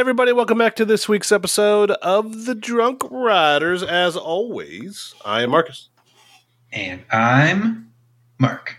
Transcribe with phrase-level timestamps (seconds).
[0.00, 3.82] everybody, welcome back to this week's episode of The Drunk Riders.
[3.82, 5.90] As always, I am Marcus.
[6.72, 7.92] And I'm
[8.38, 8.78] Mark.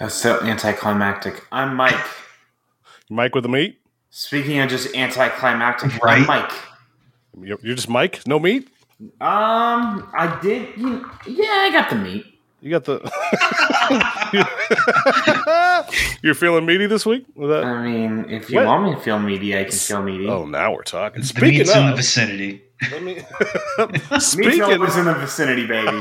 [0.00, 1.46] That's so anticlimactic.
[1.52, 1.94] I'm Mike.
[3.08, 3.78] Mike with the meat?
[4.10, 6.18] Speaking of just anticlimactic, Right.
[6.22, 6.52] I'm Mike.
[7.40, 8.26] You're you're just Mike?
[8.26, 8.68] No meat?
[9.20, 10.76] Um, I did.
[10.76, 12.26] You, yeah, I got the meat.
[12.62, 13.00] You got the.
[16.22, 17.24] You're feeling meaty this week?
[17.36, 18.66] That- I mean, if you What?
[18.66, 20.28] want me to feel meaty, I can feel meaty.
[20.28, 21.22] Oh, now we're talking.
[21.22, 22.62] the Speaking meat's in the of, vicinity.
[22.92, 23.14] let me,
[24.12, 26.00] Meat's speaking, always in the vicinity, baby.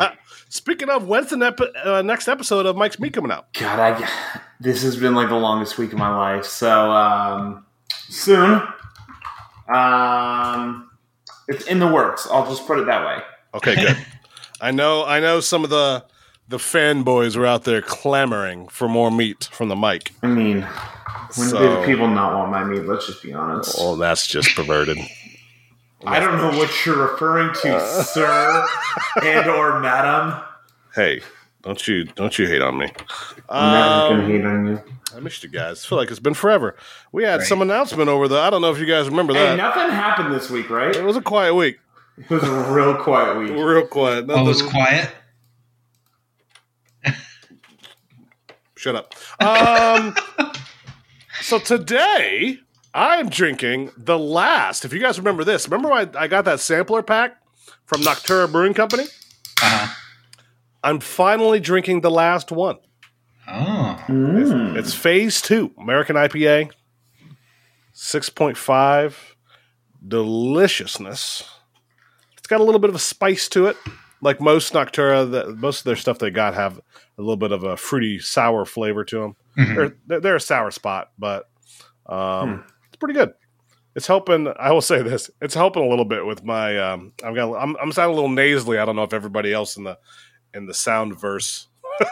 [0.49, 3.53] speaking of, when's the nep- uh, next episode of Mike's Meat coming out?
[3.53, 4.09] God, I
[4.59, 6.43] this has been like the longest week of my life.
[6.45, 7.65] So um,
[8.09, 8.61] soon,
[9.73, 10.89] um,
[11.47, 12.27] it's in the works.
[12.29, 13.23] I'll just put it that way.
[13.55, 13.97] Okay, good.
[14.61, 15.05] I know.
[15.05, 16.03] I know some of the
[16.49, 20.11] the fanboys were out there clamoring for more meat from the mic.
[20.23, 20.61] I mean,
[21.35, 22.85] when So- did people not want my meat?
[22.85, 23.75] Let's just be honest.
[23.79, 24.97] Oh, that's just perverted.
[26.05, 28.65] I don't know what you're referring to, sir
[29.21, 30.41] and or madam.
[30.95, 31.21] hey,
[31.61, 32.91] don't you don't you hate on me?
[33.49, 34.81] I'm never Um, gonna hate on you.
[35.15, 35.83] I missed you guys.
[35.83, 36.75] I feel like it's been forever.
[37.11, 37.47] We had Right.
[37.47, 38.39] some announcement over the.
[38.39, 39.39] I don't know if you guys remember that.
[39.39, 39.57] Hey, that.
[39.57, 40.95] nothing happened this week, right?
[40.95, 41.79] it was a quiet week.
[42.17, 43.49] It was a real quiet week.
[43.51, 44.25] Real quiet.
[44.29, 45.09] Oh, it was quiet.
[48.79, 49.13] Shut up.
[49.41, 50.15] Um,
[51.41, 52.59] so today
[52.93, 54.85] I'm drinking the last.
[54.85, 57.43] If you guys remember this, remember I, I got that sampler pack
[57.83, 59.03] from Noctura Brewing Company.
[59.03, 59.93] Uh-huh.
[60.81, 62.77] I'm finally drinking the last one.
[63.49, 64.01] Oh.
[64.07, 64.77] Mm.
[64.77, 66.71] It's Phase Two American IPA,
[67.91, 69.35] six point five,
[70.07, 71.43] deliciousness.
[72.37, 73.75] It's got a little bit of a spice to it,
[74.21, 75.29] like most Noctura.
[75.31, 78.65] That most of their stuff they got have a little bit of a fruity sour
[78.65, 79.35] flavor to them.
[79.57, 79.75] Mhm.
[79.75, 81.49] They're, they're they're a sour spot, but
[82.05, 83.33] um, it's pretty good.
[83.95, 84.47] It's helping.
[84.57, 86.77] I will say this: it's helping a little bit with my.
[86.77, 87.53] Um, I've got.
[87.55, 88.77] I'm, I'm sounding a little nasally.
[88.77, 89.97] I don't know if everybody else in the
[90.53, 91.67] in the sound verse.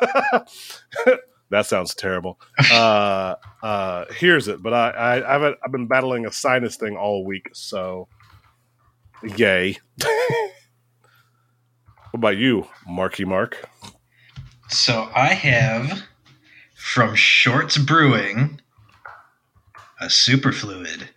[1.49, 2.39] that sounds terrible.
[2.71, 7.23] Uh, uh, here's it, but I, I I've I've been battling a sinus thing all
[7.25, 8.07] week, so
[9.37, 9.77] yay.
[12.17, 13.69] what about you, Marky Mark?
[14.69, 16.01] So I have
[16.75, 18.59] from Shorts Brewing
[20.01, 21.09] a superfluid.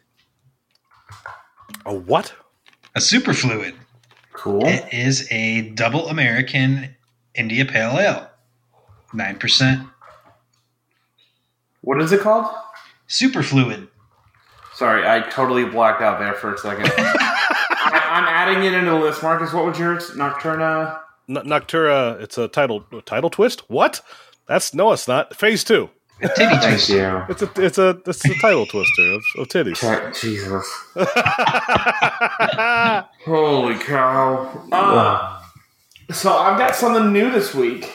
[1.86, 2.34] A what?
[2.94, 3.76] A superfluid.
[4.34, 4.66] Cool.
[4.66, 6.94] It is a double American
[7.34, 8.30] India Pale Ale.
[9.14, 9.90] 9%.
[11.80, 12.54] What is it called?
[13.08, 13.88] Superfluid.
[14.74, 16.92] Sorry, I totally blacked out there for a second.
[18.40, 19.22] I, I'm adding it into the list.
[19.22, 20.10] Marcus, what was yours?
[20.10, 20.98] Nocturna.
[21.28, 22.20] N- Noctura.
[22.20, 23.68] It's a title a title twist.
[23.70, 24.00] What?
[24.46, 25.34] That's no, it's not.
[25.36, 25.90] Phase two.
[26.20, 26.88] Titty Thank twist.
[26.90, 27.22] you.
[27.30, 29.76] It's a it's a it's a title twister of, of titties.
[29.76, 30.66] Check- Jesus.
[33.24, 34.66] Holy cow.
[34.72, 35.42] Uh,
[36.12, 37.90] so I've got something new this week.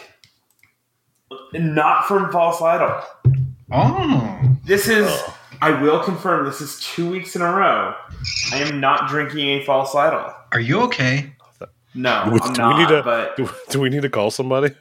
[1.53, 3.01] Not from False Idol.
[3.71, 4.39] Oh.
[4.63, 5.07] This is,
[5.61, 7.93] I will confirm, this is two weeks in a row.
[8.51, 10.31] I am not drinking a False Idol.
[10.51, 11.33] Are you okay?
[11.93, 12.77] No, Do we- I'm do we not.
[12.79, 14.75] need to- but Do, do we need to call somebody?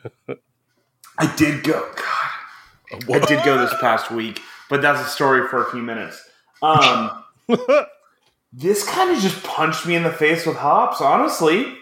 [1.18, 1.88] I did go.
[3.00, 6.20] God, I did go this past week, but that's a story for a few minutes.
[6.62, 7.22] Um,
[8.52, 11.00] this kind of just punched me in the face with hops.
[11.00, 11.72] Honestly,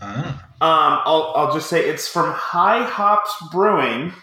[0.00, 0.46] Ah.
[0.62, 4.14] um, I'll I'll just say it's from High Hops Brewing.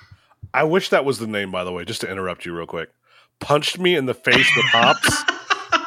[0.53, 1.85] I wish that was the name, by the way.
[1.85, 2.89] Just to interrupt you real quick.
[3.39, 5.23] Punched me in the face with hops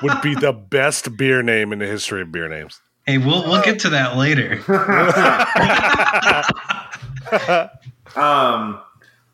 [0.03, 2.81] would be the best beer name in the history of beer names.
[3.07, 4.61] Hey, we'll we'll get to that later.
[8.17, 8.81] Um,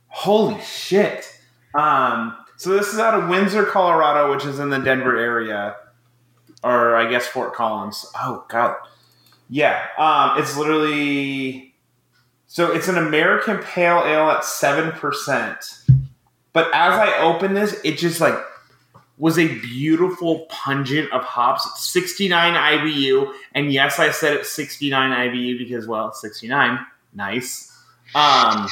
[0.09, 1.32] holy shit.
[1.75, 5.76] Um, so this is out of Windsor, Colorado, which is in the Denver area,
[6.62, 8.06] or I guess Fort Collins.
[8.19, 8.76] Oh god,
[9.49, 9.87] yeah.
[9.99, 11.75] Um, it's literally
[12.47, 15.82] so it's an American Pale Ale at seven percent.
[16.56, 18.34] But as I open this, it just like
[19.19, 21.87] was a beautiful pungent of hops.
[21.87, 26.79] 69 IBU, and yes, I said it 69 IBU because well, 69,
[27.12, 27.70] nice.
[28.14, 28.69] Um,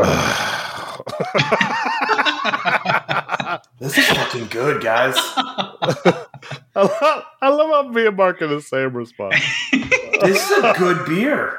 [3.78, 5.14] this is fucking good, guys.
[5.36, 6.26] I
[6.74, 9.36] love, I love how me and Mark in the same response.
[9.70, 11.56] This is a good beer.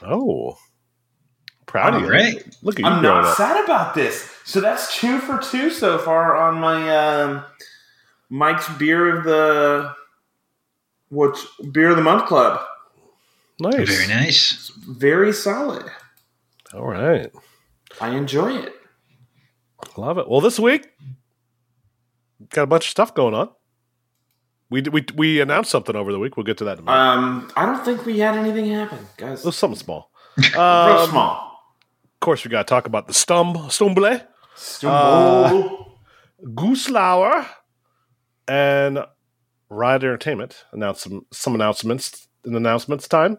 [0.00, 0.56] Oh,
[1.66, 2.08] proud of you.
[2.10, 2.56] right.
[2.62, 3.36] Look at you I'm not up.
[3.36, 4.30] sad about this.
[4.44, 7.44] So that's two for two so far on my um,
[8.30, 9.94] Mike's beer of the
[11.10, 11.38] which
[11.72, 12.60] beer of the month club.
[13.60, 13.88] Nice.
[13.88, 14.70] Very nice.
[14.88, 15.84] Very solid.
[16.74, 17.30] All right.
[18.00, 18.74] I enjoy it.
[19.96, 20.28] Love it.
[20.28, 20.88] Well, this week
[22.50, 23.48] got a bunch of stuff going on.
[24.68, 26.36] We we we announced something over the week.
[26.36, 26.98] We'll get to that in a minute.
[26.98, 29.40] Um, I don't think we had anything happen, guys.
[29.40, 30.10] it was something small.
[30.36, 31.55] Real Um, small.
[32.16, 34.20] Of course, we got to talk about the Stumb Stumble,
[34.54, 35.98] Stumble.
[36.42, 37.46] Gerstlauer,
[38.48, 39.00] and
[39.68, 40.64] Ride Entertainment.
[40.72, 43.38] Announce some some announcements in announcements time.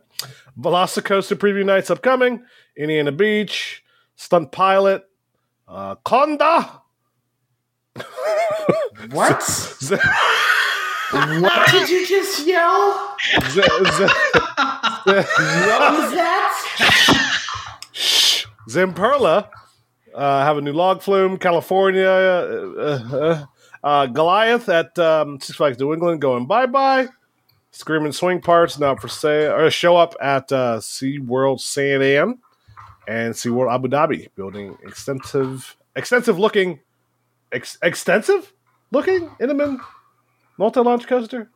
[0.60, 2.44] Velocicoaster preview nights upcoming.
[2.78, 3.84] Indiana Beach,
[4.16, 5.04] Stunt Pilot,
[5.68, 6.82] uh, Conda.
[9.12, 9.44] what?
[9.44, 9.96] Z-
[11.12, 13.16] what did you just yell?
[13.50, 14.08] Z- Z-
[15.04, 16.54] What was that?
[18.68, 19.50] Zamperla
[20.14, 21.38] uh, have a new log flume.
[21.38, 22.80] California, uh,
[23.12, 23.46] uh,
[23.84, 27.08] uh, Goliath at um, Six Flags New England going bye bye.
[27.72, 32.40] Screaming Swing Parts now for sale or show up at uh, SeaWorld San Ann
[33.08, 36.80] and SeaWorld Abu Dhabi, building extensive, extensive looking,
[37.52, 38.52] ex- extensive
[38.92, 39.80] looking Intamin
[40.58, 41.52] multi launch coaster.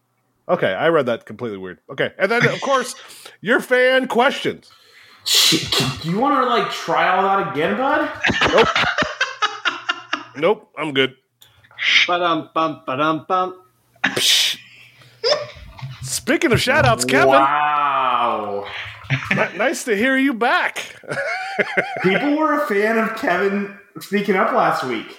[0.47, 1.79] Okay, I read that completely weird.
[1.89, 2.93] Okay, and then of course
[3.41, 4.71] your fan questions.
[5.25, 5.71] Shit,
[6.01, 8.09] Do you want to like try all that again, bud?
[8.51, 8.67] Nope,
[10.37, 10.71] nope.
[10.77, 11.15] I'm good.
[12.07, 13.61] Ba-dum, bum, ba-dum, bum.
[16.01, 18.67] Speaking of shout outs, Kevin, Wow.
[19.31, 20.95] ni- nice to hear you back.
[22.03, 25.17] People were a fan of Kevin speaking up last week.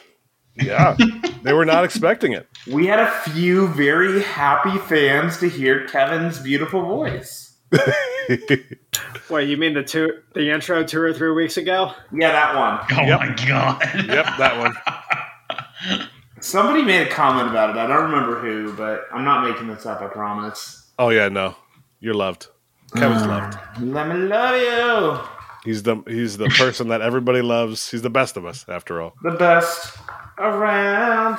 [0.56, 0.96] yeah,
[1.42, 2.46] they were not expecting it.
[2.70, 7.51] We had a few very happy fans to hear Kevin's beautiful voice.
[9.30, 11.92] Wait, you mean the two, the intro two or three weeks ago?
[12.12, 12.78] Yeah, that one.
[12.98, 13.20] Oh Yep.
[13.20, 13.82] my god.
[14.08, 16.08] Yep, that one.
[16.40, 17.76] Somebody made a comment about it.
[17.76, 20.90] I don't remember who, but I'm not making this up, I promise.
[20.98, 21.54] Oh yeah, no,
[22.00, 22.48] you're loved.
[22.96, 23.56] Kevin's loved.
[23.80, 25.28] Let me love you.
[25.64, 27.90] He's the he's the person that everybody loves.
[27.90, 29.14] He's the best of us, after all.
[29.22, 29.96] The best
[30.38, 31.38] around.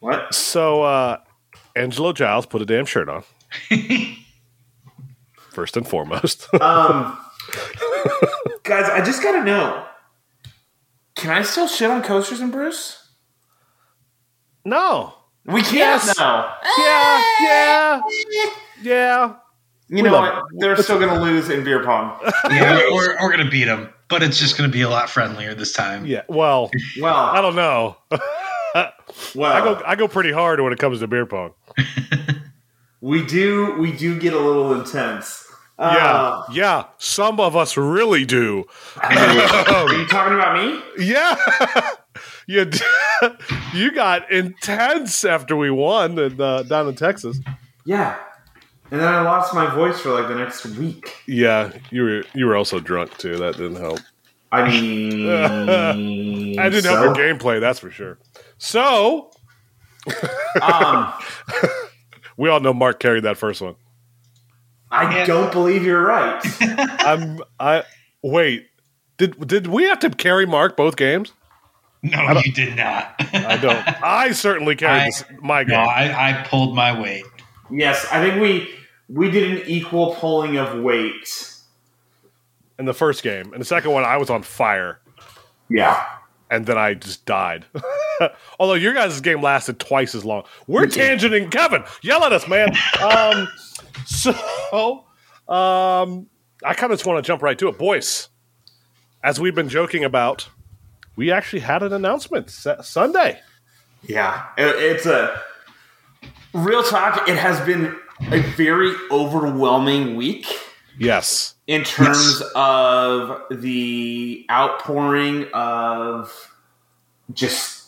[0.00, 0.32] What?
[0.34, 1.18] So uh
[1.76, 3.22] Angelo Giles put a damn shirt on.
[5.50, 6.48] First and foremost.
[6.54, 7.18] Um,
[8.62, 9.84] guys, I just gotta know.
[11.16, 12.96] Can I still shit on coasters and Bruce?
[14.64, 15.14] no.
[15.46, 16.18] We can't Yes.
[16.18, 16.54] now.
[16.78, 18.00] Yeah, yeah,
[18.82, 19.26] yeah.
[19.88, 20.44] You We know love what?
[20.58, 22.20] They're still gonna lose in beer pong.
[22.50, 25.72] yeah, we're, we're gonna beat them, but it's just gonna be a lot friendlier this
[25.72, 26.04] time.
[26.04, 26.22] Yeah.
[26.28, 26.70] Well,
[27.00, 27.96] well, I don't know.
[28.74, 31.52] Well, I go I go pretty hard when it comes to beer pong.
[33.00, 35.46] we do we do get a little intense.
[35.78, 36.84] Yeah, Uh, yeah.
[36.98, 38.64] Some of us really do.
[39.02, 40.78] are you talking about me?
[40.98, 41.36] Yeah,
[42.46, 42.80] you d-
[43.72, 47.40] you got intense after we won in, uh, down in Texas.
[47.86, 48.18] Yeah.
[48.90, 51.16] And then I lost my voice for like the next week.
[51.26, 53.36] Yeah, you were you were also drunk too.
[53.38, 54.00] That didn't help.
[54.52, 55.30] I mean,
[56.58, 58.18] I didn't so, help your gameplay, that's for sure.
[58.62, 59.30] So
[60.62, 61.12] Um,
[62.36, 63.74] we all know Mark carried that first one.
[64.90, 66.40] I don't believe you're right.
[66.60, 67.84] I'm I
[68.22, 68.66] wait.
[69.18, 71.32] Did did we have to carry Mark both games?
[72.02, 73.14] No, you did not.
[73.34, 74.02] I don't.
[74.02, 75.78] I certainly carried I- this, my no, game.
[75.88, 77.24] I, I pulled my weight.
[77.70, 78.68] yes, I think we
[79.08, 81.54] we did an equal pulling of weight.
[82.78, 83.52] in the first game.
[83.54, 85.00] In the second one, I was on fire,
[85.68, 86.04] Yeah.
[86.50, 87.64] And then I just died.
[88.58, 90.44] Although your guys' game lasted twice as long.
[90.66, 91.84] We're tangenting, Kevin.
[92.02, 92.70] Yell at us, man.
[93.02, 93.48] um,
[94.06, 95.04] so,
[95.48, 96.26] um,
[96.64, 98.28] I kind of just want to jump right to it, boys.
[99.22, 100.48] As we've been joking about,
[101.14, 103.40] we actually had an announcement Sunday.
[104.02, 105.40] Yeah, it, it's a
[106.52, 107.28] real talk.
[107.28, 107.96] It has been
[108.32, 110.46] a very overwhelming week
[111.00, 111.54] Yes.
[111.66, 116.52] in terms of the outpouring of
[117.32, 117.86] just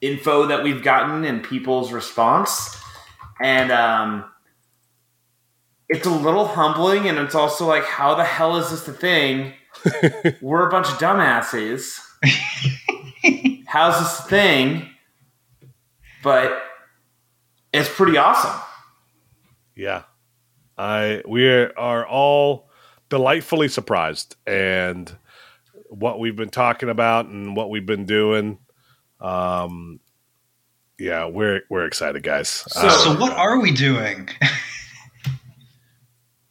[0.00, 2.76] info that we've gotten and people's response,
[3.42, 4.24] and um,
[5.88, 7.08] it's a little humbling.
[7.08, 9.52] And it's also like, how the hell is this a thing?
[10.40, 11.98] We're a bunch of dumbasses.
[13.66, 14.88] How's this a thing?
[16.22, 16.62] But
[17.72, 18.60] it's pretty awesome.
[19.74, 20.04] Yeah.
[20.78, 22.68] I we are all
[23.08, 25.14] delightfully surprised and
[25.88, 28.58] what we've been talking about and what we've been doing.
[29.20, 30.00] Um
[30.98, 32.48] yeah, we're we're excited, guys.
[32.48, 34.28] So- Uh, So what are we doing?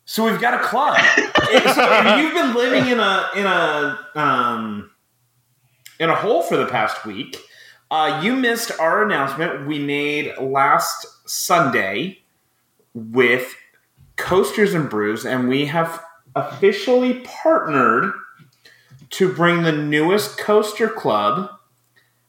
[0.05, 0.95] So we've got a club.
[0.97, 4.91] If- so you've been living in a in a um,
[5.99, 7.37] in a hole for the past week.
[7.89, 12.19] Uh, you missed our announcement we made last Sunday
[12.93, 13.55] with
[14.15, 16.03] Coasters and Brews, and we have
[16.35, 18.11] officially partnered
[19.11, 21.49] to bring the newest coaster club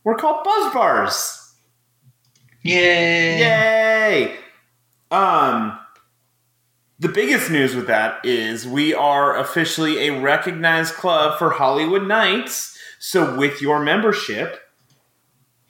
[0.05, 1.55] We're called Buzzed Bars.
[2.63, 3.39] Yay!
[3.39, 4.37] Yay!
[5.11, 5.79] Um,
[6.99, 12.77] the biggest news with that is we are officially a recognized club for Holiwood Nights.
[12.99, 14.61] So with your membership,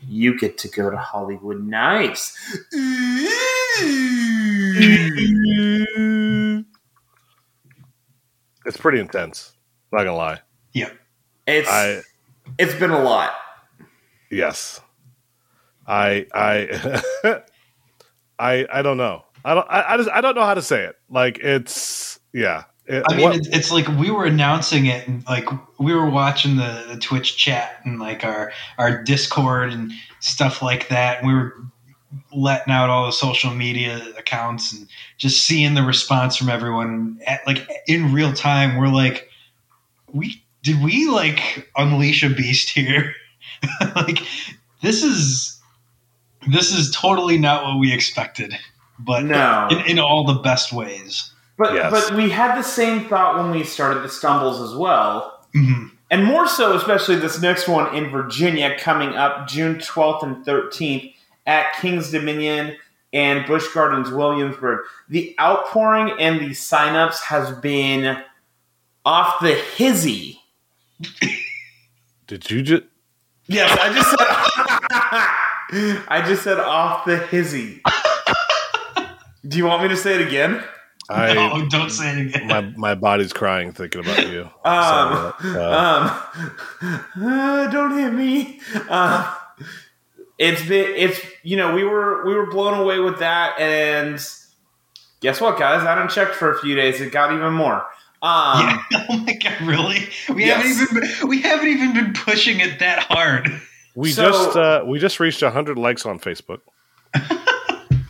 [0.06, 2.36] you get to go to Holiwood Nights.
[5.96, 6.64] Mm.
[8.66, 9.52] It's pretty intense.
[9.92, 10.40] Not gonna lie.
[10.72, 10.90] Yeah,
[11.46, 12.00] It's I
[12.58, 13.32] it's been a lot.
[14.30, 14.80] yes.
[15.86, 17.02] I I
[18.38, 19.24] I I don't know.
[19.44, 19.66] I don't.
[19.68, 20.08] I, I just.
[20.10, 20.96] I don't know how to say it.
[21.10, 22.18] Like it's.
[22.32, 22.64] Yeah.
[22.86, 25.46] It- I mean, it's, it's like we were announcing it, and like
[25.78, 30.88] we were watching the, the Twitch chat and like our our Discord and stuff like
[30.88, 31.18] that.
[31.18, 31.54] And we were
[32.32, 37.18] letting out all the social media accounts and just seeing the response from everyone.
[37.26, 39.28] At, like in real time, we're like,
[40.12, 43.14] we did we like unleash a beast here?
[43.96, 44.18] like
[44.82, 45.60] this is
[46.50, 48.54] this is totally not what we expected,
[48.98, 49.68] but No.
[49.70, 51.30] in, in all the best ways.
[51.56, 51.90] But Yes.
[51.90, 55.46] but we had the same thought when we started the stumbles as well.
[55.54, 55.90] Mhm.
[56.10, 61.13] And more so, especially this next one in Virginia coming up June 12th and 13th
[61.46, 62.76] at King's Dominion
[63.12, 64.80] and Busch Gardens Williamsburg.
[65.08, 68.22] The outpouring and the signups has been
[69.04, 70.40] off the hizzy.
[72.26, 72.82] did you just?
[73.46, 74.16] Yes, I just said
[76.08, 77.82] I just said off the hizzy.
[79.46, 80.62] Do you want me to say it again?
[81.10, 81.34] I.
[81.34, 82.46] no, don't say it again.
[82.48, 84.42] My my body's crying thinking about you.
[84.64, 86.26] Um, So, uh,
[86.80, 88.60] um, uh, don't hit me.
[88.88, 89.34] Uh,
[90.44, 94.18] it's been it's you know we were we were blown away with that and
[95.20, 97.86] guess what guys I didn't check for a few days it got even more.
[98.22, 99.06] Um, yeah.
[99.10, 100.08] Oh my god, really?
[100.28, 100.78] We Yes.
[100.78, 103.50] haven't even we haven't even been pushing it that hard.
[103.94, 106.60] we so- just uh, we just reached hundred likes on Facebook.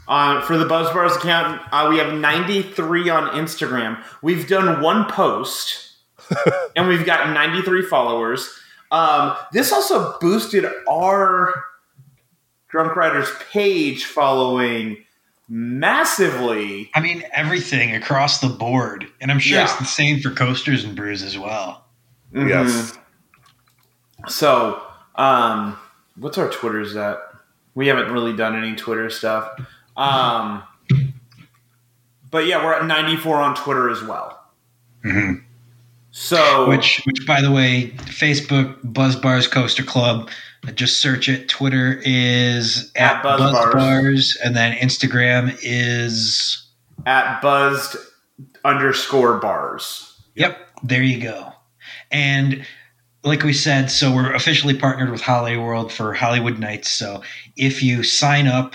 [0.06, 4.04] Uh, for the Buzzed Bars account, uh, we have 93 on Instagram.
[4.20, 5.92] We've done one post,
[6.76, 8.50] and we've got 93 followers.
[8.90, 11.54] Um, this also boosted our
[12.74, 14.96] Drunk Riders page following
[15.48, 16.90] massively.
[16.92, 19.06] I mean everything across the board.
[19.20, 21.84] And I'm sure it's the same for coasters and brews as well.
[22.34, 22.48] Mhm.
[22.48, 22.98] Yes.
[24.26, 24.82] So,
[25.14, 25.78] um,
[26.16, 27.18] what's our Twitter's at?
[27.76, 29.50] We haven't really done any Twitter stuff.
[29.96, 30.64] Um,
[32.28, 34.42] but yeah, we're at 94 on Twitter as well.
[35.04, 35.44] Mhm.
[36.10, 40.28] So, Which which by the way, Facebook Buzzed Bars Coaster Club.
[40.74, 41.48] Just search it.
[41.48, 43.74] Twitter is At at, Buzz Buzz, Bars.
[43.74, 46.60] Bars, and then Instagram is
[47.06, 47.96] at buzzed
[48.64, 50.18] underscore bars.
[50.36, 51.52] Yep, there you go.
[52.10, 52.64] And
[53.24, 56.90] like we said, so we're officially partnered with Holiday World for Holiwood Nights.
[56.90, 57.22] So
[57.56, 58.74] if you sign up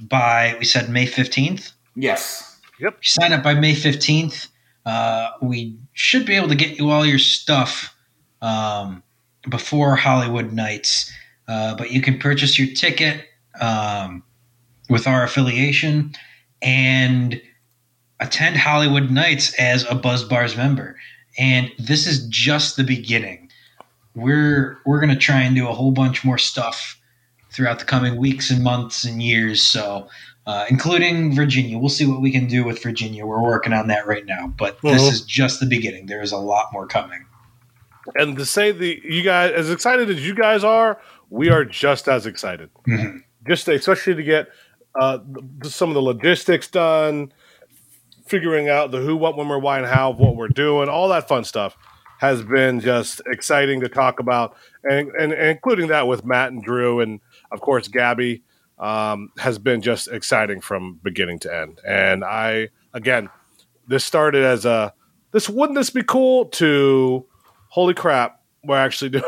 [0.00, 2.58] by, we said May 15th, Yes.
[2.78, 4.48] you sign up by May 15th,
[4.86, 7.94] uh, we should be able to get you all your stuff
[8.40, 9.02] um,
[9.48, 11.12] before Holiwood Nights.
[11.48, 13.24] Uh, but you can purchase your ticket
[13.60, 14.22] um,
[14.88, 16.12] with our affiliation
[16.60, 17.40] and
[18.20, 20.96] attend Holiwood Nights as a Buzzed Bars member.
[21.38, 23.50] And this is just the beginning.
[24.14, 27.00] We're we're gonna try and do a whole bunch more stuff
[27.50, 29.62] throughout the coming weeks and months and years.
[29.62, 30.08] So
[30.46, 31.78] uh, including Virginia.
[31.78, 33.24] We'll see what we can do with Virginia.
[33.24, 35.12] We're working on that right now, but this Mhm.
[35.12, 36.06] is just the beginning.
[36.06, 37.26] There is a lot more coming.
[38.16, 40.98] And to say the you guys as excited as you guys are,
[41.32, 42.68] we are just as excited.
[42.86, 43.22] Mhm.
[43.46, 44.48] Just especially to get
[44.94, 45.18] uh,
[45.64, 47.32] some of the logistics done,
[48.26, 51.08] figuring out the who, what, when, where, why, and how of what we're doing, all
[51.08, 51.74] that fun stuff
[52.18, 56.62] has been just exciting to talk about, and, and, and including that with Matt and
[56.62, 57.20] Drew, and
[57.50, 58.42] of course Gabby
[58.78, 61.80] um, has been just exciting from beginning to end.
[61.86, 63.30] And I again,
[63.88, 64.92] this started as a
[65.32, 67.24] this wouldn't this be cool to
[67.68, 69.24] holy crap, we're actually doing.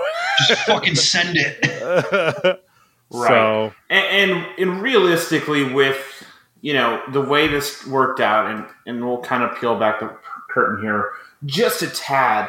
[0.48, 1.58] Just fucking send it.
[1.62, 2.60] it.
[3.10, 3.28] Right.
[3.28, 6.24] So And, and and realistically, with
[6.62, 10.16] you know the way this worked out, and and we'll kind of peel back the
[10.48, 11.12] curtain here
[11.46, 12.48] just a tad.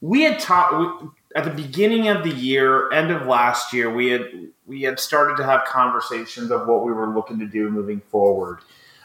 [0.00, 1.02] We had taught
[1.34, 4.28] at the beginning of the year, end of last year, we had
[4.66, 8.60] we had started to have conversations of what we were looking to do moving forward.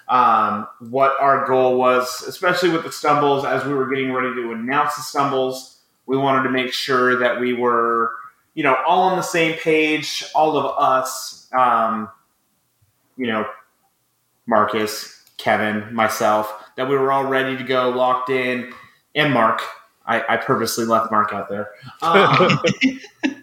[0.10, 4.52] Um, what our goal was, especially with the stumbles, as we were getting ready to
[4.52, 8.12] announce the stumbles, we wanted to make sure that we were
[8.54, 12.10] you know, all on the same page, all of us, um,
[13.18, 13.48] you know,
[14.46, 18.74] Marcus, Kevin, myself, that we were all ready to go, locked in,
[19.16, 19.62] and Mark.
[20.06, 21.70] I, I purposely left Mark out there.
[22.02, 22.60] Um,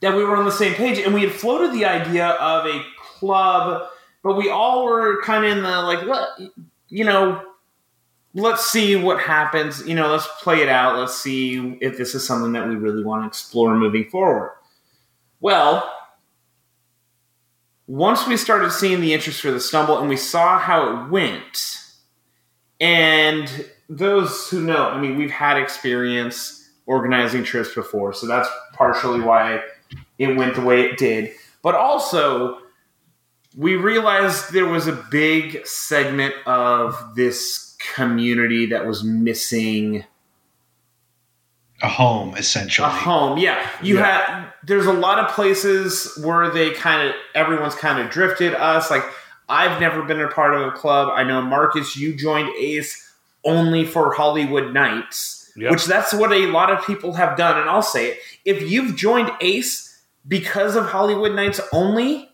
[0.00, 2.82] that we were on the same page, and we had floated the idea of a
[2.98, 3.88] club,
[4.22, 6.28] but we all were kind of in the like, let,
[6.88, 7.44] you know,
[8.34, 9.86] let's see what happens.
[9.86, 10.98] You know, let's play it out.
[10.98, 14.52] Let's see if this is something that we really want to explore moving forward.
[15.40, 15.90] Well,
[17.86, 21.82] once we started seeing the interest for the stumble and we saw how it went,
[22.80, 29.20] and those who know, I mean, we've had experience organizing trips before, so that's partially
[29.20, 29.60] why
[30.18, 31.32] it went the way it did.
[31.62, 32.58] But also,
[33.56, 40.04] we realized there was a big segment of this community that was missing
[41.82, 42.86] A home, essentially.
[42.86, 43.38] a home.
[43.38, 44.04] Yeah, you Yeah.
[44.04, 44.46] had.
[44.62, 48.54] There's a lot of places where they kind of everyone's kind of drifted.
[48.54, 49.04] Us like
[49.48, 51.08] I've never been a part of a club.
[51.14, 53.10] I know Marcus, you joined Ace
[53.44, 55.70] only for Holiwood Nights, Yep.
[55.72, 57.58] which that's what a lot of people have done.
[57.58, 62.30] And I'll say it: if you've joined Ace because of Holiwood Nights only,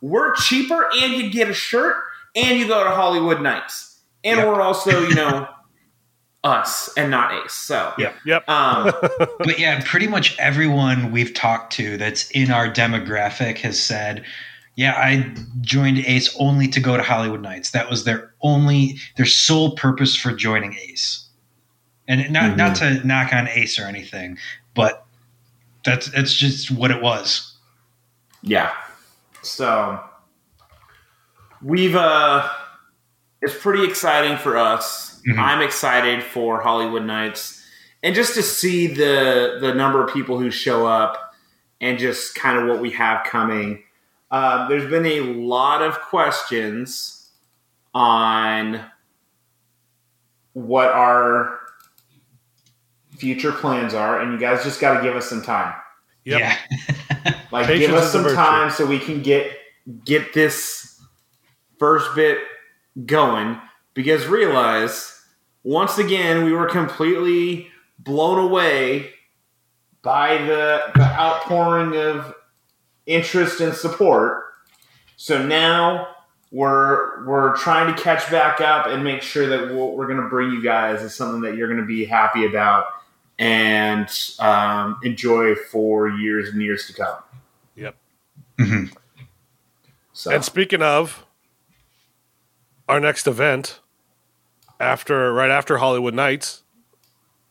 [0.00, 1.94] we're cheaper, and you get a shirt,
[2.34, 3.87] and you go to Holiwood Nights,
[4.24, 4.46] and Yep.
[4.46, 5.48] we're also you know
[6.44, 7.52] us and not Ace.
[7.52, 8.14] So Yep.
[8.24, 8.48] Yep.
[8.48, 8.92] um,
[9.38, 14.24] but yeah, pretty much everyone we've talked to that's in our demographic has said,
[14.76, 17.72] "Yeah, I joined Ace only to go to Holiwood Nights.
[17.72, 21.24] That was their only, their sole purpose for joining Ace."
[22.06, 24.38] And not not to knock on Ace or anything,
[24.74, 25.04] but
[25.84, 27.54] that's that's just what it was.
[28.42, 28.72] Yeah.
[29.42, 30.00] So
[31.62, 32.48] we've uh
[33.42, 35.20] it's pretty exciting for us.
[35.26, 35.38] Mhm.
[35.38, 37.58] I'm excited for Holiwood Nights
[38.02, 41.34] and just to see the the number of people who show up
[41.80, 43.82] and just kind of what we have coming.
[44.30, 47.30] Uh, there's been a lot of questions
[47.94, 48.84] on
[50.52, 51.58] what our
[53.16, 55.74] future plans are, and you guys just got to give us some time.
[56.24, 56.40] Yep.
[56.40, 56.56] Yeah,
[57.50, 59.56] Like Patience give us some time so we can get
[60.04, 61.00] get this
[61.78, 62.38] first bit
[63.06, 63.60] going
[63.94, 65.20] because realize
[65.62, 69.10] once again we were completely blown away
[70.02, 72.34] by the, the outpouring of
[73.06, 74.44] interest and support.
[75.16, 76.08] So now
[76.50, 80.28] we're we're trying to catch back up and make sure that what we're going to
[80.28, 82.86] bring you guys is something that you're going to be happy about
[83.38, 84.08] and
[84.38, 87.18] um, enjoy for years and years to come.
[88.58, 88.92] Mhm.
[90.12, 91.24] So And speaking of
[92.88, 93.80] our next event,
[94.80, 96.62] after right after Holiwood Nights,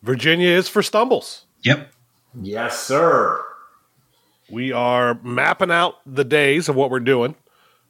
[0.01, 1.45] Virginia is for Stumbles.
[1.63, 1.91] yep.
[2.41, 3.43] yes, sir.
[4.49, 7.35] We are mapping out the days of what we're doing.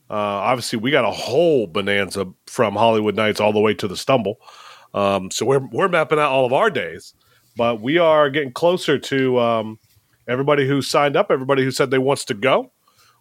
[0.10, 3.98] Uh, obviously, we got a whole bonanza from Holiwood Nights all the way to the
[3.98, 4.40] Stumble.
[4.94, 7.14] Um, so we're we're mapping out all of our days,
[7.56, 9.80] but we are getting closer to um,
[10.28, 12.72] everybody who signed up, everybody who said they wants to go.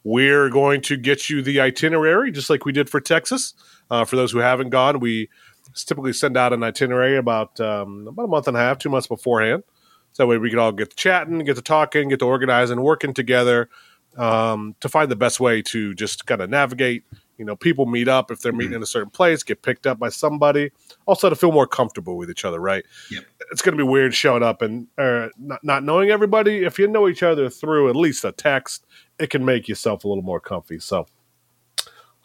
[0.04, 3.54] We're going to get you the itinerary, just like we did for Texas.
[3.90, 5.28] Uh, for those who haven't gone, we
[5.74, 9.06] typically send out an itinerary about um, about a month and a half, two months
[9.06, 9.62] beforehand.
[10.12, 12.80] So that way we can all get to chatting, get to talking, get to organizing,
[12.80, 13.68] working together
[14.16, 17.04] um, to find the best way to just kind of navigate.
[17.38, 19.98] You know, people meet up if they're meeting in a certain place, get picked up
[19.98, 20.70] by somebody.
[21.04, 22.82] Also, to feel more comfortable with each other, right?
[23.10, 23.24] Yep.
[23.52, 26.64] It's going to be weird showing up and uh, not, not knowing everybody.
[26.64, 28.86] If you know each other through at least a text,
[29.18, 30.78] it can make yourself a little more comfy.
[30.78, 31.06] So,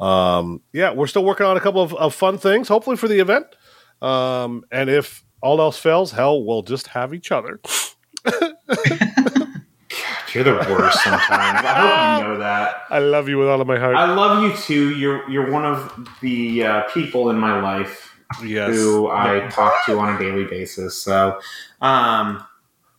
[0.01, 3.19] um, yeah, we're still working on a couple of, of fun things, hopefully for the
[3.19, 3.45] event.
[4.01, 7.61] Um, and if all else fails, hell, we'll just have each other.
[10.33, 11.59] You're the worst sometimes.
[11.61, 12.83] I hope you know that.
[12.89, 13.95] I love you with all of my heart.
[13.97, 14.97] I love you too.
[14.97, 18.73] You're you're one of the uh, people in my life yes.
[18.73, 20.95] who I talk to on a daily basis.
[20.95, 21.39] So,
[21.81, 22.45] um,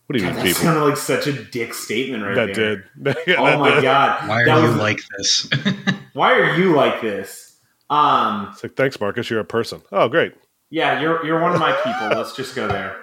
[0.07, 0.61] what do you mean, that people?
[0.61, 2.47] sounded like such a dick statement right there.
[2.47, 3.13] That there.
[3.13, 3.17] did.
[3.27, 3.81] Yeah, Oh that my did.
[3.83, 4.27] god!
[4.29, 5.49] Why That are you was- like this?
[6.13, 7.57] Why are you like this?
[7.89, 9.29] Um, It's like, thanks, Marcus.
[9.29, 9.81] You're a person.
[9.91, 10.33] Oh, great.
[10.69, 12.17] yeah, you're you're one of my people.
[12.17, 12.95] Let's just go there.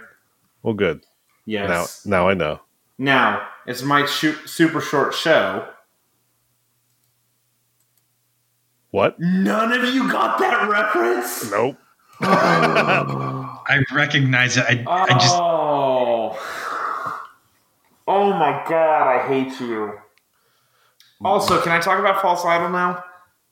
[0.62, 1.04] Well, good.
[1.46, 2.04] Yes.
[2.06, 2.60] Now, now I know.
[2.98, 5.66] Now, it's my shoot, super short show.
[8.90, 9.18] What?
[9.20, 11.50] None of you got that reference?
[11.50, 11.76] Nope.
[12.20, 14.64] I recognize it.
[14.68, 15.49] I, I just Oh.
[18.12, 19.92] Oh my god, I hate you.
[21.24, 23.04] Also, can I talk about false idol now?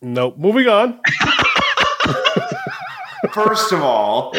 [0.02, 0.36] Nope.
[0.36, 0.98] Moving on.
[3.32, 4.32] First of all,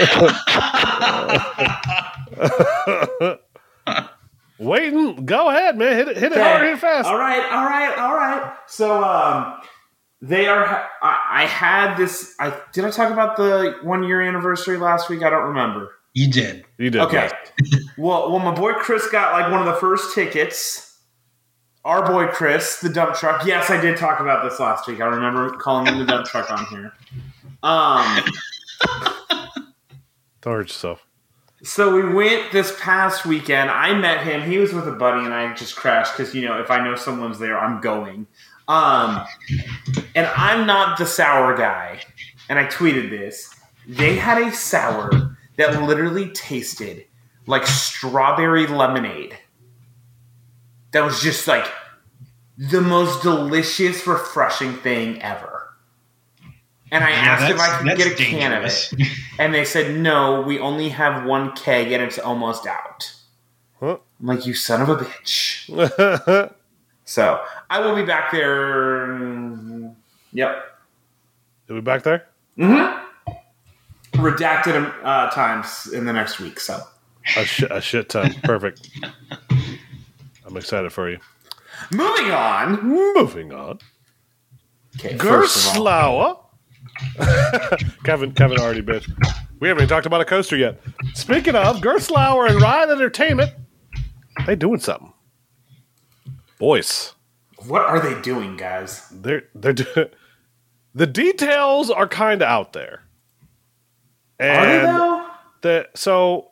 [4.60, 5.26] Waiting.
[5.26, 5.96] Go ahead, man.
[5.96, 6.18] Hit it.
[6.18, 6.64] Hit it hard.
[6.64, 7.08] Hit it fast.
[7.08, 8.54] All right, all right, all right.
[8.68, 9.62] So, um,
[10.22, 10.66] they are.
[11.02, 12.36] I, I had this.
[12.42, 15.24] I did I talk about the one year anniversary last week?
[15.24, 15.94] I don't remember.
[16.14, 16.66] You did.
[16.78, 17.02] You did.
[17.02, 17.30] Okay.
[17.64, 17.84] yes.
[17.98, 20.90] well, well, my boy Chris got like one of the first tickets
[21.86, 23.46] our boy Chris, the dump truck.
[23.46, 25.02] Yes, I did talk about this last week.
[25.02, 26.94] I remember calling him the dump truck on here.
[27.64, 28.24] Um,
[30.42, 31.06] Don't hurt yourself.
[31.64, 33.70] so we went this past weekend.
[33.70, 34.50] I met him.
[34.50, 36.96] He was with a buddy, and I just crashed because you know if I know
[36.96, 38.28] someone's there, I'm going.
[38.68, 39.26] Um,
[40.16, 42.02] and I'm not the sour guy.
[42.50, 43.54] And I tweeted this.
[43.88, 47.06] They had a sour that literally tasted
[47.46, 49.38] like strawberry lemonade.
[50.92, 51.66] That was just like
[52.58, 55.70] the most delicious, refreshing thing ever.
[56.92, 59.08] And I Yeah, asked if I could get a that's can of it.
[59.40, 63.14] And they said, no, we only have one keg and it's almost out.
[63.80, 63.98] Huh?
[64.20, 66.52] I'm like, you son of a bitch.
[67.06, 67.42] So
[67.72, 69.96] I will be back there.
[70.32, 70.64] Yep.
[71.68, 72.28] You'll be back there?
[72.56, 73.09] Mm-hmm.
[74.20, 76.60] Redacted uh, times in the next week.
[76.60, 76.82] So
[77.38, 78.34] A, sh- a shit ton.
[78.44, 78.90] Perfect.
[80.46, 81.18] I'm excited for you.
[81.92, 82.84] moving on.
[82.88, 83.80] Moving on.
[84.98, 86.44] Okay, first of all,
[87.18, 87.94] Gerstlauer.
[88.04, 89.10] Kevin, Kevin already bitched.
[89.60, 90.80] We haven't even talked about a coaster yet.
[91.14, 93.52] Speaking of Gerstlauer and Ride Entertainment,
[94.46, 95.14] they doing something.
[96.58, 97.14] Boys,
[97.68, 99.08] what are they doing, guys?
[99.12, 100.10] they're they're doing.
[100.96, 103.04] The details are kind of out there,
[104.40, 105.26] and though?
[105.62, 106.50] the so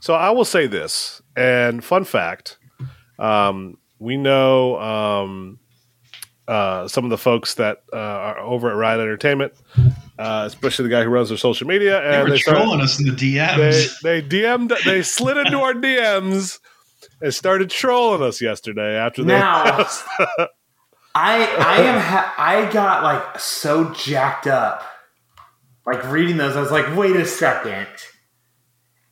[0.00, 1.20] so I will say this.
[1.36, 2.58] And fun fact,
[3.18, 5.58] um, we know um,
[6.46, 9.52] uh, some of the folks that uh, are over at Ride Entertainment,
[10.18, 12.98] uh, especially the guy who runs their social media, They and were started- trolling us
[13.00, 14.00] in the they DMs.
[14.02, 16.58] they DM'd they slid into our DMs
[17.20, 19.84] and started trolling us yesterday after they Now-
[21.14, 24.82] I I am ha- I got like so jacked up,
[25.92, 26.56] like reading those.
[26.56, 27.86] I was like, wait a second,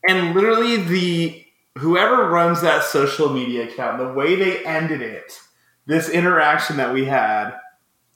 [0.08, 1.44] and literally the
[1.78, 5.32] whoever runs that social media account, the way they ended it,
[5.86, 7.52] this interaction that we had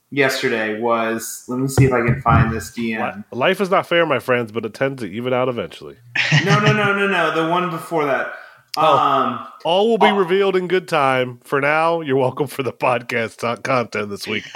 [0.09, 1.43] yesterday was.
[1.47, 3.23] Let me see if I can find this DM.
[3.31, 5.97] Life is not fair, my friends, but it tends to even out eventually.
[6.45, 7.35] No, no, no, no, no.
[7.43, 8.33] The one before that.
[8.77, 8.97] Oh.
[8.97, 10.15] Um, All will be Oh.
[10.17, 11.39] revealed in good time.
[11.43, 14.43] For now, you're welcome for the podcast content this week.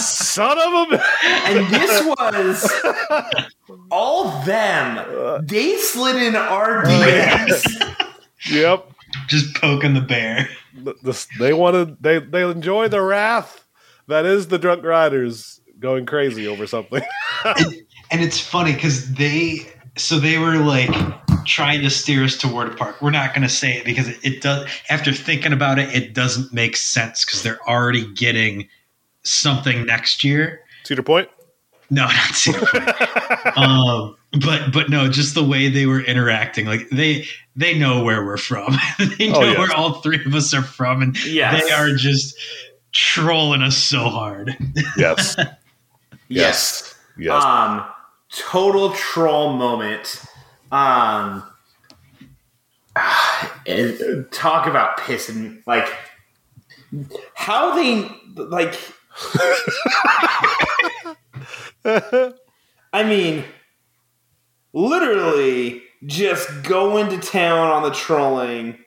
[0.00, 1.02] Son of a man
[1.46, 2.80] and this was
[3.90, 5.46] all them.
[5.46, 7.96] They slid in our DMs.
[8.50, 8.90] Yep.
[9.28, 10.48] Just poking the bear.
[10.82, 13.66] The- the- they wanted they they enjoy the wrath
[14.08, 17.02] that is the drunk riders going crazy over something.
[18.12, 20.90] And it's funny because they, so they were like
[21.46, 23.00] trying to steer us toward a park.
[23.00, 26.12] We're not going to say it because it, it does, after thinking about it, it
[26.12, 28.68] doesn't make sense because they're already getting
[29.22, 30.60] something next year.
[30.84, 31.28] Cedar Point.
[31.90, 33.56] No, not Cedar Point.
[33.58, 37.24] um, but but no, just the way they were interacting, like they
[37.56, 38.76] they know where we're from.
[39.18, 39.58] they know Oh, yes.
[39.58, 41.64] where all three of us are from, and Yes.
[41.64, 42.36] they are just
[42.92, 44.56] trolling us so hard.
[44.96, 45.36] Yes.
[46.32, 46.94] Yes.
[47.18, 47.42] Yes.
[47.44, 47.84] Um,
[48.30, 50.24] total troll moment.
[50.70, 51.42] Um,
[53.66, 55.60] and talk about pissing.
[55.66, 55.88] Like,
[57.34, 58.78] how they, like,
[62.92, 63.44] I mean,
[64.72, 68.78] literally just going to town on the trolling.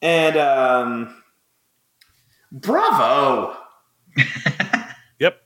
[0.00, 1.22] And, um,
[2.50, 3.56] bravo.
[5.18, 5.42] yep.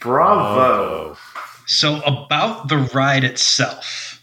[0.00, 1.16] Bravo.
[1.66, 4.22] So about the ride itself.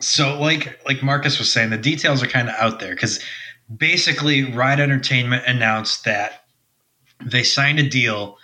[0.00, 3.20] So like like Marcus was saying, the details are kind of out there because
[3.76, 6.44] basically Ride Entertainment announced that
[7.24, 8.38] they signed a deal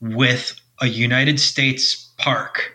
[0.00, 2.72] with a United States park.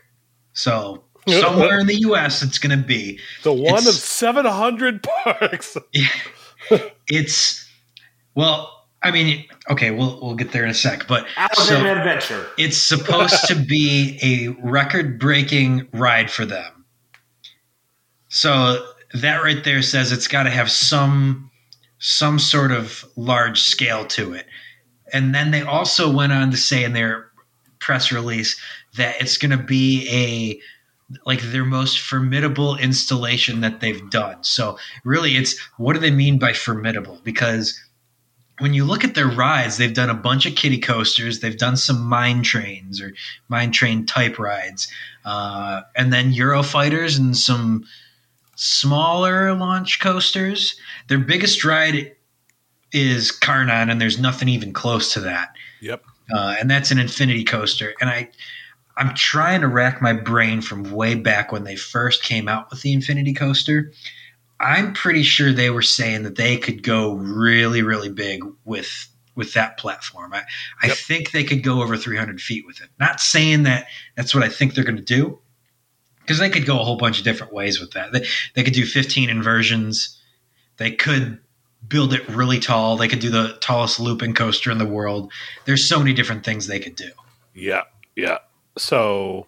[0.53, 3.19] So somewhere in the US it's going to be.
[3.41, 5.77] So one It's- of 700 parks.
[7.07, 7.69] It's
[8.33, 12.47] well, I mean, okay, we'll we'll get there in a sec, but so- Adventure.
[12.57, 16.85] It's supposed to be a record breaking ride for them.
[18.29, 21.51] So that right there says it's got to have some
[22.05, 24.45] some sort of large scale to it.
[25.11, 27.31] And then they also went on to say in their
[27.79, 28.59] press release
[28.95, 34.43] that it's going to be a like their most formidable installation that they've done.
[34.43, 37.19] So really it's what do they mean by formidable?
[37.23, 37.79] Because
[38.59, 41.39] when you look at their rides, they've done a bunch of kiddie coasters.
[41.39, 43.13] They've done some mine trains or
[43.49, 44.87] mine train type rides,
[45.25, 47.83] uh, and then Eurofighters and some
[48.55, 50.75] smaller launch coasters.
[51.07, 52.15] Their biggest ride
[52.91, 55.55] is Karnan, and there's nothing even close to that.
[55.81, 56.03] Yep.
[56.33, 57.93] Uh, and that's an infinity coaster.
[58.01, 58.29] And I,
[58.97, 62.81] I'm trying to rack my brain from way back when they first came out with
[62.81, 63.91] the infinity coaster.
[64.59, 69.53] I'm pretty sure they were saying that they could go really, really big with with
[69.53, 70.33] that platform.
[70.33, 70.43] I,
[70.81, 70.97] I Yep.
[70.97, 72.87] think they could go over 300 feet with it.
[73.01, 75.37] Not saying that that's what I think they're going to do,
[76.25, 78.11] because they could go a whole bunch of different ways with that.
[78.11, 80.19] They, they could do 15 inversions.
[80.77, 81.39] They could
[81.87, 82.97] build it really tall.
[82.97, 85.31] They could do the tallest looping coaster in the world.
[85.65, 87.11] There's so many different things they could do.
[87.53, 87.83] Yeah,
[88.15, 88.39] yeah.
[88.77, 89.47] So,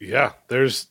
[0.00, 0.88] yeah, there's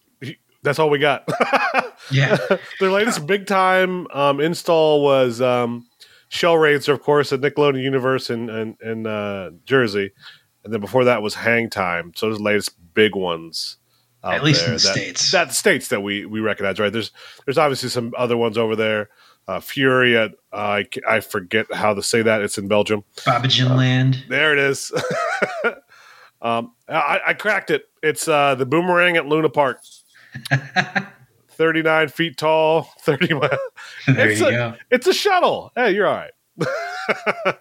[0.64, 1.28] that's all we got.
[2.10, 2.38] Yeah.
[2.80, 5.88] Their latest big time um, install was um,
[6.30, 10.12] Shell Raiser, of course, at Nickelodeon Universe in in, in uh, Jersey,
[10.64, 12.12] and then before that was Hang Time.
[12.16, 13.78] So those the latest big ones.
[14.24, 15.32] At least in the that, States.
[15.32, 16.94] That states that we we recognize, right?
[16.94, 17.12] There's
[17.46, 19.10] there's obviously some other ones over there.
[19.48, 22.42] Uh, Fury at uh, I, I forget how to say that.
[22.44, 23.04] It's in Belgium.
[23.18, 24.28] Bobbejaanland.
[24.30, 24.92] There it is.
[26.42, 27.90] um, I, I cracked it.
[28.04, 29.80] It's uh, the boomerang at Luna Park.
[31.50, 33.52] 39 feet tall, 30 miles.
[34.08, 34.74] there It's you a- go.
[34.90, 35.72] It's a shuttle.
[35.76, 37.56] Hey, you're all right.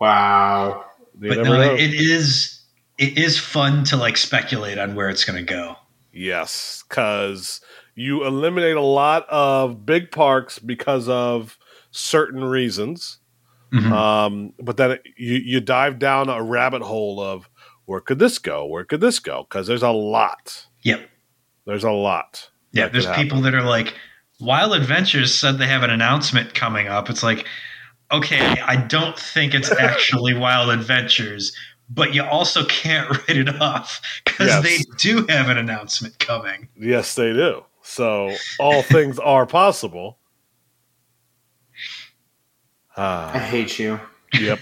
[0.00, 0.84] Wow.
[1.20, 1.74] You But no, know.
[1.74, 2.60] it is
[2.98, 5.76] it is fun to like speculate on where it's going to go.
[6.14, 7.60] Yes, because
[7.94, 11.58] you eliminate a lot of big parks because of
[11.90, 13.18] certain reasons.
[13.72, 13.90] Mhm.
[13.90, 17.48] Um, but then you, you dive down a rabbit hole of
[17.86, 18.64] where could this go?
[18.66, 19.46] Where could this go?
[19.48, 20.66] Because there's a lot.
[20.82, 21.08] Yep.
[21.66, 22.50] There's a lot.
[22.72, 23.94] Yeah, there's people that are like,
[24.40, 27.08] Wild Adventures said they have an announcement coming up.
[27.08, 27.46] It's like,
[28.10, 31.56] okay, I don't think it's actually Wild Adventures,
[31.90, 34.62] but you also can't write it off because Yes.
[34.62, 36.68] they do have an announcement coming.
[36.78, 37.64] Yes, they do.
[37.82, 40.18] So all things are possible.
[42.96, 44.00] I Ah, hate you.
[44.38, 44.60] yep.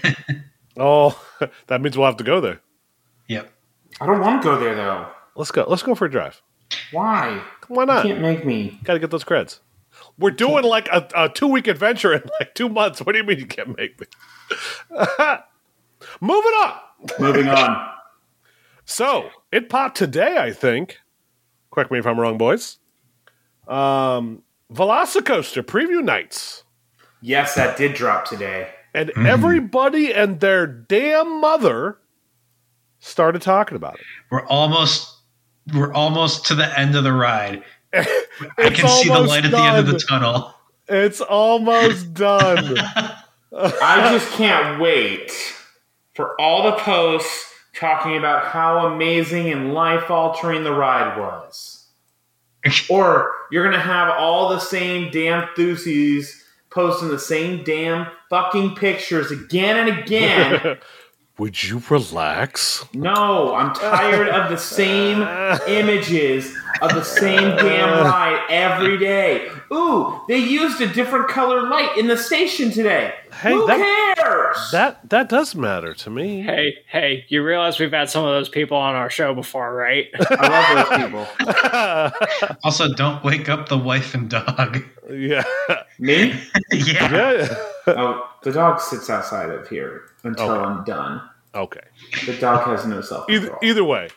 [0.75, 1.19] Oh,
[1.67, 2.59] that means we'll have to go there.
[3.27, 3.49] Yep.
[4.01, 5.07] I don't want to go there though.
[5.35, 5.65] Let's go.
[5.67, 6.41] Let's go for a drive.
[6.91, 7.41] Why?
[7.67, 8.05] Why not?
[8.05, 8.79] You can't make me.
[8.83, 9.59] Got to get those creds.
[10.17, 12.99] We're doing like a, a two week adventure in like two months.
[13.01, 14.07] What do you mean you can't make me?
[16.21, 16.73] Moving on.
[17.19, 17.89] Moving on.
[18.85, 20.97] So it popped today, I think.
[21.71, 22.79] Correct me if I'm wrong, boys.
[23.65, 26.63] Um, Velocicoaster preview nights,
[27.21, 28.67] Yes, that did drop today.
[28.93, 29.25] and Mhm.
[29.25, 31.97] everybody and their damn mother
[32.99, 34.05] started talking about it.
[34.29, 35.09] We're almost
[35.73, 37.63] we're almost to the end of the ride.
[37.93, 38.03] I
[38.57, 40.53] can see the almost light at the end of the tunnel.
[40.89, 42.77] It's almost done.
[43.57, 45.31] I just can't wait
[46.13, 51.87] for all the posts talking about how amazing and life altering the ride was.
[52.89, 59.31] or you're gonna have all the same damn thusies posting the same damn fucking pictures
[59.31, 60.77] again and again.
[61.39, 62.85] Would you relax?
[62.93, 65.21] no, I'm tired of the same
[65.67, 68.03] images of the same damn uh.
[68.03, 69.47] ride every day.
[69.71, 73.13] Ooh, they used a different color light in the station today.
[73.41, 73.77] Hey, Who that-
[74.17, 74.71] cares?
[74.71, 76.41] That that does matter to me.
[76.41, 80.07] Hey, hey, you realize we've had some of those people on our show before, right?
[80.29, 82.57] I love those people.
[82.63, 84.83] Also, don't wake up the wife and dog.
[85.11, 85.43] yeah,
[85.99, 86.29] Me?
[86.71, 87.11] yeah.
[87.11, 87.55] yeah.
[87.87, 90.63] Oh, the dog sits outside of here until Okay.
[90.63, 91.21] I'm done.
[91.55, 91.81] Okay.
[92.25, 94.09] The dog has no self Either either way,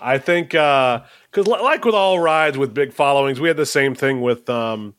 [0.00, 3.94] I think uh, because like with all rides with big followings, we had the same
[3.94, 4.94] thing with um,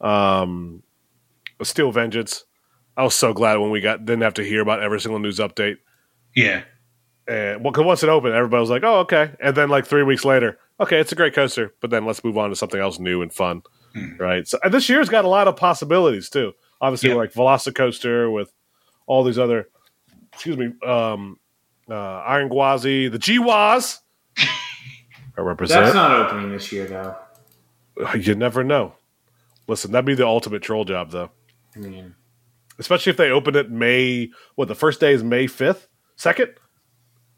[0.00, 0.82] um,
[1.62, 2.44] Steel Vengeance.
[2.96, 5.38] I was so glad when we got didn't have to hear about every single news
[5.38, 5.76] update.
[6.34, 6.62] Yeah.
[7.26, 10.02] And well, because once it opened, everybody was like, "Oh, okay." And then like three
[10.02, 12.98] weeks later, okay, it's a great coaster, but then let's move on to something else
[12.98, 13.62] new and fun,
[13.94, 14.16] Hmm.
[14.18, 14.46] right?
[14.46, 16.52] So this year's got a lot of possibilities too.
[16.80, 17.18] Obviously, Yep.
[17.18, 18.52] like Velocicoaster with
[19.06, 19.68] all these other,
[20.34, 21.38] excuse me, um,
[21.88, 24.00] uh, Iron Gwazi, the G-Waz.
[25.36, 27.16] I That's not opening this year, though.
[28.16, 28.94] you never know.
[29.66, 31.30] Listen, that'd be the ultimate troll job, though.
[31.74, 32.14] I mean,
[32.78, 34.30] Especially if they open it May.
[34.56, 36.54] What the first day is May fifth, second.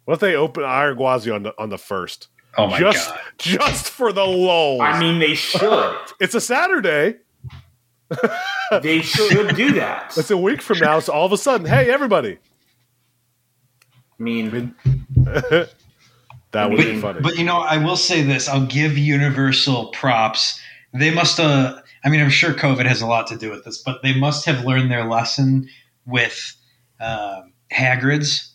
[0.05, 2.29] What if they open Iron Gwazi on the on the first?
[2.57, 3.21] Oh my just god.
[3.39, 4.81] just for the lulls.
[4.81, 5.97] I mean, they should.
[6.21, 7.17] it's a Saturday.
[8.83, 10.17] they should do that.
[10.17, 11.01] It's a week from now.
[11.01, 12.39] So all of a sudden, hey, everybody,
[14.19, 14.75] I mean,
[16.57, 17.21] that would be But- funny.
[17.21, 20.61] But you know, I will say this: I'll give Universal props.
[20.92, 21.83] They must have.
[22.05, 24.45] I mean, I'm sure COVID has a lot to do with this, but they must
[24.47, 25.69] have learned their lesson
[26.07, 26.55] with
[27.01, 28.55] um, Hagrid's,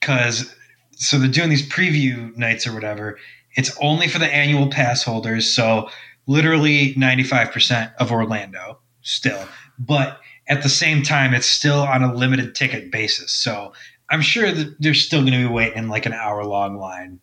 [0.00, 0.54] because
[0.92, 3.18] so they're doing these preview nights or whatever.
[3.56, 5.88] It's only for the annual pass holders, so
[6.26, 9.48] literally 95% of Orlando still.
[9.78, 13.32] But at the same time, it's still on a limited ticket basis.
[13.32, 13.72] So
[14.10, 17.18] I'm sure that they're still going to be waiting in like an hour long line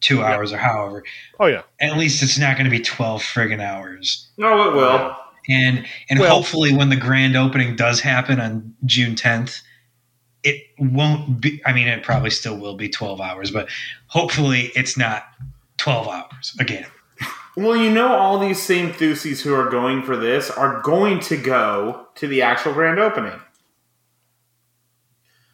[0.00, 1.04] two hours or however.
[1.38, 1.62] Oh yeah.
[1.80, 4.28] At least it's not going to be twelve friggin' hours.
[4.36, 5.16] No, it will.
[5.48, 9.60] And and Well- hopefully when the grand opening does happen on June 10th,
[10.42, 13.68] it won't be I mean it probably still will be 12 hours, but
[14.06, 15.24] hopefully it's not
[15.78, 16.86] 12 hours again.
[17.56, 21.36] Well, you know, all these same Thusies who are going for this are going to
[21.36, 23.38] go to the actual grand opening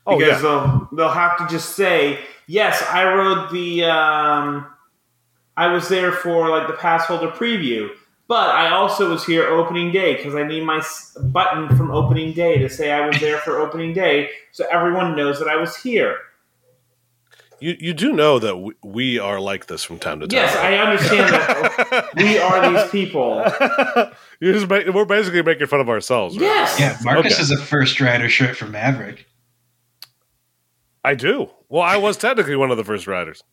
[0.07, 0.49] Oh because yeah.
[0.49, 3.85] they'll they'll have to just say, "Yes, I rode the.
[3.85, 4.67] Um,
[5.57, 7.89] I was there for like the pass holder preview,
[8.29, 10.83] but I also was here opening day because I need my
[11.23, 15.39] button from opening day to say I was there for opening day, so everyone knows
[15.39, 16.19] that I was here."
[17.59, 20.37] You you do know that we, we are like this from time to time.
[20.37, 23.43] Yes, I understand that we are these people.
[24.41, 26.37] you just we're basically making fun of ourselves.
[26.37, 26.43] Right?
[26.45, 26.79] Yes.
[26.79, 27.37] Yeah, Marcus Okay.
[27.41, 29.27] has a first rider shirt for Maverick.
[31.07, 31.49] I do.
[31.69, 33.45] Well, I was technically one of the first riders.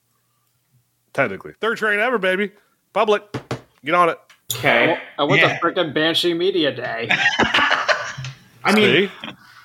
[1.13, 2.51] Technically, third train ever, baby.
[2.93, 3.21] Public,
[3.85, 4.17] get on it.
[4.55, 4.97] Okay.
[5.19, 5.57] I went Yeah.
[5.57, 7.07] to freaking Banshee Media Day.
[8.63, 9.11] I mean,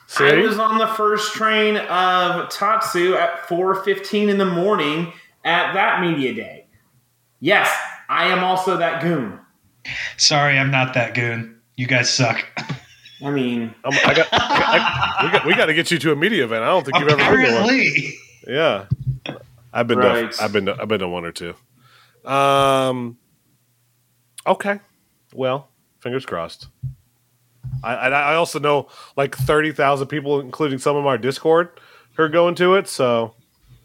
[0.07, 5.13] see, I was on the first train of Tatsu at 4:15 in the morning
[5.45, 6.67] at that media day.
[7.41, 7.75] Yes,
[8.11, 9.41] I am also that goon.
[10.19, 11.59] Sorry, I'm not that goon.
[11.77, 12.45] You guys suck.
[13.25, 16.17] I mean, I'm, I got, I, we got we got to get you to a
[16.17, 16.63] media event.
[16.63, 17.65] I don't think you've ever been to one.
[17.65, 18.15] Apparently.
[18.47, 18.85] Yeah,
[19.73, 20.31] I've been Right.
[20.33, 21.55] to I've been to, I've been to one or two.
[22.25, 23.19] Um.
[24.47, 24.81] Okay,
[25.35, 25.69] well,
[26.01, 26.69] fingers crossed.
[27.83, 31.71] I I, I also know like thirty thousand people, including some of our Discord,
[32.15, 32.89] who are going to it.
[32.89, 33.35] So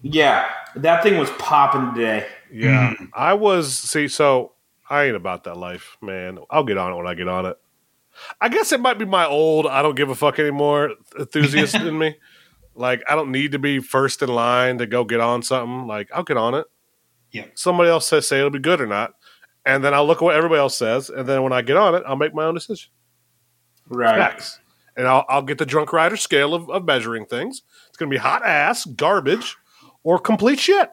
[0.03, 2.27] yeah, that thing was popping today.
[2.51, 4.07] yeah, I was see.
[4.07, 4.53] So
[4.89, 6.39] I ain't about that life, man.
[6.49, 7.57] I'll get on it when I get on it.
[8.41, 11.97] I guess it might be my old I don't give a fuck anymore enthusiast in
[11.97, 12.15] me.
[12.75, 15.87] Like I don't need to be first in line to go get on something.
[15.87, 16.65] Like I'll get on it.
[17.31, 17.45] Yeah.
[17.55, 19.13] Somebody else says say it'll be good or not,
[19.65, 21.95] and then I'll look at what everybody else says, and then when I get on
[21.95, 22.91] it, I'll make my own decision.
[23.87, 24.17] Right.
[24.17, 24.59] Facts.
[24.95, 27.63] And I'll, I'll get the drunk rider scale of, of measuring things.
[27.87, 29.55] It's going to be hot ass, garbage,
[30.03, 30.91] or complete shit.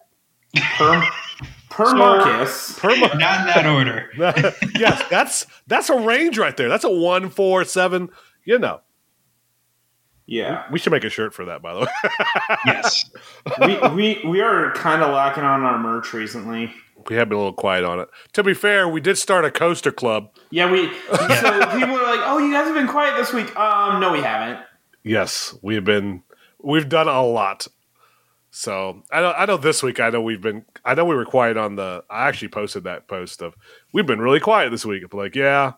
[1.81, 2.79] Per, per So- Marcus.
[2.79, 3.15] Per month.
[3.19, 4.11] Not in that order.
[4.79, 6.69] yes, that's that's a range right there.
[6.69, 8.09] That's a one, four, seven.
[8.45, 8.81] You know,
[10.27, 10.65] Yeah.
[10.71, 11.63] we should make a shirt for that.
[11.63, 11.87] By the way,
[12.67, 13.11] Yes.
[13.61, 16.73] we, we, we are kind of lacking on our merch recently.
[17.09, 18.09] we have been a little quiet on it.
[18.35, 20.31] To be fair, we did start a coaster club.
[20.51, 20.91] Yeah, we.
[21.11, 24.21] So people are like, "Oh, you guys have been quiet this week." Um, no, we
[24.21, 24.65] haven't.
[25.03, 26.23] Yes, we've been
[26.63, 27.67] we've done a lot.
[28.51, 31.25] So I know I know this week I know we've been I know we were
[31.25, 33.55] quiet on the I actually posted that post of
[33.93, 35.05] we've been really quiet this week.
[35.09, 35.73] But like, yeah,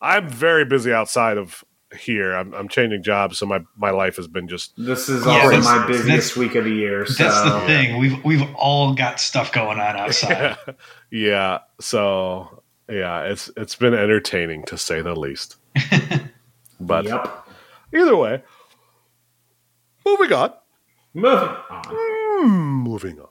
[0.00, 1.62] I'm very busy outside of
[1.98, 2.32] here.
[2.34, 5.48] I'm, I'm changing jobs, so my, my life has been just This is Yeah, also
[5.50, 7.06] that's- my busiest week of the year.
[7.06, 7.24] So.
[7.24, 7.98] That's the thing.
[7.98, 10.56] We've we've all got stuff going on outside.
[11.10, 11.60] yeah.
[11.80, 15.56] So yeah, it's it's been entertaining to say the least.
[16.80, 17.48] But Yep.
[17.94, 18.42] either way,
[20.06, 20.52] moving on.
[21.14, 21.82] Moving on.
[21.88, 23.28] Hmm, moving on.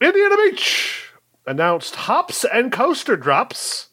[0.00, 1.10] Indiana Beach
[1.46, 3.88] announced hops and coaster drops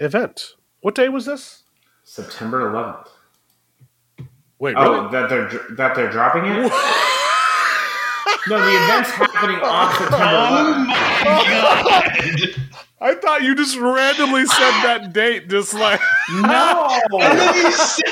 [0.00, 0.54] event.
[0.80, 1.62] What day was this?
[2.04, 3.08] September 11th.
[4.58, 5.10] Wait, Oh, really?
[5.12, 6.48] that they're that they're dropping it.
[8.48, 10.86] no, the event's happening on September Oh 11th.
[10.86, 10.94] my
[11.50, 12.02] god!
[13.02, 16.00] I thought you just randomly said that date, just like
[16.32, 16.88] No.
[17.20, 18.02] And then you say-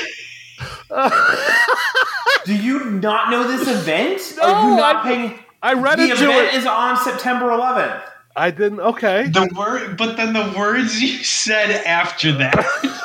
[2.45, 4.37] Do you not know this event?
[4.41, 5.39] Are No, you not I- paying?
[5.61, 6.57] I read The into event it.
[6.59, 8.03] is on September 11th.
[8.35, 8.79] I didn't.
[8.81, 9.27] Okay.
[9.29, 12.65] the word, but then the words you said after that.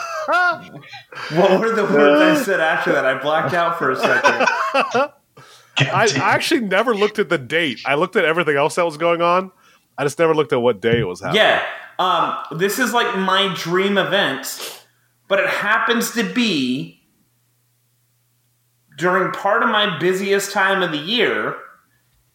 [1.33, 3.05] What were the words I said after that?
[3.05, 4.47] I blacked out for a second.
[4.75, 5.13] I,
[5.79, 7.81] I actually never looked at the date.
[7.85, 9.51] I looked at everything else that was going on.
[9.99, 11.43] I just never looked at what day it was happening.
[11.43, 11.67] Yeah.
[11.99, 14.85] Um, this is like my dream event,
[15.27, 17.00] but it happens to be
[19.01, 21.57] during part of my busiest time of the year,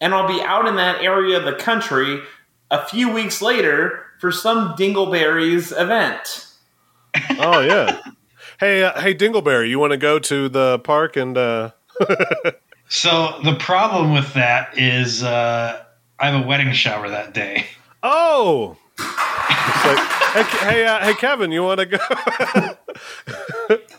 [0.00, 2.20] and I'll be out in that area of the country
[2.70, 6.46] a few weeks later for some Dingleberries event.
[7.38, 8.00] Oh yeah.
[8.60, 11.38] hey, uh, hey, Dingleberry, you want to go to the park and?
[11.38, 11.70] uh
[12.88, 15.82] So the problem with that is uh,
[16.20, 17.66] I have a wedding shower that day.
[18.02, 18.76] Oh.
[20.38, 21.98] It's like, hey, hey, uh, hey, Kevin, you want to go?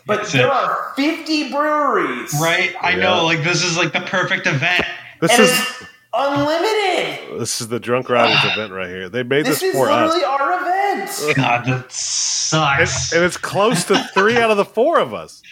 [0.06, 2.34] But there are 50 breweries.
[2.40, 2.74] Right?
[2.80, 2.96] I Yeah.
[2.96, 4.84] know, like this is like the perfect event.
[5.20, 5.84] this And is it's
[6.14, 7.38] unlimited.
[7.40, 9.08] this is the Drunk Riders event right here.
[9.10, 11.10] They made This this, is for us, literally our event.
[11.36, 13.12] God, that and, sucks.
[13.12, 15.42] and it's close to three out of the four of us.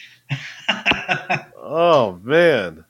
[1.62, 2.84] Oh man.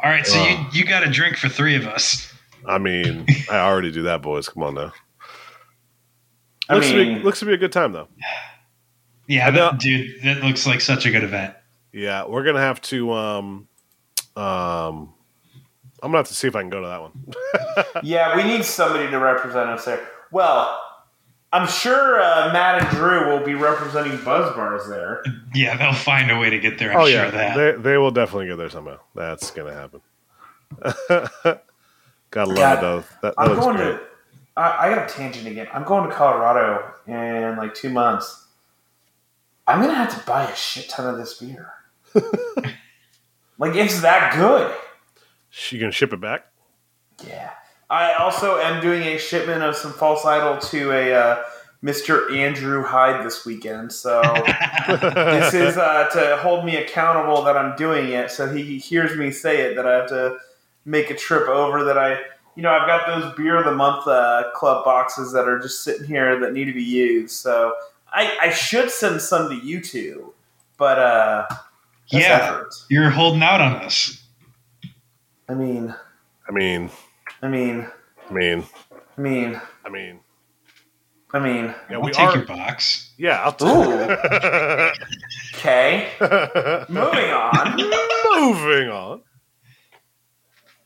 [0.00, 0.46] All right, so Oh.
[0.72, 2.30] you you got a drink for three of us.
[2.66, 4.48] I mean, I already do that, boys.
[4.50, 4.92] Come on now.
[6.68, 8.08] I Looks, to be, looks to be a good time though.
[9.28, 11.54] Yeah, I know- that, dude, that looks like such a good event.
[11.92, 13.12] Yeah, we're gonna have to.
[13.12, 13.68] Um,
[14.36, 15.14] um,
[16.02, 17.34] I'm gonna have to see if I can go to that one.
[18.02, 20.06] Yeah, we need somebody to represent us there.
[20.30, 20.80] Well,
[21.52, 25.22] I'm sure uh, Matt and Drew will be representing Buzzed Bars there.
[25.54, 26.92] Yeah, they'll find a way to get there.
[26.92, 27.56] I'm oh sure yeah, of that.
[27.56, 28.98] they they will definitely get there somehow.
[29.14, 30.00] That's gonna happen.
[32.30, 32.98] Gotta love God, it though.
[33.00, 33.92] That, that I'm looks going great.
[33.92, 34.00] to.
[34.56, 35.68] I, I got a tangent again.
[35.72, 38.44] I'm going to Colorado in like two months.
[39.66, 41.72] I'm gonna have to buy a shit ton of this beer.
[43.58, 44.74] like it's that good.
[45.70, 46.46] You can ship it back.
[47.26, 47.50] Yeah.
[47.88, 51.42] I also am doing a shipment of some false idol to a uh,
[51.82, 52.34] Mr.
[52.36, 53.92] Andrew Hyde this weekend.
[53.92, 54.22] So
[54.88, 58.30] this is uh, to hold me accountable that I'm doing it.
[58.30, 60.38] So he hears me say it that I have to
[60.84, 61.84] make a trip over.
[61.84, 62.18] That I,
[62.56, 65.84] you know, I've got those beer of the month uh, club boxes that are just
[65.84, 67.36] sitting here that need to be used.
[67.36, 67.74] So
[68.12, 70.32] I, I should send some to you two,
[70.78, 71.46] but uh,
[72.08, 72.74] yeah, effort.
[72.88, 74.22] you're holding out on us.
[75.48, 75.94] I mean,
[76.48, 76.90] I mean,
[77.42, 77.86] I mean,
[78.26, 78.64] I mean,
[79.16, 80.20] I mean, I mean.
[81.34, 81.74] I mean.
[81.90, 82.36] Yeah, I'll we take are.
[82.36, 83.12] your box.
[83.18, 84.06] Yeah, I'll Ooh.
[84.06, 84.92] take.
[85.56, 86.08] Okay.
[86.88, 87.76] Moving on.
[87.76, 89.22] Moving on.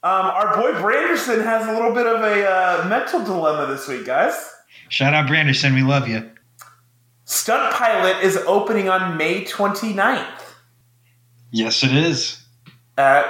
[0.02, 4.06] Um, our boy Branderson has a little bit of a uh, mental dilemma this week,
[4.06, 4.50] guys.
[4.88, 6.30] Shout out Branderson, we love you.
[7.26, 10.26] Stunt Pilot is opening on May 29th
[11.52, 12.42] Yes, it is.
[12.96, 13.24] at.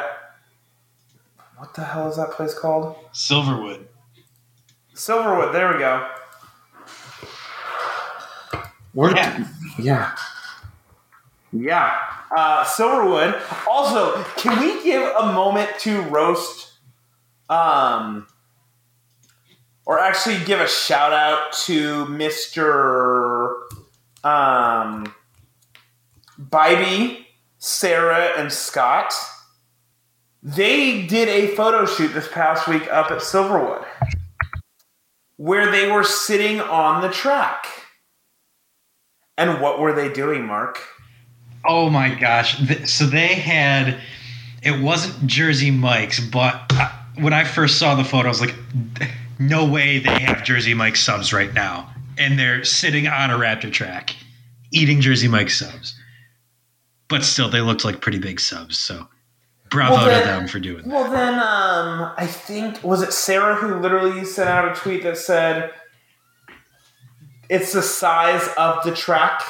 [1.56, 2.96] What the hell is that place called?
[3.12, 3.84] Silverwood.
[4.94, 5.52] Silverwood.
[5.52, 6.08] There we go.
[8.94, 9.14] Where?
[9.14, 9.46] Yeah.
[9.78, 10.16] Yeah.
[11.52, 11.98] Yeah.
[12.34, 13.40] Uh, Silverwood.
[13.68, 16.74] Also, can we give a moment to roast,
[17.48, 18.28] um,
[19.84, 23.56] or actually give a shout out to Mister,
[24.22, 25.12] um,
[26.40, 27.26] Bybee,
[27.58, 29.12] Sarah, and Scott.
[30.40, 33.84] They did a photo shoot this past week up at Silverwood,
[35.36, 37.66] where they were sitting on the track.
[39.36, 40.78] And what were they doing, Mark?
[41.64, 42.58] Oh my gosh.
[42.88, 43.98] So they had,
[44.62, 48.54] it wasn't Jersey Mike's, but I, when I first saw the photo, I was like,
[49.38, 51.92] no way they have Jersey Mike's subs right now.
[52.18, 54.14] And they're sitting on a Raptor track
[54.72, 55.98] eating Jersey Mike's subs.
[57.08, 58.78] But still, they looked like pretty big subs.
[58.78, 59.08] So
[59.70, 60.88] bravo Well, to them for doing that.
[60.88, 65.16] Well, then, um, I think was it Sarah who literally sent out a tweet that
[65.16, 65.72] said,
[67.48, 69.42] "It's the size of the track."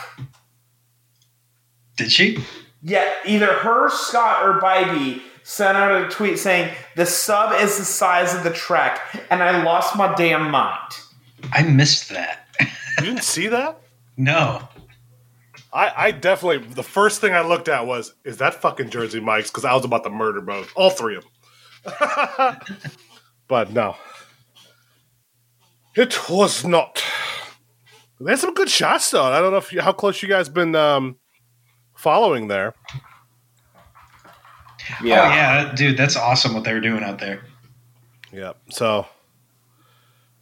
[2.01, 2.43] Did she?
[2.83, 7.85] Yeah, either her, Scott, or Bybee sent out a tweet saying the sub is the
[7.85, 10.95] size of the track, and I lost my damn mind.
[11.53, 12.47] I missed that.
[12.59, 13.83] You didn't see that?
[14.17, 14.67] no.
[15.75, 16.67] I, I definitely.
[16.73, 19.51] The first thing I looked at was, is that fucking Jersey Mike's?
[19.51, 21.25] Because I was about to murder both, all three of
[21.85, 22.57] them.
[23.47, 23.95] but no,
[25.95, 27.05] it was not.
[28.21, 29.23] They had some good shots though.
[29.23, 31.20] I don't know if you, how close you guys been um,
[32.01, 32.75] following there.
[35.01, 37.43] Oh, yeah, dude, that's awesome what they were doing out there.
[38.33, 38.55] Yeah.
[38.71, 39.07] So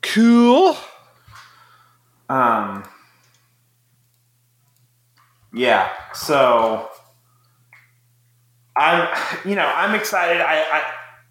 [0.02, 0.76] cool.
[2.28, 2.84] Um.
[5.52, 5.90] Yeah.
[6.14, 6.88] So
[8.76, 9.08] I'm,
[9.44, 10.40] you know, I'm excited.
[10.40, 10.82] I, I,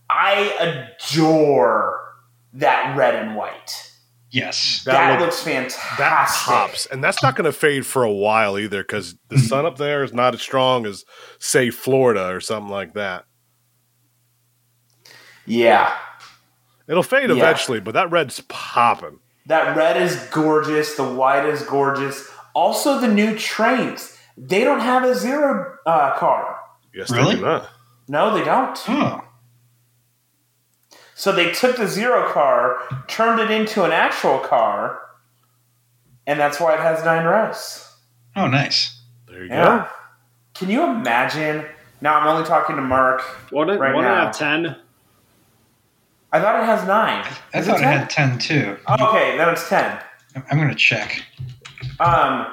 [0.09, 2.15] I adore
[2.53, 3.86] that red and white.
[4.30, 4.84] Yes.
[4.86, 5.97] That That, look- looks fantastic.
[5.97, 9.65] That pops, and that's not going to fade for a while either, because the sun
[9.65, 11.05] up there is not as strong as,
[11.39, 13.23] say, Florida or something like that.
[15.45, 15.93] Yeah.
[16.88, 17.36] It'll fade Yeah.
[17.38, 19.19] eventually, but that red's popping.
[19.45, 20.95] That red is gorgeous.
[20.95, 22.30] The white is gorgeous.
[22.53, 24.17] Also, the new trains.
[24.38, 26.57] They don't have a zero uh, car.
[26.93, 27.36] Yes, Really?
[27.36, 27.69] they do not.
[28.09, 28.78] No, they don't.
[28.89, 29.21] Oh.
[31.18, 34.99] So they took the zero car, turned it into an actual car,
[36.28, 37.91] and that's why it has nine rows.
[38.36, 39.01] Oh, nice.
[39.28, 39.88] There you Yeah.
[40.53, 41.65] Can you imagine?
[42.01, 43.22] Now I'm only talking to Mark.
[43.49, 44.13] One, Right one now.
[44.13, 44.76] out of ten.
[46.32, 47.26] I thought it has nine.
[47.51, 47.97] I Is thought it 10?
[47.97, 48.78] had 10 too.
[48.88, 49.99] Okay, then it's ten.
[50.51, 51.24] I'm going to check.
[51.99, 52.45] Um,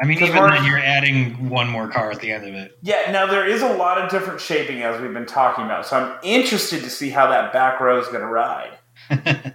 [0.00, 2.76] I mean, even then, you're adding one more car at the end of it.
[2.82, 3.10] yeah.
[3.12, 6.18] Now there is a lot of different shaping as we've been talking about, so I'm
[6.22, 8.78] interested to see how that back row is going to ride.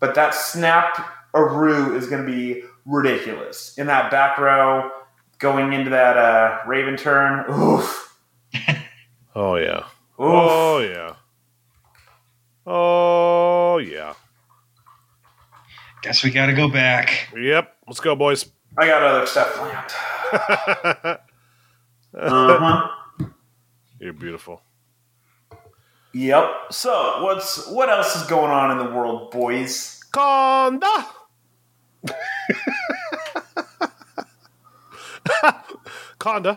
[0.00, 0.98] But that snap
[1.34, 4.90] aroo is going to be ridiculous in that back row
[5.38, 7.46] going into that uh, Raven turn.
[7.50, 8.18] Oof.
[9.36, 9.78] Oh yeah.
[9.78, 9.86] Oof.
[10.18, 11.14] Oh yeah.
[12.66, 14.14] Oh Oh yeah.
[16.02, 17.28] Guess we got to go back.
[17.36, 17.76] Yep.
[17.88, 18.44] Let's go, boys.
[18.76, 21.18] I got other stuff planned.
[22.16, 22.88] Uh huh.
[23.98, 24.62] You're beautiful.
[26.12, 26.44] Yep.
[26.70, 30.00] So what's what else is going on in the world, boys?
[30.12, 31.06] Kondaa.
[36.20, 36.56] Kondaa.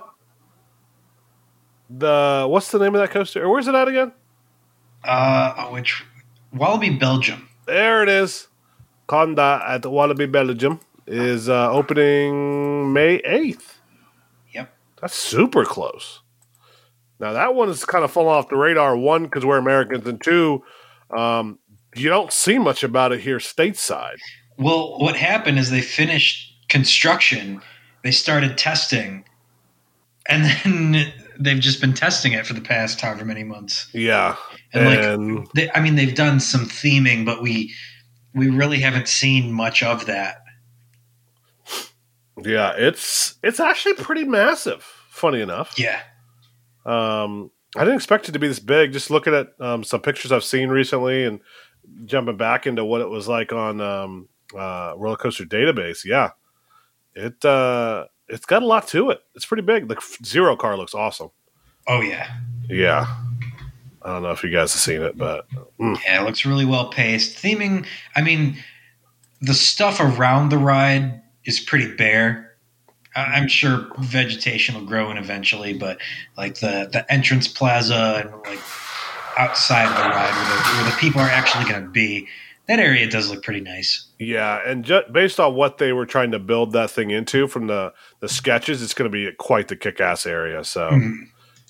[1.89, 3.43] The what's the name of that coaster?
[3.43, 4.11] Or where's it at again?
[5.03, 6.03] Uh, which
[6.53, 7.49] Walibi, Belgium.
[7.65, 8.47] There it is.
[9.07, 13.75] Kondaa at Walibi, Belgium is uh, opening May 8th.
[14.53, 14.73] Yep.
[15.01, 16.21] That's super close.
[17.19, 18.95] Now, that one is kind of falling off the radar.
[18.95, 20.63] One, because we're Americans, and two,
[21.15, 21.57] um,
[21.95, 24.17] you don't see much about it here stateside.
[24.57, 27.61] Well, what happened is they finished construction,
[28.03, 29.25] they started testing,
[30.27, 33.87] and then they've just been testing it for the past however many months.
[33.93, 34.35] Yeah.
[34.73, 37.73] And, like, They, I mean, they've done some theming, but we
[38.33, 40.43] we really haven't seen much of that.
[42.43, 45.77] Yeah, it's it's actually pretty massive, funny enough.
[45.77, 45.99] Yeah.
[46.85, 48.93] Um, I didn't expect it to be this big.
[48.93, 51.39] Just looking at um, some pictures I've seen recently and
[52.05, 56.05] jumping back into what it was like on um, uh, Roller Coaster Database.
[56.05, 56.31] Yeah,
[57.13, 59.21] it uh, it's got a lot to it.
[59.35, 59.87] It's pretty big.
[59.87, 61.29] The Zero car looks awesome.
[61.87, 62.27] Oh yeah.
[62.69, 63.05] Yeah,
[64.01, 65.47] I don't know if you guys have seen it, but
[65.79, 67.41] mm, Yeah, it looks really well paced.
[67.41, 67.85] Theming,
[68.15, 68.57] I mean,
[69.41, 72.55] the stuff around the ride is pretty bare.
[73.15, 75.97] I'm sure vegetation will grow in eventually, but
[76.37, 78.59] like the the entrance plaza and like
[79.39, 82.27] outside of the ride where the, where the people are actually going to be,
[82.67, 84.07] that area does look pretty nice.
[84.19, 87.65] yeah, and ju- based on what they were trying to build that thing into from
[87.67, 90.63] the the sketches, it's going to be quite the kick ass area.
[90.63, 90.89] So.
[90.91, 91.29] Mhm.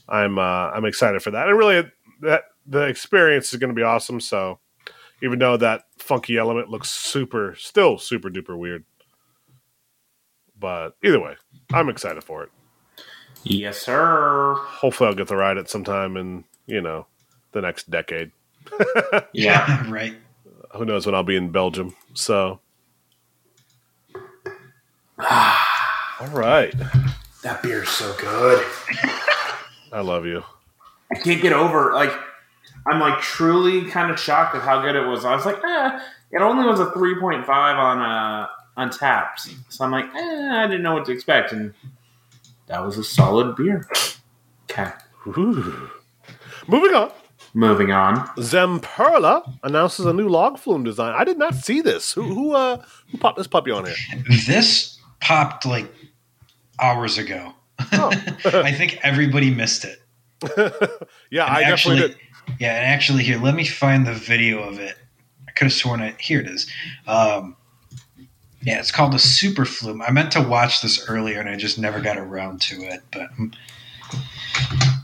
[0.10, 1.50] I'm uh, I'm excited for that.
[1.50, 1.84] And really,
[2.22, 4.22] that the experience is going to be awesome.
[4.22, 4.60] So,
[5.22, 8.86] even though that funky element looks super, still super duper weird,
[10.60, 11.36] but either way,
[11.74, 12.50] I'm excited for it.
[13.44, 14.56] Yes, sir.
[14.58, 17.08] Hopefully, I'll get to ride it sometime in you know
[17.52, 18.32] the next decade.
[19.34, 19.90] Yeah.
[19.90, 20.16] right.
[20.74, 21.96] Who knows when I'll be in Belgium?
[22.14, 22.60] So,
[25.20, 26.74] all right,
[27.44, 28.66] that beer's so good.
[29.92, 30.44] I love you.
[31.12, 32.12] I can't get over like
[32.86, 35.26] I'm like truly kind of shocked at how good it was.
[35.26, 36.00] I was like, eh,
[36.32, 38.48] it only was a 3.5 on uh
[38.78, 39.56] Untappd.
[39.70, 41.74] So I'm like, eh, I didn't know what to expect, and
[42.68, 43.88] that was a solid beer.
[44.70, 44.92] Okay,
[45.28, 45.90] Ooh.
[46.68, 47.12] Moving on.
[47.54, 48.28] moving on.
[48.38, 51.16] Zamperla announces a new log flume design.
[51.18, 52.14] I did not see this.
[52.14, 53.96] Who who uh who popped this puppy on here?
[54.46, 55.88] This popped like
[56.80, 57.54] hours ago.
[57.94, 58.10] Oh.
[58.46, 60.02] I think everybody missed it.
[61.32, 62.08] yeah, And I actually, definitely
[62.48, 62.60] did.
[62.60, 64.96] Yeah, and actually, here, let me find the video of it.
[65.48, 66.20] I could have sworn it.
[66.20, 66.70] Here it is.
[67.08, 67.56] Um,
[68.62, 70.02] yeah, it's called a super flume.
[70.02, 73.02] I meant to watch this earlier, and I just never got around to it.
[73.12, 73.30] But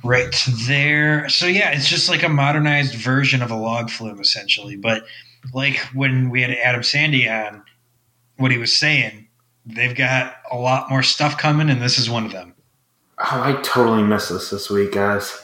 [0.04, 0.36] right
[0.68, 1.30] there.
[1.30, 4.76] So yeah, it's just like a modernized version of a log flume, essentially.
[4.76, 5.06] But
[5.54, 7.64] like when we had Adam Sandy on,
[8.38, 9.28] what he was saying,
[9.66, 12.54] they've got a lot more stuff coming, and this is one of them.
[13.20, 15.40] Oh, I totally missed this this week, guys.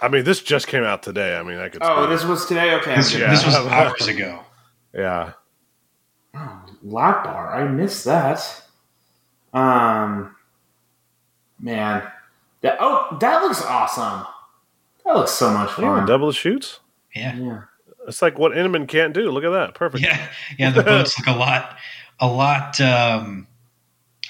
[0.00, 1.36] I mean, this just came out today.
[1.36, 1.82] I mean, I could.
[1.82, 2.16] Oh, see it.
[2.16, 2.74] this was today.
[2.74, 3.30] Okay, This, Yeah.
[3.30, 4.40] this was hours ago.
[4.94, 5.32] yeah.
[6.82, 7.54] Lap bar.
[7.54, 8.62] I missed that.
[9.52, 10.34] Um,
[11.58, 12.02] man,
[12.60, 14.26] that oh, that looks awesome.
[15.04, 16.06] That looks so much Yeah, fun.
[16.06, 16.80] double shoots.
[17.14, 17.36] Yeah.
[17.36, 17.60] Yeah.
[18.08, 19.30] It's like what Inman can't do.
[19.30, 19.74] Look at that.
[19.74, 20.04] Perfect.
[20.04, 20.70] Yeah, yeah.
[20.70, 21.76] The boats look a lot,
[22.20, 23.46] a lot, um,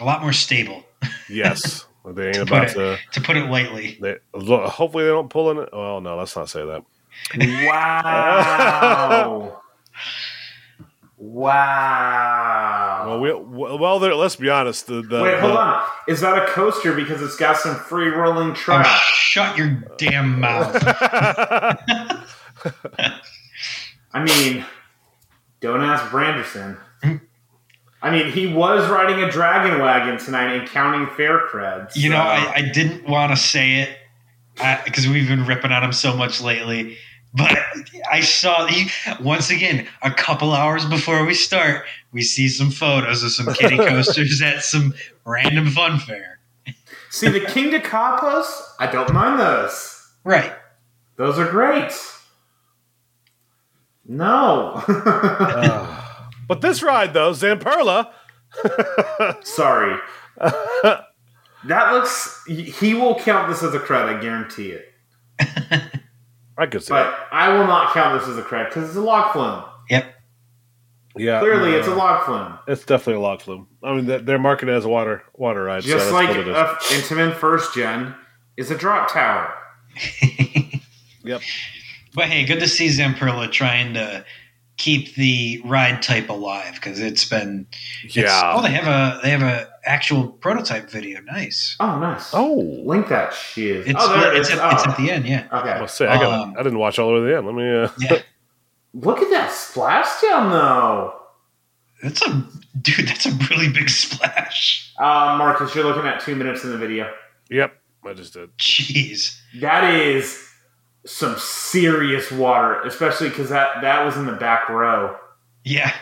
[0.01, 0.82] a lot more stable.
[1.28, 1.86] Yes.
[2.07, 2.99] they ain't To about put to.
[3.12, 3.99] To put it lightly.
[4.01, 5.68] They, lo- hopefully, they don't pull in it.
[5.72, 6.84] Well, no, let's not say that.
[7.66, 9.62] Wow.
[11.16, 13.04] wow.
[13.20, 13.32] Well, we,
[13.76, 14.14] well, there.
[14.14, 14.86] Let's be honest.
[14.86, 15.86] The, the, Wait, hold the- on.
[16.08, 18.82] Is that a coaster because it's got some free rolling Oh,
[19.14, 20.76] shut your damn mouth!
[24.12, 24.64] I mean,
[25.60, 26.78] don't ask Branderson.
[28.02, 31.96] I mean, he was riding a dragon wagon tonight and counting fair creds.
[31.96, 33.96] You know, I, I didn't want to say it
[34.84, 36.98] because we've been ripping on him so much lately.
[37.37, 37.57] But
[38.11, 41.84] I saw he once again a couple hours before we start.
[42.12, 46.41] We see some photos of some kitty coasters at some random fun fair.
[47.11, 48.47] see the King de Capos.
[48.78, 50.12] I don't mind those.
[50.24, 50.53] Right.
[51.16, 51.93] Those are great.
[54.07, 54.82] No.
[54.87, 56.03] Uh,
[56.49, 58.12] but this ride, though, Zamperla.
[59.43, 59.99] Sorry.
[60.39, 62.45] That looks.
[62.47, 64.05] He will count this as a cred.
[64.05, 64.93] I guarantee it.
[66.59, 69.00] I could see But I will not count this as a cred because it's a
[69.00, 69.62] lock flume.
[69.90, 70.12] Yep.
[71.18, 72.59] Yeah, Clearly, it's a log flume.
[72.68, 73.68] It's definitely a log flume.
[73.82, 75.82] I mean, they're- they're marketed as a water water ride.
[75.84, 76.57] so Just that's like what it is.
[76.57, 78.14] uh, Intamin First Gen
[78.57, 79.54] is a drop tower.
[81.24, 81.40] Yep.
[82.14, 84.24] But hey, good to see Zamperla trying to
[84.77, 87.66] keep the ride type alive because it's been.
[88.05, 88.53] it's- Yeah.
[88.55, 91.20] oh, they have a they have a actual prototype video.
[91.22, 91.77] Nice.
[91.81, 92.31] Oh, nice.
[92.35, 92.55] Oh,
[92.85, 93.87] Link that shit.
[93.87, 94.59] It's oh, there it it's, is.
[94.59, 95.27] at, it's Oh, at the end.
[95.27, 95.47] Yeah.
[95.51, 95.81] I okay.
[95.81, 96.33] must say, I got.
[96.41, 97.47] Um, I didn't watch all the way to the end.
[97.47, 97.74] Let me.
[97.74, 98.22] Uh, Yeah.
[98.95, 101.20] Look at that splashdown, though.
[102.03, 102.47] That's a
[102.81, 103.07] dude.
[103.09, 104.93] That's a really big splash.
[104.99, 107.11] Uh, Marcus, you're looking at two minutes in the video.
[107.51, 108.57] yep, I just did.
[108.57, 109.39] Jeez.
[109.61, 110.45] That is
[111.07, 115.16] some serious water, especially because that, that was in the back row.
[115.64, 115.92] Yeah.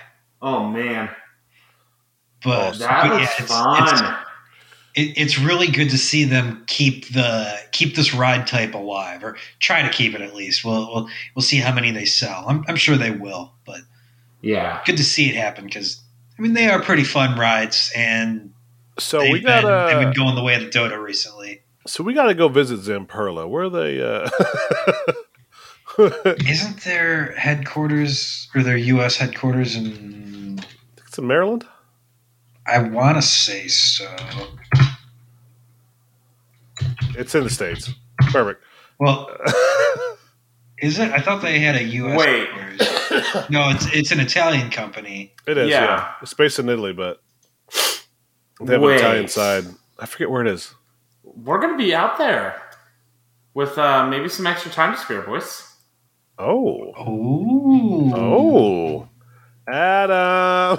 [0.42, 1.10] Oh, man.
[2.42, 3.88] But, That but was yeah, it's, fun.
[3.88, 4.02] it's
[4.94, 9.36] it, it's really good to see them keep the keep this ride type alive or
[9.58, 10.64] try to keep it at least.
[10.64, 12.44] We'll we'll, we'll see how many they sell.
[12.48, 13.80] I'm, I'm sure they will, but
[14.40, 14.80] yeah.
[14.86, 16.00] good to see it happen because
[16.38, 18.52] I mean they are pretty fun rides and
[18.98, 21.62] So they've, we got been, they've been going the way of the dodo recently.
[21.86, 23.48] So we got to go visit Zamperla.
[23.48, 24.00] Where are they?
[24.00, 24.28] Uh...
[26.46, 29.16] Isn't their headquarters or their U.S.
[29.16, 30.60] headquarters in?
[31.06, 31.66] it's in Maryland.
[32.66, 34.08] I want to say so.
[37.16, 37.90] It's in the states.
[38.18, 38.64] Perfect.
[38.98, 39.30] Well,
[40.78, 41.12] is it?
[41.12, 42.18] I thought they had a U.S.
[42.18, 42.48] Wait.
[42.48, 43.50] headquarters.
[43.50, 45.34] No, it's it's an Italian company.
[45.46, 45.68] It is.
[45.68, 45.84] Yeah.
[45.84, 46.12] Yeah.
[46.22, 47.22] It's based in Italy, but
[48.60, 48.94] they have Wait.
[48.94, 49.64] an Italian side.
[49.98, 50.74] I forget where it is.
[51.24, 52.60] We're going to be out there
[53.54, 55.68] with uh, maybe some extra time to spare, boys.
[56.38, 56.92] Oh.
[57.08, 58.12] Ooh.
[58.14, 59.08] Oh.
[59.66, 60.78] Adam.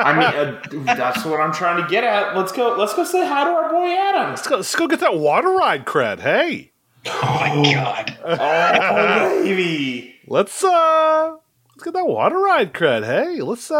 [0.00, 2.36] I mean, uh, that's what I'm trying to get at.
[2.36, 2.76] Let's go.
[2.76, 4.30] Let's go say hi to our boy Adam.
[4.30, 4.56] let's go.
[4.56, 6.20] Let's go get that water ride cred.
[6.20, 6.72] Hey,
[7.06, 8.18] Oh my god.
[8.24, 10.16] Oh, baby.
[10.26, 11.36] let's uh,
[11.70, 13.04] let's get that water ride cred.
[13.06, 13.74] Hey, let's uh.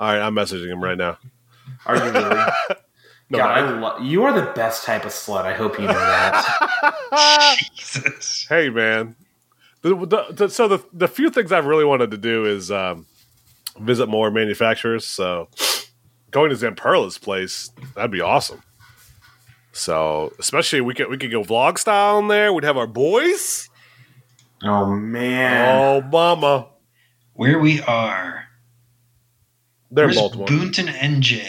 [0.00, 1.18] All right, I'm messaging him right now.
[1.86, 2.40] Are you really?
[3.30, 5.44] No, God, I- I lo- you are the best type of slut.
[5.44, 7.56] I hope you know that.
[7.74, 8.46] Jesus.
[8.48, 9.16] hey, man.
[9.82, 13.06] The, the, the, so the the few things I've really wanted to do is um,
[13.78, 15.04] visit more manufacturers.
[15.06, 15.48] So
[16.30, 18.62] going to Zamperla's place that'd be awesome.
[19.72, 22.52] So especially we could we could go vlog style in there.
[22.52, 23.68] We'd have our boys.
[24.64, 25.78] oh man.
[25.78, 26.66] Oh, mama,
[27.34, 28.46] Where we are.
[29.92, 30.46] they're in Where's Baltimore.
[30.48, 31.46] Boonton, NJ?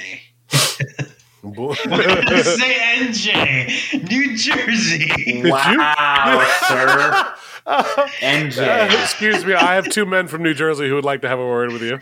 [1.55, 5.43] Bo- Say NJ, New Jersey.
[5.49, 7.33] Wow, sir.
[7.65, 7.83] Uh,
[8.21, 8.89] NJ.
[8.99, 11.45] excuse me, I have two men from New Jersey who would like to have a
[11.45, 11.99] word with you.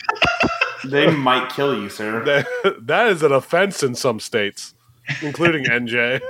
[0.85, 2.23] They might kill you, sir.
[2.63, 4.73] That, that is an offense in some states,
[5.21, 6.21] including NJ.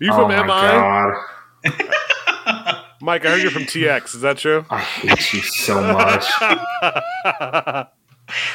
[0.00, 0.48] you oh from my MI?
[0.48, 1.14] god.
[3.00, 4.16] Mike, I heard you're from TX.
[4.16, 4.66] Is that true?
[4.68, 6.26] I hate you so much.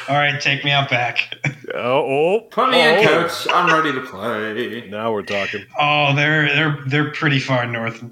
[0.08, 1.34] All right, take me out back.
[1.74, 3.08] oh, oh, Put me in, oh.
[3.08, 3.46] coach.
[3.50, 4.88] I'm ready to play.
[4.88, 5.66] Now we're talking.
[5.78, 8.04] Oh, they're they're they're pretty far north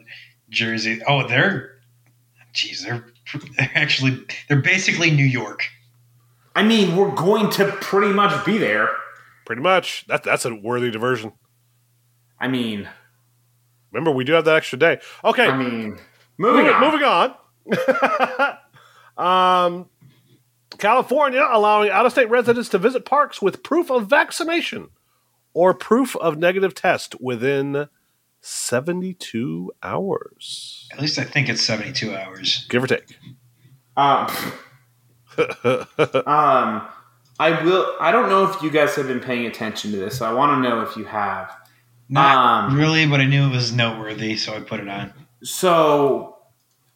[0.51, 1.01] Jersey.
[1.07, 1.79] Oh, they're
[2.55, 3.07] jeez, they're
[3.57, 5.65] they're actually they're basically New York.
[6.55, 8.91] I mean, we're going to pretty much be there.
[9.47, 10.05] Pretty much.
[10.09, 11.33] That, that's a worthy diversion.
[12.39, 12.89] I mean,
[13.93, 14.99] Remember, we do have that extra day.
[15.23, 15.99] Okay, I mean,
[16.39, 16.81] moving on.
[16.81, 17.35] moving on.
[19.77, 19.89] um,
[20.83, 24.89] California allowing out of state residents to visit parks with proof of vaccination
[25.55, 27.89] or proof of negative test within
[28.41, 32.67] 72 hours, At least I think it's seventy two hours.
[32.69, 33.17] give or take.
[33.97, 34.27] Um,
[36.27, 36.89] um,
[37.39, 37.95] I will.
[38.01, 40.19] I don't know if you guys have been paying attention to this.
[40.19, 41.55] So I want to know if you have.
[42.09, 45.13] Not Um, really, but I knew it was noteworthy, so I put it on.
[45.43, 46.37] So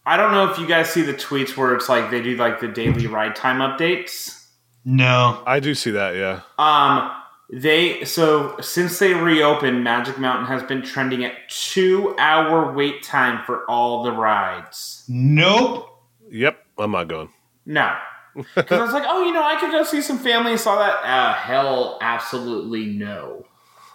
[0.07, 2.61] I don't know if you guys see the tweets where it's like they do like
[2.61, 4.46] the daily ride time updates.
[4.84, 5.42] No.
[5.44, 6.42] I do see that, yeah.
[6.59, 7.11] Um,
[7.50, 13.44] they so since they reopened, Magic Mountain has been trending at two hour wait time
[13.44, 15.04] for all the rides.
[15.09, 15.88] Nope.
[16.30, 17.30] Yep, I'm not going.
[17.64, 17.96] No.
[18.54, 20.76] Because I was like, oh, you know, I could go see some family and saw
[20.78, 21.02] that.
[21.02, 23.46] Uh, hell, absolutely no.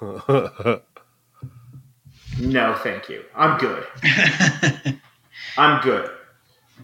[2.39, 3.23] No, thank you.
[3.35, 3.85] I'm good.
[5.57, 6.09] I'm good.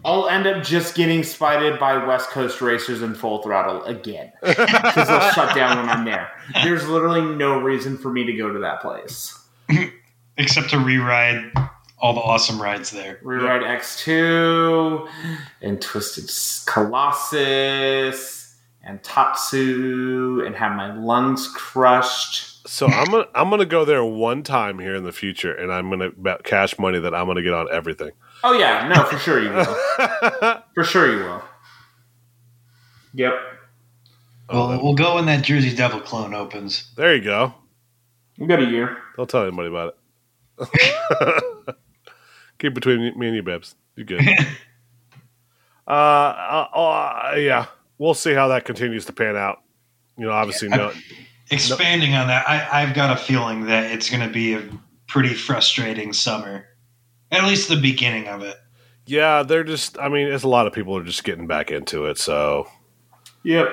[0.04, 5.08] I'll end up just getting spited by West Coast racers in full throttle again because
[5.08, 6.30] they'll shut down when I'm there.
[6.62, 9.36] There's literally no reason for me to go to that place.
[10.36, 11.50] Except to re-ride
[11.98, 13.18] all the awesome rides there.
[13.22, 15.08] Rewrite X2
[15.62, 16.30] and Twisted
[16.66, 22.68] Colossus and Tatsu and have my lungs crushed.
[22.68, 25.90] So I'm gonna I'm gonna go there one time here in the future, and I'm
[25.90, 28.12] gonna bet cash money that I'm gonna get on everything.
[28.44, 29.64] Oh yeah, no, for sure you will.
[30.74, 31.42] for sure you will.
[33.14, 33.32] Yep.
[34.50, 36.90] Oh, Well, we'll go when that Jersey Devil clone opens.
[36.96, 37.54] there you go.
[38.38, 38.98] We got a year.
[39.16, 39.96] Don't tell anybody about
[40.60, 41.74] it.
[42.58, 43.74] Keep between me and you, Babs.
[43.96, 44.20] You good?
[45.86, 47.66] uh, uh, uh, yeah,
[47.98, 49.58] we'll see how that continues to pan out.
[50.16, 50.92] You know, obviously, no.
[51.50, 54.68] Expanding on that, I, I've got a feeling that it's going to be a
[55.06, 56.66] pretty frustrating summer.
[57.30, 58.56] At least the beginning of it.
[59.06, 59.98] Yeah, they're just.
[59.98, 62.18] I mean, it's a lot of people are just getting back into it.
[62.18, 62.68] So
[63.44, 63.68] Yep.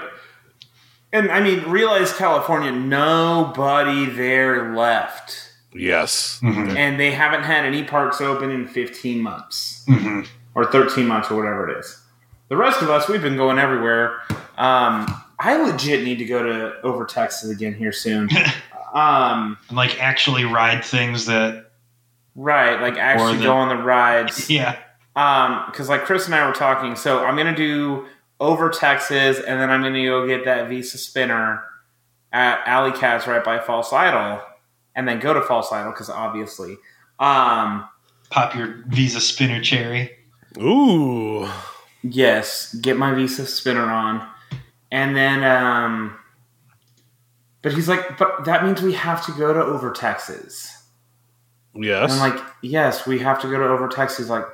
[1.14, 5.52] And I mean, realize California, nobody there left.
[5.74, 6.76] yes, Mm-hmm.
[6.78, 10.22] And they haven't had any parks open in 15 months Mm-hmm.
[10.56, 12.02] or 13 months or whatever it is.
[12.50, 14.20] The rest of us, we've been going everywhere.
[14.58, 15.06] Um,
[15.40, 18.30] I legit need to go to over Texas again here soon.
[18.94, 21.65] um, And like actually ride things that,
[22.36, 24.50] right, like actually the- go on the rides.
[24.50, 24.78] yeah.
[25.16, 28.06] Um, because like Chris and I were talking, so I'm gonna do
[28.40, 31.64] over Texas, and then I'm gonna go get that Visa spinner
[32.34, 34.42] at Alley Cats right by False Idol,
[34.94, 36.78] and then go to False Idol because obviously,
[37.20, 37.88] um,
[38.30, 40.12] Pop your Visa spinner cherry.
[40.58, 41.48] ooh,
[42.04, 44.28] yes, get my Visa spinner on,
[44.92, 46.18] and then, um,
[47.62, 50.75] but he's like, but that means we have to go to over Texas.
[51.76, 54.18] Yes, And I'm like, yes, we have to go to over Texas.
[54.20, 54.46] He's like,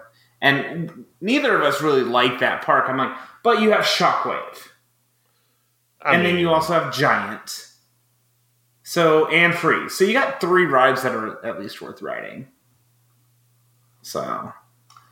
[0.41, 2.86] and neither of us really like that park.
[2.88, 4.69] I'm like, but you have Shockwave.
[6.01, 7.67] I and then you also have Giant.
[8.84, 9.88] So and free.
[9.89, 12.47] So you got three rides that are at least worth riding.
[14.01, 14.51] So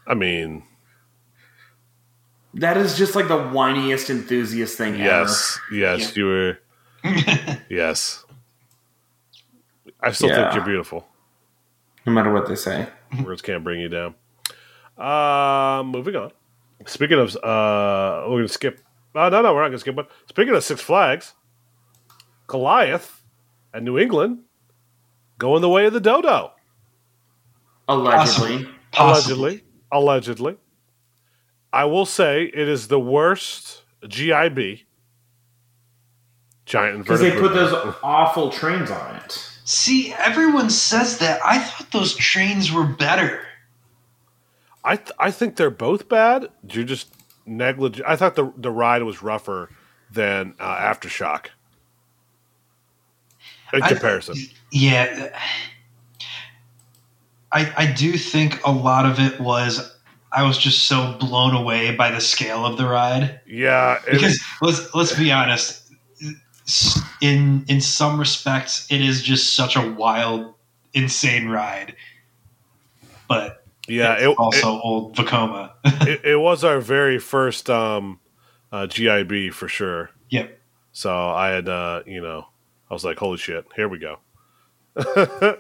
[0.08, 0.64] I mean,
[2.56, 5.04] that is just like the whiniest enthusiast thing ever.
[5.04, 6.60] yes, yes, you were,
[7.70, 8.26] yes.
[10.02, 10.36] I still Yeah.
[10.46, 11.08] think you're beautiful.
[12.10, 12.30] Ever.
[12.30, 12.88] No matter what they say.
[13.24, 14.16] Words can't bring you down.
[14.98, 16.32] Uh, moving on.
[16.86, 18.80] Speaking of, uh, we're gonna skip.
[19.16, 19.96] Uh, no, no, we're not gonna skip.
[19.96, 21.34] But speaking of Six Flags,
[22.48, 23.22] Goliath
[23.74, 24.40] and New England
[25.38, 26.52] going the way of the dodo.
[27.88, 28.70] Allegedly.
[28.98, 30.58] Allegedly, allegedly.
[31.72, 34.84] I will say it is the worst GIB.
[36.66, 39.49] Giant Because they put those awful trains on it.
[39.72, 41.40] See, everyone says that.
[41.46, 43.46] I thought those trains were better.
[44.84, 46.48] I th- I think they're both bad.
[46.68, 47.14] You're just
[47.46, 48.08] negligent.
[48.08, 49.70] I thought the the ride was rougher
[50.12, 51.50] than uh, aftershock.
[53.72, 54.38] In I- comparison,
[54.72, 55.38] Yeah.
[57.52, 59.96] I I do think a lot of it was
[60.32, 63.40] I was just so blown away by the scale of the ride.
[63.46, 65.79] yeah, Because let's let's be honest,
[67.22, 70.54] in in some respects, it is just such a wild,
[70.94, 71.96] insane ride.
[73.28, 74.14] But yeah.
[74.14, 75.72] it's It, also old Vekoma.
[75.84, 78.20] it, it, it was our very first um,
[78.72, 80.10] uh, GIB for sure.
[80.30, 80.60] yep.
[80.92, 82.48] So I had, uh, you know,
[82.90, 84.20] I was like, "Holy shit, here we go."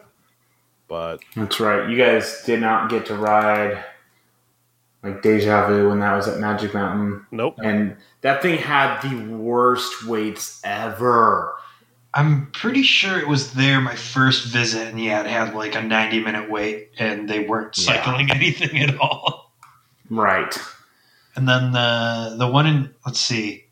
[0.88, 1.89] but That's right.
[1.89, 3.84] You guys did not get to ride
[5.04, 7.26] like Deja Vu when that was at Magic Mountain.
[7.32, 7.56] nope.
[7.64, 11.56] And that thing had the worst waits ever.
[12.14, 15.82] I'm pretty sure it was there my first visit, and yeah, it had like a
[15.82, 18.04] 90 minute wait, and they weren't Yeah.
[18.04, 19.54] cycling anything at all.
[20.10, 20.58] Right.
[21.36, 23.66] And then the the one in let's see,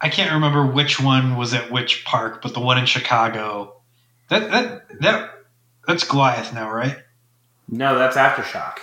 [0.00, 3.74] I can't remember which one was at which park, but the one in Chicago,
[4.28, 5.30] that that that
[5.86, 6.96] that's Goliath now, right?
[7.68, 8.78] No, that's Aftershock.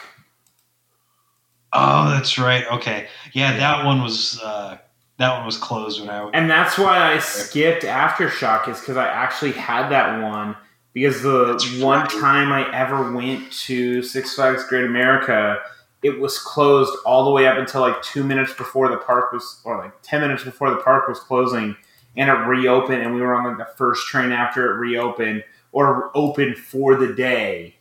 [1.74, 2.66] Oh, that's right.
[2.72, 4.78] Okay, yeah, that one was uh,
[5.18, 6.30] that one was closed when I.
[6.34, 10.56] And that's why I skipped Aftershock is because I actually had that one
[10.94, 12.10] because the That's one right.
[12.10, 15.60] time I ever went to Six Flags Great America,
[16.02, 19.62] it was closed all the way up until like two minutes before the park was,
[19.66, 21.76] or like ten minutes before the park was closing,
[22.16, 26.12] and it reopened, and we were on like the first train after it reopened or
[26.16, 27.76] opened for the day,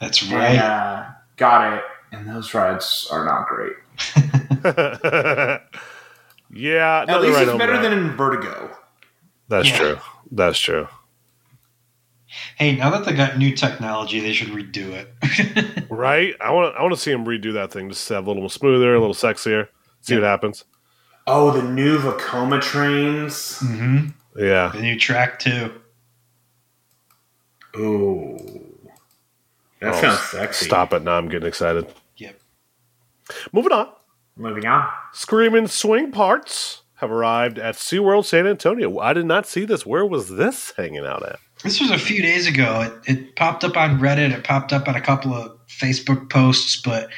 [0.00, 0.58] That's and right.
[0.58, 1.06] uh,
[1.36, 1.84] got it.
[2.12, 3.74] And those rides are not great.
[6.52, 7.82] yeah, At least right it's better that.
[7.82, 8.74] than Invertigo.
[9.48, 9.76] That's Yeah.
[9.76, 9.98] true.
[10.30, 10.88] That's true.
[12.56, 15.84] Hey, now that they got new technology, they should redo it.
[15.90, 16.34] Right?
[16.40, 16.78] I want to.
[16.78, 19.00] I want to see them redo that thing just to have a little smoother, a
[19.00, 19.68] little sexier.
[20.02, 20.64] See what happens.
[21.26, 23.58] Oh, the new Vekoma trains.
[23.60, 24.08] mm-hmm.
[24.38, 24.70] Yeah.
[24.74, 25.72] The new track too.
[27.76, 28.36] Ooh.
[29.80, 30.66] That Oh, sounds sexy.
[30.66, 31.02] Stop it!
[31.02, 31.86] Now I'm getting excited.
[33.28, 33.52] Yep.
[33.52, 33.88] Moving on.
[34.36, 34.88] Moving on.
[35.12, 38.98] Screaming Swing Parts have arrived at SeaWorld San Antonio.
[38.98, 39.86] I did not see this.
[39.86, 41.38] Where was this hanging out at?
[41.62, 42.92] This was a few days ago.
[43.06, 44.32] It, it popped up on Reddit.
[44.32, 46.80] It popped up on a couple of Facebook posts.
[46.80, 47.08] But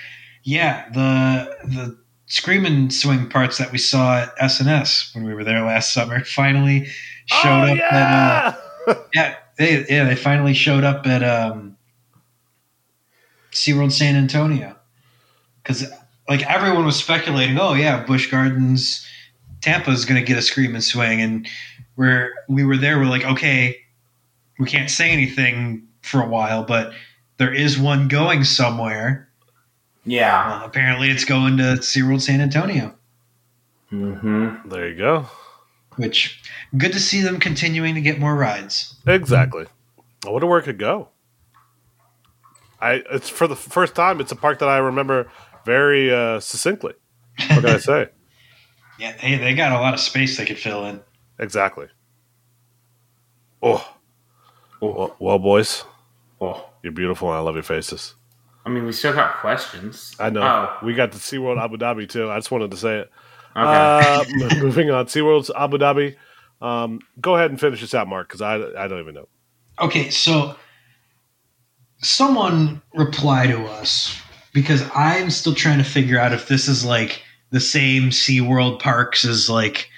[0.45, 5.65] yeah, the the screaming swing parts that we saw at S&S when we were there
[5.65, 6.87] last summer finally
[7.27, 7.77] showed oh, up.
[7.77, 8.55] Yeah!
[8.87, 11.77] At, uh, yeah, they yeah they finally showed up at um,
[13.53, 14.77] SeaWorld San Antonio
[15.63, 15.91] because
[16.31, 17.59] like everyone was speculating.
[17.59, 19.07] Oh yeah, Busch Gardens,
[19.61, 21.47] Tampa is going to get a scream and swing, and
[21.97, 22.99] we're we were there.
[22.99, 23.77] We're like, okay,
[24.59, 26.93] we can't say anything for a while, but
[27.37, 29.29] there is one going somewhere.
[30.07, 30.61] Yeah.
[30.63, 32.95] Uh, apparently, it's going to SeaWorld San Antonio,
[33.93, 34.69] Mm-hmm.
[34.71, 35.27] there you go.
[35.97, 36.41] which
[36.79, 38.95] good to see them continuing to get more rides.
[39.07, 39.67] Exactly.
[40.27, 41.09] I wonder where it could go.
[42.81, 44.21] I it's for the first time.
[44.21, 45.31] It's a park that I remember
[45.65, 46.95] very uh, succinctly.
[47.39, 48.09] What can I say?
[48.99, 51.01] Yeah, hey, they got a lot of space they could fill in.
[51.39, 51.87] Exactly.
[53.63, 53.95] Oh,
[54.83, 55.85] well, well, boys,
[56.39, 56.67] Oh.
[56.83, 57.29] you're beautiful.
[57.31, 58.15] and I love your faces.
[58.67, 60.15] I mean, we still got questions.
[60.21, 60.43] I know.
[60.43, 62.31] Oh, We got to SeaWorld Abu Dhabi too.
[62.31, 63.11] I just wanted to say it.
[63.57, 63.63] okay.
[63.63, 65.07] Uh, m- moving on.
[65.07, 66.17] SeaWorld's Abu Dhabi.
[66.61, 69.29] Um, go ahead and finish this out, Mark, because I, I don't even know.
[69.81, 70.57] Okay, so
[72.03, 74.15] someone reply to us
[74.53, 79.25] because I'm still trying to figure out if this is like the same SeaWorld parks
[79.25, 79.91] as like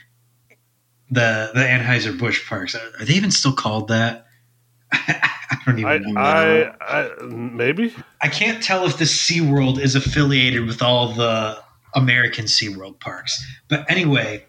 [1.10, 2.74] the the Anheuser Busch parks.
[2.74, 4.26] Are, they even still called that?
[4.92, 6.74] I don't even I, know.
[6.80, 7.94] I, I maybe.
[8.20, 11.62] I can't tell if the SeaWorld is affiliated with all the
[11.94, 13.44] American SeaWorld parks.
[13.68, 14.44] But anyway,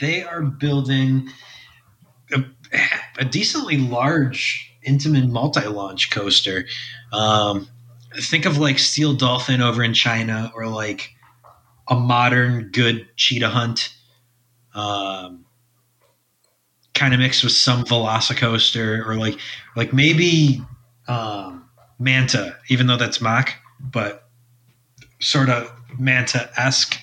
[0.00, 1.30] they are building
[2.32, 2.44] a,
[3.18, 6.66] a decently large Intamin multi-launch coaster.
[7.12, 7.68] Um,
[8.20, 11.10] think of like Steel Dolphin over in China or like
[11.88, 13.92] a modern good cheetah hunt.
[14.74, 15.46] Um,
[16.94, 19.38] kind of mixed with some Velocicoaster or like
[19.76, 20.62] like maybe
[21.08, 24.28] um, Manta, even though that's mock, but
[25.20, 26.98] sort of Manta esque.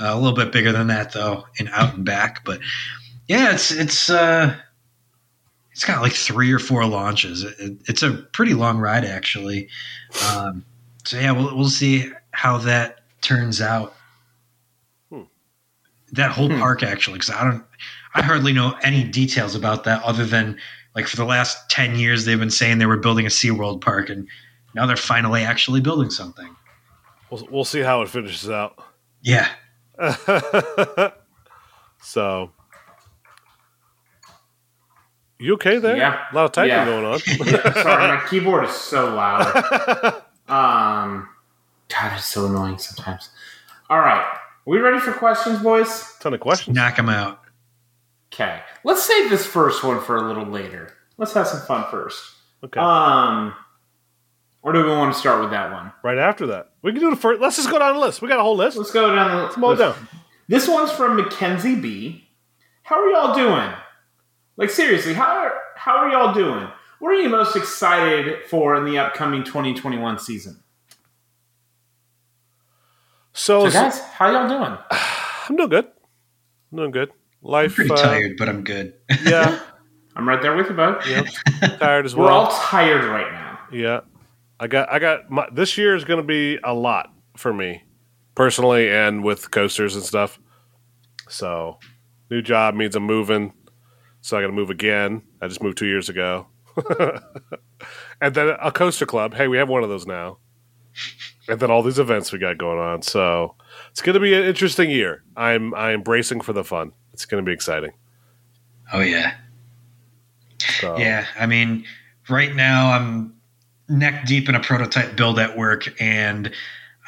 [0.00, 2.44] Uh, a little bit bigger than that though, and out and back.
[2.44, 2.60] But
[3.28, 4.56] yeah, it's it's uh,
[5.74, 7.42] it's got like three or four launches.
[7.42, 9.68] It, it, it's a pretty long ride actually.
[10.30, 10.64] Um,
[11.04, 13.94] so yeah, we'll we'll see how that turns out.
[15.10, 15.22] Hmm.
[16.12, 16.60] That whole Hmm.
[16.60, 17.64] park actually, because I don't,
[18.14, 20.56] I hardly know any details about that other than
[20.94, 24.08] like for the last 10 years they've been saying they were building a SeaWorld park
[24.08, 24.28] and
[24.76, 26.54] now they're finally actually building something.
[27.30, 28.78] We'll, we'll see how it finishes out.
[29.22, 29.48] Yeah.
[32.00, 32.50] so,
[35.38, 35.96] you okay there?
[35.96, 36.24] Yeah.
[36.30, 36.84] A lot of typing Yeah.
[36.84, 37.18] going on.
[37.74, 40.22] Sorry, my keyboard is so loud.
[40.46, 41.26] Um,
[41.88, 43.30] God, it's so annoying sometimes.
[43.88, 46.14] All right, Are we ready for questions, boys?
[46.20, 46.74] Ton of questions.
[46.76, 47.40] Knock them out.
[48.32, 50.92] Okay, let's save this first one for a little later.
[51.16, 52.22] Let's have some fun first.
[52.62, 52.78] Okay.
[52.78, 53.54] Um,
[54.62, 55.92] or do we want to start with that one?
[56.02, 57.40] right after that, we can do the first.
[57.40, 58.20] Let's just go down the list.
[58.20, 58.76] We got a whole list.
[58.76, 59.94] Let's go down the Let's mow down.
[60.48, 62.28] This one's from Mackenzie B.
[62.82, 63.70] How are y'all doing?
[64.56, 66.68] Like seriously, how are how are y'all doing?
[67.00, 70.62] What are you most excited for in the upcoming 2021 season?
[73.32, 74.78] So, So guys, how y'all doing?
[75.48, 75.86] I'm doing good.
[76.72, 77.10] I'm doing good.
[77.10, 77.74] I'm Life.
[77.74, 78.94] pretty uh, tired, but I'm good.
[79.24, 79.60] Yeah.
[80.16, 81.04] I'm right there with you, bud.
[81.08, 81.22] yeah.
[81.78, 82.28] Tired as well.
[82.28, 83.58] We're all tired right now.
[83.72, 84.00] Yeah,
[84.60, 87.82] I got I got my, this year is going to be a lot for me
[88.36, 90.38] personally and with coasters and stuff.
[91.28, 91.80] So,
[92.30, 93.54] new job means I'm moving,
[94.24, 95.20] so I got to move again.
[95.42, 96.46] I just moved two years ago,
[98.22, 99.34] and then a coaster club.
[99.34, 100.38] Hey, we have one of those now,
[101.46, 103.02] and then all these events we got going on.
[103.02, 103.54] So
[103.90, 105.22] it's going to be an interesting year.
[105.36, 106.92] I'm I'm bracing for the fun.
[107.12, 107.92] It's going to be exciting.
[108.94, 109.34] Oh yeah.
[110.80, 111.84] So, Yeah, I mean,
[112.30, 113.34] right now I'm
[113.90, 116.50] neck deep in a prototype build at work, and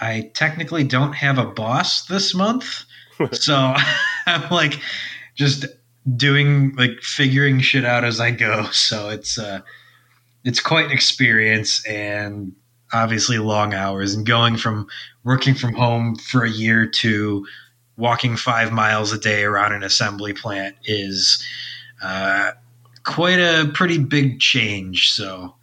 [0.03, 2.85] I technically don't have a boss this month,
[3.33, 3.75] so
[4.27, 4.79] I'm like
[5.35, 5.65] just
[6.15, 8.69] doing like figuring shit out as I go.
[8.73, 9.61] So it's uh,
[10.45, 12.53] it's quite an experience, and
[12.93, 14.87] obviously long hours, and going from
[15.25, 17.47] working from home for a year to
[17.97, 21.45] walking five miles a day around an assembly plant is.
[22.03, 22.53] Uh,
[23.07, 25.11] quite a pretty big change.
[25.13, 25.55] So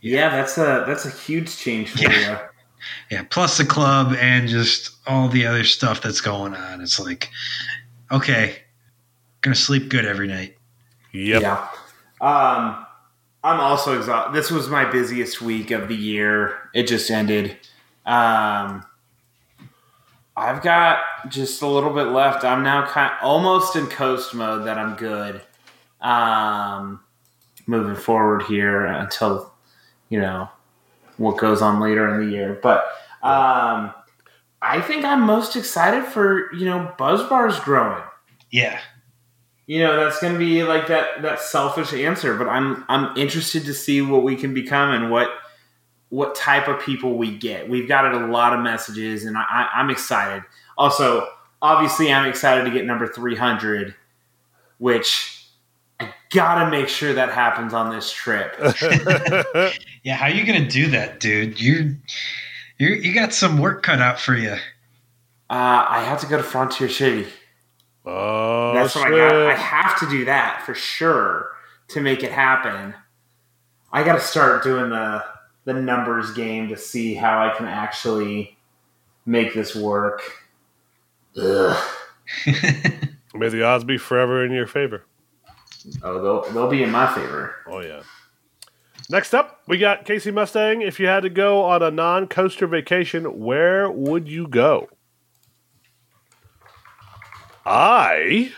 [0.00, 2.46] Yeah, that's a that's a huge change for Yeah.
[3.10, 6.80] yeah, plus the club and just all the other stuff that's going on.
[6.80, 7.28] It's like,
[8.10, 8.62] okay,
[9.46, 10.56] gonna sleep good every night.
[11.12, 11.22] you.
[11.22, 11.42] Yep.
[11.42, 11.68] Yeah.
[12.20, 12.86] Um,
[13.44, 14.34] I'm also exhausted.
[14.34, 16.68] This was my busiest week of the year.
[16.74, 17.56] It just ended.
[18.04, 18.84] Um,
[20.36, 22.44] I've got just a little bit left.
[22.44, 25.40] I'm now kind of almost in coast mode that I'm good.
[26.00, 27.00] Um,
[27.66, 29.52] moving forward here until
[30.08, 30.48] you know
[31.16, 32.58] what goes on later in the year.
[32.60, 32.84] But
[33.22, 33.94] um,
[34.60, 38.02] I think I'm most excited for you know Buzzed Bars growing.
[38.50, 38.80] Yeah.
[39.66, 43.64] You know that's going to be like that that selfish answer, but I'm I'm interested
[43.64, 45.28] to see what we can become and what
[46.08, 47.68] what type of people we get.
[47.68, 50.44] We've got a lot of messages, and I, I'm excited.
[50.78, 51.28] Also,
[51.60, 53.92] obviously, I'm excited to get number 300,
[54.78, 55.48] which
[55.98, 58.56] I gotta make sure that happens on this trip.
[60.06, 61.60] Yeah, how you gonna do that, dude?
[61.60, 61.96] You
[62.78, 64.52] you you got some work cut out for you.
[65.50, 67.26] Uh, I have to go to Frontier City.
[68.06, 69.02] Oh, That's shit.
[69.02, 69.46] what I got.
[69.46, 71.50] I have to do that for sure
[71.88, 72.94] to make it happen.
[73.92, 75.24] I got to start doing the
[75.64, 78.56] the numbers game to see how I can actually
[79.26, 80.22] make this work.
[81.36, 81.84] Ugh.
[83.34, 85.04] May the odds be forever in your favor.
[86.02, 87.56] Oh, they'll they'll be in my favor.
[87.66, 88.02] Oh yeah.
[89.08, 90.82] Next up, we got Casey Mustang.
[90.82, 94.88] If you had to go on a non-coaster vacation, where would you go?
[97.66, 98.52] I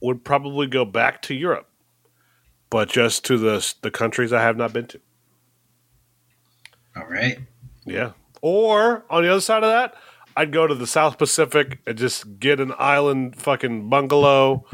[0.00, 1.68] would probably go back to Europe,
[2.70, 5.00] but just to the the countries I have not been to.
[6.96, 7.38] All right.
[7.86, 8.12] Yeah.
[8.42, 9.94] Or on the other side of that,
[10.36, 14.64] I'd go to the South Pacific and just get an island fucking bungalow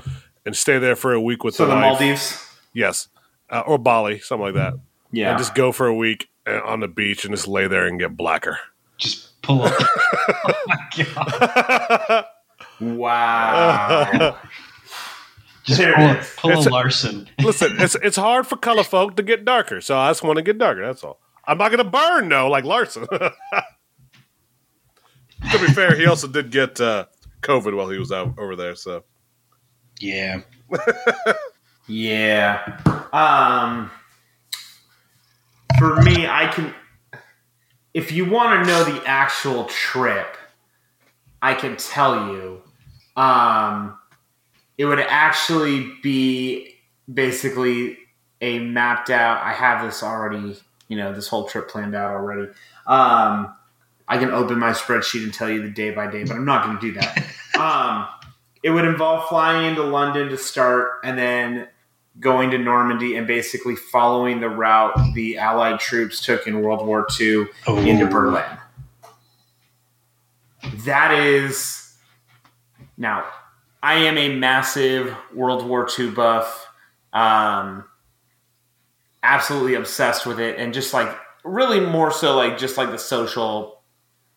[0.44, 1.80] and stay there for a week with So the, the.
[1.80, 2.44] Maldives.
[2.74, 3.08] Yes.
[3.48, 4.74] Uh, or Bali, something like that.
[5.12, 5.30] Yeah.
[5.30, 7.98] And just go for a week uh, on the beach and just lay there and
[7.98, 8.58] get blacker.
[8.98, 9.72] Just pull up.
[9.78, 12.24] oh my god.
[12.80, 14.38] wow.
[15.64, 16.34] Just There pull, it is.
[16.36, 17.28] pull It's a a- Larson.
[17.40, 20.42] Listen, it's it's hard for color folk to get darker, so I just want to
[20.42, 20.84] get darker.
[20.86, 21.20] That's all.
[21.44, 23.06] I'm not going to burn, no, like Larson.
[23.12, 23.32] to
[25.52, 27.06] be fair, he also did get uh,
[27.42, 28.74] COVID while he was out over there.
[28.74, 29.04] So
[29.98, 30.40] Yeah.
[31.86, 32.78] Yeah.
[33.12, 33.90] Um,
[35.78, 36.72] for me, I can.
[37.94, 40.36] If you want to know the actual trip,
[41.42, 42.62] I can tell you.
[43.16, 43.98] Um,
[44.78, 46.74] it would actually be
[47.12, 47.98] basically
[48.40, 49.42] a mapped out.
[49.42, 50.56] I have this already.
[50.88, 52.50] You know, this whole trip planned out already.
[52.86, 53.54] Um,
[54.08, 56.64] I can open my spreadsheet and tell you the day by day, but I'm not
[56.64, 57.26] going to do that.
[57.60, 58.08] um,
[58.64, 61.68] it would involve flying into London to start and then
[62.18, 67.06] going to Normandy and basically following the route the Allied troops took in World War
[67.20, 67.78] II Oh.
[67.78, 68.44] into Berlin.
[70.84, 71.79] That is
[73.00, 73.24] now.
[73.82, 76.68] I am a massive World War II buff.
[77.12, 77.84] Um,
[79.22, 81.08] absolutely obsessed with it, and just like
[81.44, 83.80] really more so like just like the social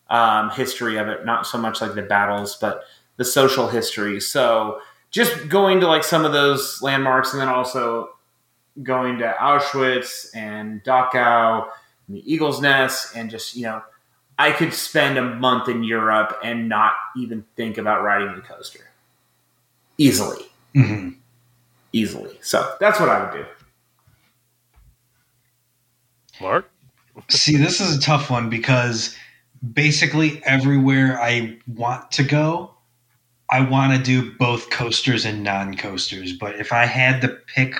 [0.08, 2.82] um, history of it, not so much like the battles, but
[3.16, 4.20] the social history.
[4.20, 8.10] So just going to like some of those landmarks, and then also
[8.82, 11.68] going to Auschwitz and Dachau,
[12.08, 13.82] and the Eagle's Nest, and just you know,
[14.38, 18.90] I could spend a month in Europe and not even think about riding the coaster
[19.98, 21.10] easily, hmm
[21.92, 22.36] easily.
[22.40, 23.46] So that's what I would do.
[26.40, 26.68] Mark,
[27.28, 29.16] See, this is a tough one because
[29.72, 32.74] basically everywhere I want to go,
[33.50, 36.32] I want to do both coasters and non coasters.
[36.32, 37.76] But if I had to pick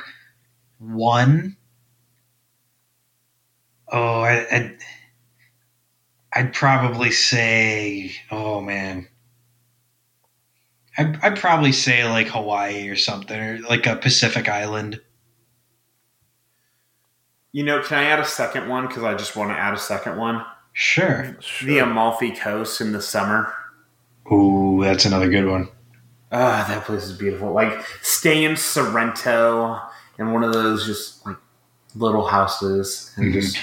[0.78, 1.56] one,
[3.88, 4.78] oh, I, I'd,
[6.34, 9.06] I'd probably say, oh man.
[10.98, 15.00] I'd, I'd probably say like Hawaii or something, or like a Pacific island.
[17.52, 18.86] You know, can I add a second one?
[18.86, 20.44] Because I just want to add a second one.
[20.72, 21.36] Sure.
[21.62, 23.52] The Amalfi Coast in the summer.
[24.32, 25.68] Ooh, that's another good one.
[26.32, 27.52] Ah, that place is beautiful.
[27.52, 29.80] Like stay in Sorrento
[30.18, 31.36] in one of those just like
[31.94, 33.34] little houses and Mhm.
[33.34, 33.56] just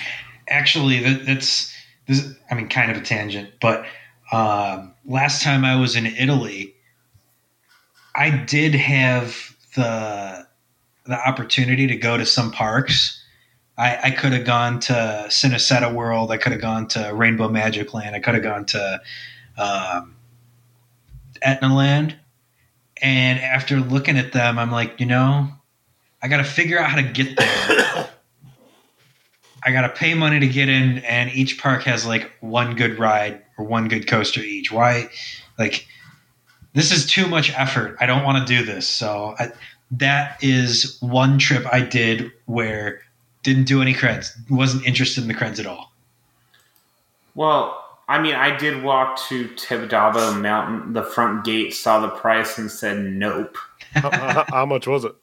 [0.47, 1.70] actually that, that's
[2.07, 3.85] this is- i mean kind of a tangent but
[4.31, 6.75] um, last time i was in italy
[8.15, 10.47] i did have the
[11.05, 13.19] the opportunity to go to some parks.
[13.77, 16.31] I, I could have gone to Cinecittà world.
[16.31, 18.15] I could have gone to rainbow magic land.
[18.15, 19.01] I could have gone to
[19.57, 20.15] um,
[21.41, 22.15] etna land.
[23.01, 25.47] And after looking at them i'm like you know
[26.21, 28.09] i got to figure out how to get there
[29.63, 33.41] I gotta pay money to get in, and each park has like one good ride
[33.57, 34.71] or one good coaster each.
[34.71, 35.09] Why?
[35.59, 35.87] Like,
[36.73, 37.97] this is too much effort.
[37.99, 38.87] I don't want to do this.
[38.87, 39.51] So I,
[39.91, 43.01] that is one trip I did where
[43.43, 44.29] didn't do any creds.
[44.49, 45.91] Wasn't interested in the creds at all.
[47.35, 52.57] well, I mean, I did walk to Tibidabo Mountain, the front gate, saw the price,
[52.57, 53.57] and said nope.
[53.93, 55.13] how, how- how much was it?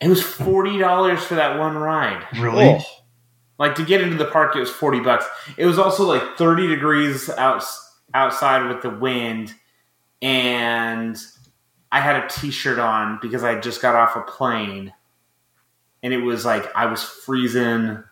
[0.00, 2.24] It was forty dollars for that one ride.
[2.38, 2.64] Really?
[2.64, 2.80] Oh,
[3.60, 5.26] Like to get into the park, it was forty bucks.
[5.58, 7.62] It was also like thirty degrees out
[8.14, 9.52] outside with the wind,
[10.22, 11.14] and
[11.92, 14.94] I had a T-shirt on because I just got off a plane,
[16.02, 18.02] and it was like I was freezing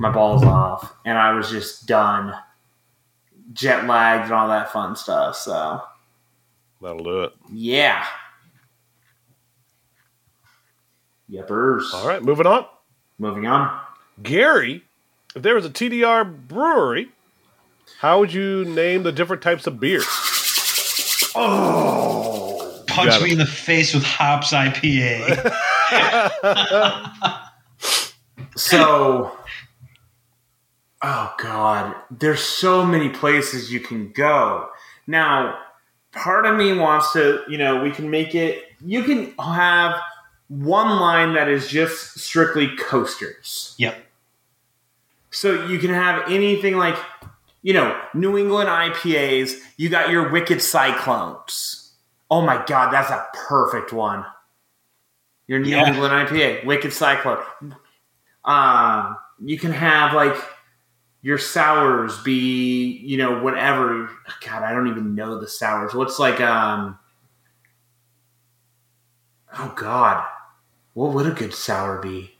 [0.00, 2.34] my balls off, and I was just done,
[3.52, 5.36] jet lagged and all that fun stuff.
[5.36, 5.82] So
[6.82, 7.32] that'll do it.
[7.52, 8.04] yeah,
[11.30, 11.94] yepers.
[11.94, 12.66] All right, moving on.
[13.18, 13.82] moving on.
[14.22, 14.84] Gary,
[15.34, 17.08] if there was a TDR brewery,
[17.98, 20.02] how would you name the different types of beer?
[21.34, 23.32] Oh, Punch me it.
[23.32, 25.54] in the face with hops IPA.
[28.56, 29.32] so
[31.02, 34.68] oh god there's so many places you can go
[35.06, 35.58] now
[36.12, 39.98] part of me wants to you know we can make it you can have
[40.48, 43.96] one line that is just strictly coasters yep.
[45.30, 46.96] So you can have anything like
[47.62, 51.92] you know new england ipas you got your wicked cyclones.
[52.30, 54.24] Oh my god that's a perfect one.
[55.46, 55.88] Your new Yeah.
[55.92, 57.38] england ipa wicked cyclone.
[58.44, 60.36] Um, you can have like
[61.22, 64.08] your sours be you know whatever.
[64.46, 65.94] God i don't even know the sours.
[65.94, 66.98] What's like um
[69.58, 70.24] oh god
[70.94, 72.30] what would a good sour be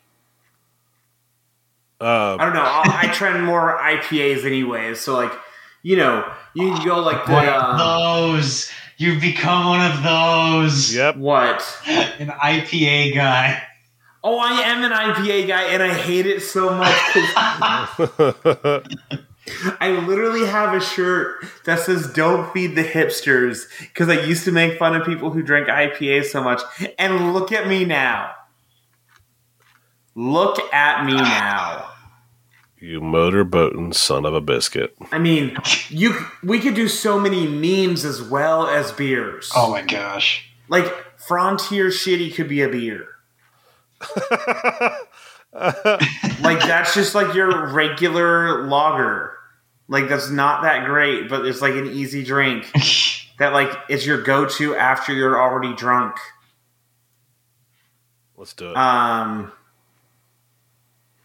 [2.01, 2.63] I Uh, don't know.
[2.63, 5.01] I, I trend more IPAs anyways.
[5.01, 5.33] So like,
[5.83, 8.71] you know, you can go like the One um, those.
[8.97, 10.95] You've become one of those.
[10.95, 11.17] yep.
[11.17, 11.63] what?
[11.87, 13.63] An IPA guy.
[14.23, 16.95] Oh, I am an IPA guy, and I hate it so much.
[19.81, 24.53] I literally have a shirt that says "Don't feed the hipsters" because I used to
[24.53, 26.61] make fun of people who drank IPA so much.
[26.99, 28.33] And look at me now.
[30.15, 31.90] Look at me now.
[32.81, 34.97] You motorboating son of a biscuit.
[35.13, 35.57] I mean,
[35.89, 39.51] you we could do so many memes as well as beers.
[39.55, 40.47] Oh my gosh.
[40.69, 40.87] Like
[41.19, 43.07] Frontier Shitty could be a beer.
[45.53, 49.37] Like that's just like your regular lager.
[49.89, 52.71] Like that's not that great, but it's like an easy drink
[53.39, 56.17] that like is your go-to after you're already drunk.
[58.37, 58.77] Let's do it.
[58.77, 59.53] Um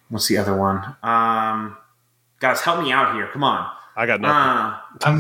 [0.10, 0.96] What's the other one?
[1.04, 1.78] Um
[2.40, 3.28] Guys, help me out here.
[3.32, 3.72] Come on.
[3.96, 4.36] I got nothing.
[4.36, 5.20] Uh, I'm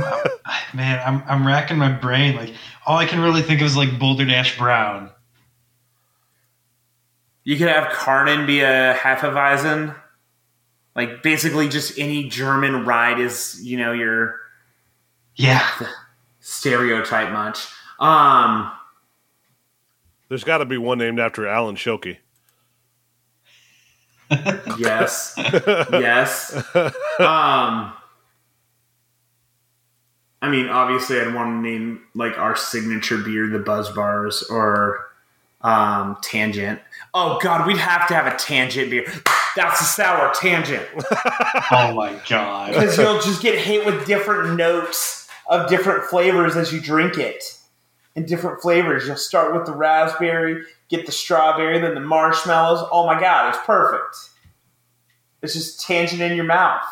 [0.77, 2.36] man, I'm I'm racking my brain.
[2.36, 2.53] Like
[2.86, 5.09] all I can really think of is like Boulder Dash Brown.
[7.43, 9.95] you could have Karnan be a Hefeweizen.
[10.95, 14.39] Like basically just any German ride is, you know, your
[15.36, 15.67] Yeah.
[16.41, 17.67] stereotype much.
[17.99, 18.71] Um
[20.29, 22.17] There's got to be one named after Alan Schilke.
[24.78, 25.34] Yes.
[25.38, 26.53] yes.
[27.19, 27.93] Um
[30.41, 35.07] I mean, obviously I'd want to name like our signature beer the Buzzed Bars or
[35.61, 36.80] um Tangent.
[37.13, 39.05] Oh god, we'd have to have a Tangent beer.
[39.55, 40.86] That's a sour Tangent.
[41.71, 42.73] Oh my god.
[42.73, 47.43] Because you'll just get hit with different notes of different flavors as you drink it.
[48.15, 49.07] In different flavors.
[49.07, 52.88] You'll start with the raspberry, get the strawberry, then the marshmallows.
[52.91, 54.15] Oh my god, it's perfect.
[55.41, 56.84] It's just tangent in your mouth.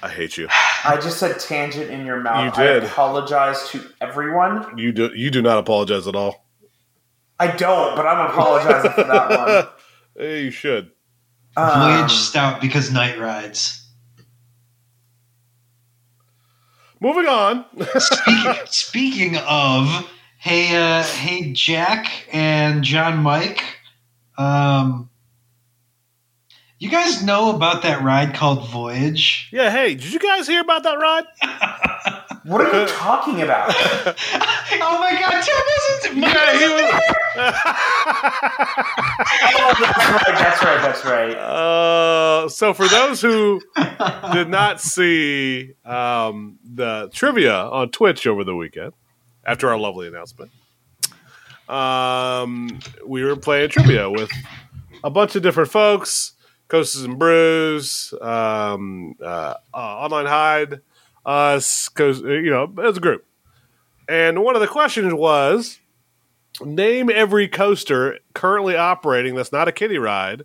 [0.00, 0.46] I hate you.
[0.84, 2.56] I just said tangent in your mouth.
[2.56, 2.84] You did.
[2.84, 4.78] I apologize to everyone.
[4.78, 5.10] You do.
[5.14, 6.46] You do not apologize at all.
[7.40, 9.68] I don't, but I'm apologizing for that one.
[10.16, 10.90] Hey, you should.
[11.56, 13.88] Um, Voyage Stout because night rides.
[17.00, 17.64] Moving on.
[17.98, 23.62] Speaking, speaking of, hey, uh, hey, Jack and John Mike,
[24.36, 25.10] um,
[26.78, 29.48] you guys know about that ride called Voyage?
[29.52, 29.70] yeah.
[29.70, 31.24] Hey, did you guys hear about that ride?
[32.44, 33.68] what are you talking about?
[33.76, 35.56] oh my God, Tim
[35.90, 36.18] wasn't.
[36.20, 37.02] Mike Yeah, he wasn't was.
[39.60, 40.38] oh, that's right.
[40.38, 40.82] That's right.
[40.82, 41.36] That's right.
[41.36, 43.60] Uh, so for those who
[44.32, 48.92] did not see um, the trivia on Twitch over the weekend,
[49.48, 50.50] after our lovely announcement,
[51.68, 54.30] um, we were playing trivia with
[55.02, 56.32] a bunch of different folks,
[56.68, 60.80] Coasters and Brews, um, uh, uh, Online Hide,
[61.24, 63.24] us, Coast, you know, as a group.
[64.06, 65.78] And one of the questions was
[66.62, 70.42] name every coaster currently operating that's not a kiddie ride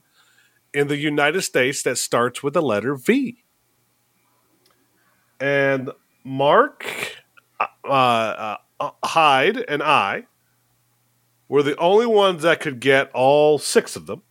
[0.74, 3.44] in the United States that starts with the letter V.
[5.40, 5.92] and
[6.24, 6.86] Mark,
[7.60, 10.26] uh, uh, uh, Uh, Hyde, and I
[11.48, 14.24] were the only ones that could get all six of them.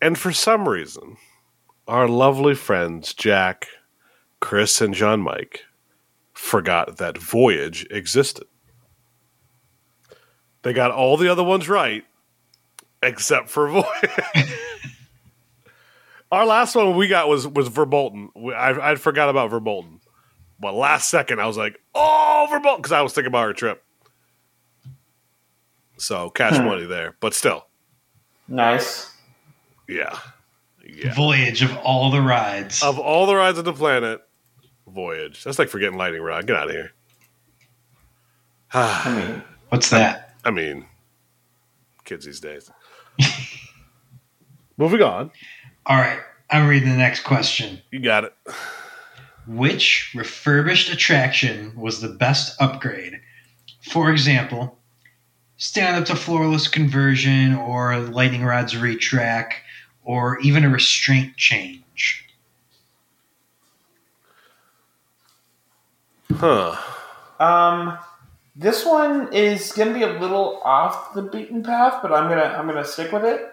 [0.00, 1.16] And for some reason,
[1.88, 3.66] our lovely friends Jack,
[4.40, 5.64] Chris, and John Mike
[6.32, 8.46] forgot that Voyage existed.
[10.62, 12.04] They got all the other ones right,
[13.02, 13.86] except for Voyage.
[16.32, 18.28] Our last one we got was was Verbolten.
[18.54, 19.99] I I forgot about Verbolten,
[20.60, 23.82] but last second I was like, "Oh, Verbolten," because I was thinking about our trip.
[25.96, 26.64] So cash Hmm.
[26.66, 27.66] money there, but still,
[28.48, 29.12] Nice.
[29.88, 30.18] yeah,
[30.86, 31.12] yeah.
[31.14, 32.82] Voyage of all the rides.
[32.82, 34.20] Of all the rides on the planet,
[34.86, 35.44] Voyage.
[35.44, 36.46] That's like forgetting Lightning Rod.
[36.46, 36.92] Get out of here.
[38.72, 40.34] I mean, What's that?
[40.44, 40.86] I mean,
[42.04, 42.70] kids these days.
[44.76, 45.30] Moving on.
[45.86, 46.20] All right,
[46.50, 47.80] I'm reading the next question.
[47.90, 48.34] You got it.
[49.50, 53.20] Which refurbished attraction was the best upgrade?
[53.82, 54.78] For example,
[55.56, 59.54] stand up to floorless conversion, or lightning rods retrack,
[60.04, 62.28] or even a restraint change.
[66.32, 66.76] Huh.
[67.40, 67.98] um,
[68.54, 72.54] this one is going to be a little off the beaten path, but I'm gonna
[72.56, 73.52] I'm gonna stick with it.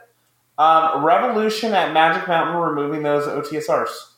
[0.59, 4.16] Um, Revolution at Magic Mountain removing those OTSRs.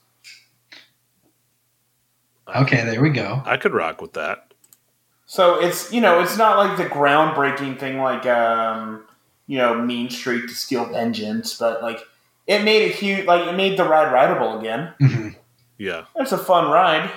[2.56, 3.42] Okay, there we go.
[3.46, 4.54] I could rock with that.
[5.26, 9.04] So it's you know it's not like the groundbreaking thing like um,
[9.48, 12.00] you know Mean Street to Steel Vengeance, but like
[12.48, 14.94] it made a huge like it made the ride rideable again.
[15.00, 15.36] Mhm.
[15.78, 16.06] Yeah.
[16.16, 17.10] It's a fun ride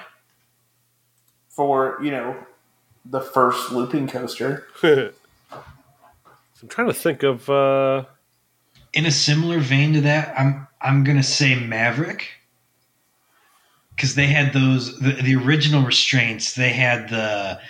[1.48, 2.36] for you know
[3.04, 4.66] the first looping coaster.
[4.82, 7.48] I'm trying to think of.
[7.50, 8.04] uh
[8.92, 12.26] In a similar vein to that, I'm I'm gonna say Maverick
[13.96, 16.54] because they had those the, the original restraints.
[16.54, 17.60] They had the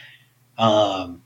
[0.59, 1.23] um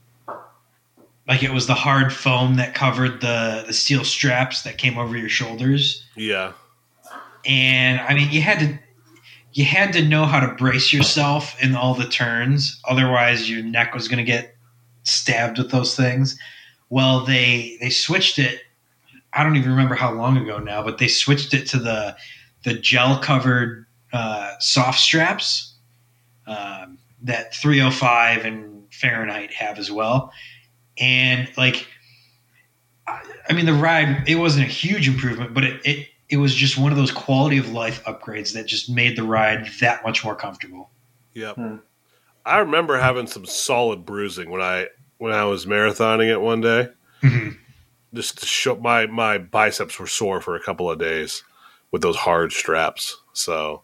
[1.27, 5.17] like it was the hard foam that covered the the steel straps that came over
[5.17, 6.05] your shoulders.
[6.15, 6.53] Yeah.
[7.45, 8.79] and I mean you had to
[9.53, 13.95] you had to know how to brace yourself in all the turns, otherwise your neck
[13.95, 14.55] was going to get
[15.01, 16.37] stabbed with those things.
[16.89, 18.61] Well, they they switched it.
[19.33, 22.15] I don't even remember how long ago now, but they switched it to the
[22.65, 25.75] the gel covered uh, soft straps
[26.45, 30.31] um, that 305 and Fahrenheit have as well,
[30.97, 31.87] and like.
[33.07, 36.53] I I mean, the ride, it wasn't a huge improvement, but it, it, it was
[36.53, 40.23] just one of those quality of life upgrades that just made the ride that much
[40.23, 40.89] more comfortable.
[41.33, 41.55] Yep.
[41.55, 41.75] Hmm.
[42.45, 46.89] I remember having some solid bruising when I when I was marathoning it one day.
[48.13, 51.43] Just to show my my biceps were sore for a couple of days
[51.91, 53.17] with those hard straps.
[53.33, 53.83] So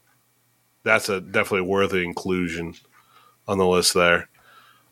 [0.83, 2.75] that's a definitely worthy inclusion
[3.47, 4.29] on the list there.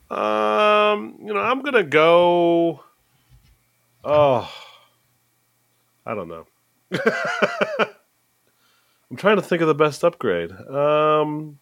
[0.09, 2.83] Um, you know, I'm gonna go.
[4.03, 4.51] Oh,
[6.05, 6.47] I don't know.
[9.09, 10.51] I'm trying to think of the best upgrade.
[10.51, 11.59] Um,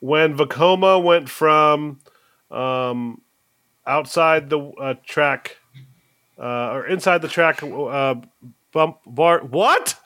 [0.00, 2.00] when Vekoma went from
[2.50, 3.22] um,
[3.86, 5.58] outside the uh, track
[6.38, 8.14] uh, or inside the track uh,
[8.72, 9.40] bump bar.
[9.40, 9.96] What?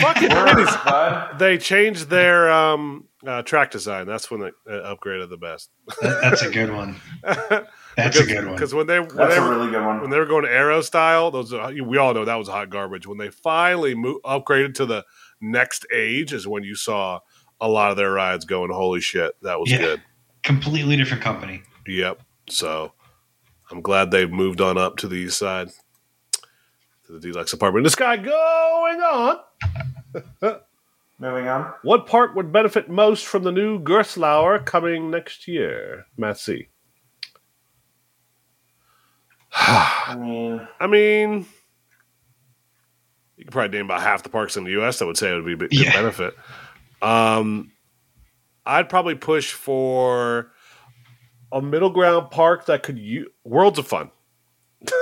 [0.00, 1.38] Fucking Words, bud.
[1.38, 4.06] they changed their um, uh, track design.
[4.06, 5.70] That's when they uh, upgraded the best.
[6.02, 6.96] That, that's a good one.
[7.96, 8.54] That's a good one.
[8.54, 10.02] Because when they when That's they, a were- really good one.
[10.02, 13.06] when they were going Arrow style, those we all know that was hot garbage.
[13.06, 15.02] When they finally mo- upgraded to the
[15.40, 17.20] next age, is when you saw
[17.58, 18.70] a lot of their rides going.
[18.70, 19.78] Holy shit, that was Yeah.
[19.78, 20.02] good.
[20.42, 21.62] Completely different company.
[21.86, 22.20] Yep.
[22.50, 22.92] So
[23.70, 25.70] I'm glad they've moved on up to the east side
[27.06, 27.84] to the deluxe apartment.
[27.84, 29.38] This guy going on.
[31.18, 31.72] Moving on.
[31.82, 36.04] What park would benefit most from the new Gerstlauer coming next year?
[36.18, 36.68] Matt C.
[39.52, 41.46] I mean, I mean,
[43.36, 44.98] you could probably name about half the parks in the U.S.
[44.98, 45.92] that would say it would be a good Yeah.
[45.92, 46.34] benefit.
[47.00, 47.72] Um,
[48.66, 50.52] I'd probably push for
[51.52, 54.10] a middle ground park that could use Worlds of Fun.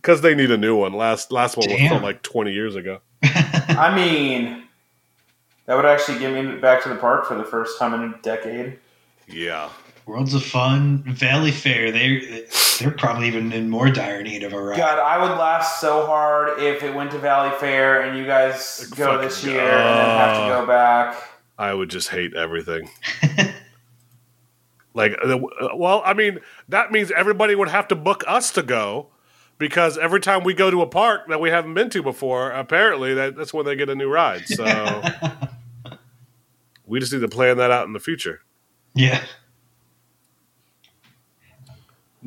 [0.00, 0.92] Because they need a new one.
[0.92, 3.00] Last last one was from like twenty years ago.
[3.22, 4.64] I mean,
[5.66, 8.18] that would actually get me back to the park for the first time in a
[8.22, 8.78] decade.
[9.28, 9.70] Yeah,
[10.06, 12.46] Worlds of Fun, Valley Fair, they
[12.80, 14.76] they're probably even in more dire need of a ride.
[14.76, 18.86] God, I would laugh so hard if it went to Valley Fair and you guys
[18.96, 21.22] go Fucking this year and then have to go back.
[21.58, 22.88] I would just hate everything.
[24.94, 25.14] like,
[25.74, 29.09] well, I mean, that means everybody would have to book us to go
[29.60, 33.14] because every time we go to a park that we haven't been to before, apparently
[33.14, 34.48] that, that's when they get a new ride.
[34.48, 34.64] So
[36.90, 38.40] We just need to plan that out in the future.
[38.94, 39.22] Yeah.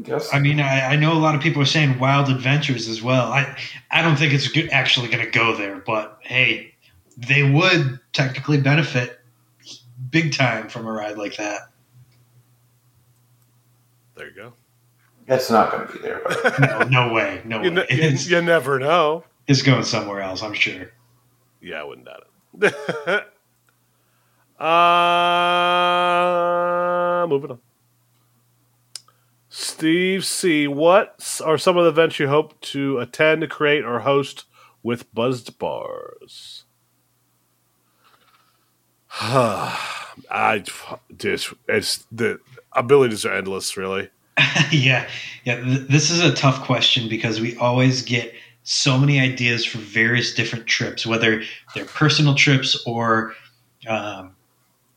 [0.01, 0.33] Guess.
[0.33, 3.33] I mean, I, I know a lot of people are saying Wild Adventures as well.
[3.33, 3.57] I
[3.91, 6.73] I don't think it's go- actually going to go there, but hey,
[7.17, 9.19] they would technically benefit
[10.09, 11.63] big time from a ride like that.
[14.15, 14.53] There you go.
[15.27, 16.21] It's not going to be there.
[16.25, 16.59] But
[16.91, 17.85] No, no way, no You, way.
[17.89, 19.23] ne- you, never know.
[19.47, 20.91] it's going somewhere else, I'm sure.
[21.61, 22.27] Yeah, I wouldn't doubt
[22.61, 23.27] it.
[27.13, 27.59] uh, moving on.
[29.49, 30.67] Steve C.
[30.67, 34.45] What are some of the events you hope to attend, to create, or host
[34.81, 36.65] with Buzzed Bars?
[39.21, 40.63] I
[41.17, 42.39] just it's the
[42.71, 44.09] abilities are endless, really.
[44.71, 45.07] yeah,
[45.43, 45.61] yeah.
[45.61, 48.33] Th- this is a tough question because we always get
[48.63, 51.43] so many ideas for various different trips, whether
[51.75, 53.33] they're personal trips or
[53.87, 54.35] um,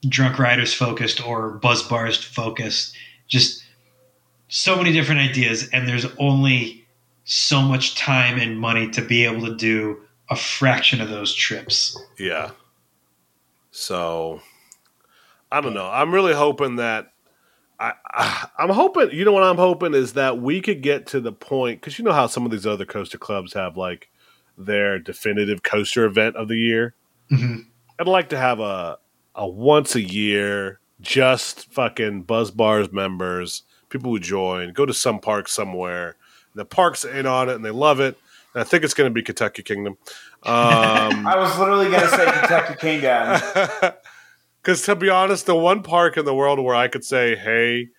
[0.09, 2.97] drunk riders focused or buzz bars focused.
[3.29, 3.65] Just
[4.49, 6.87] so many different ideas, and there's only
[7.25, 10.01] so much time and money to be able to do
[10.31, 12.01] a fraction of those trips.
[12.19, 12.51] Yeah.
[13.73, 14.41] So
[15.51, 15.89] I don't know.
[15.89, 17.13] I'm really hoping that
[17.78, 21.20] I, I I'm hoping you know what I'm hoping is that we could get to
[21.20, 24.09] the point because you know how some of these other coaster clubs have like
[24.57, 26.94] their definitive coaster event of the year.
[27.31, 27.66] Mhm.
[27.98, 28.98] I'd like to have a
[29.35, 35.20] a once a year just fucking Buzzed Bars members, people who join, go to some
[35.20, 36.16] park somewhere.
[36.55, 38.16] The park's in on it and they love it.
[38.55, 39.98] And I think it's going to be Kentucky Kingdom.
[40.43, 43.40] Um, I was literally going to say Kentucky Kingdom.
[44.67, 47.91] Because to be honest, the one park in the world where I could say, "Hey,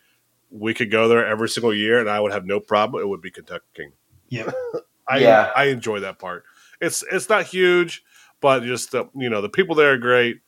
[0.50, 3.22] we could go there every single year," and I would have no problem, it would
[3.22, 3.94] be Kentucky King.
[4.28, 4.54] Yep.
[5.08, 5.54] I Yeah.
[5.56, 6.44] I enjoy that park.
[6.82, 8.04] It's it's not huge,
[8.42, 10.42] but just the you know the people there are great.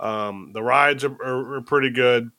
[0.00, 2.30] Um, the rides are, are, are pretty good.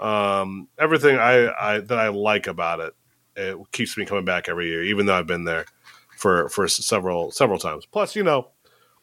[0.00, 2.92] Um, everything I, I that I like about it,
[3.36, 5.66] it keeps me coming back every year, even though I've been there
[6.16, 7.86] for for several several times.
[7.86, 8.48] Plus, you know,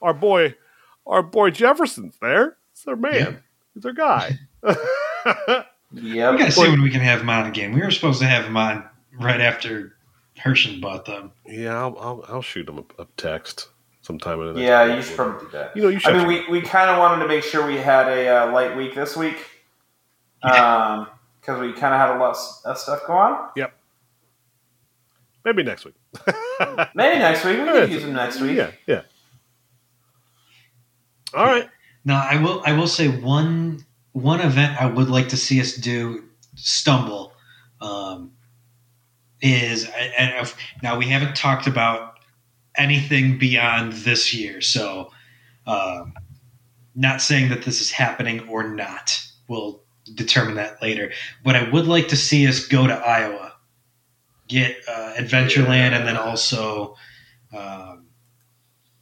[0.02, 0.56] our boy
[1.06, 2.58] our boy Jefferson's there.
[2.74, 3.44] It's their man.
[3.78, 3.84] Yeah.
[3.84, 4.40] He's their guy.
[5.94, 6.38] We Yep.
[6.38, 7.72] gotta see when we can have him on again.
[7.74, 8.84] We were supposed to have him on
[9.22, 9.96] right after
[10.38, 11.32] Herschend bought them.
[11.46, 13.70] yeah, I'll, I'll I'll shoot him a, a text
[14.02, 15.78] sometime in the next Yeah, you should probably do that.
[15.78, 16.14] You know, you should.
[16.14, 18.76] I mean, we, we kind of wanted to make sure we had a uh, light
[18.76, 19.38] week this week
[20.42, 21.08] because
[21.62, 23.50] we kind of had a lot of stuff go on.
[23.56, 23.74] Yep.
[25.46, 25.96] maybe next week.
[26.96, 27.60] Maybe next week.
[27.60, 28.58] We Yeah, could use them next week.
[28.58, 29.02] Yeah, yeah.
[31.34, 31.70] All right.
[32.08, 35.74] Now, I will I will say one one event I would like to see us
[35.76, 36.24] do
[36.56, 37.34] stumble
[37.82, 38.32] um,
[39.42, 39.84] is
[40.18, 42.20] and if, now we haven't talked about
[42.78, 45.12] anything beyond this year, so
[45.66, 46.14] um,
[46.96, 49.22] not saying that this is happening or not.
[49.50, 49.84] We'll
[50.16, 51.12] determine that later.
[51.44, 53.52] But I would like to see us go to Iowa,
[54.48, 56.96] get uh, Adventureland, and then also
[57.54, 58.06] um,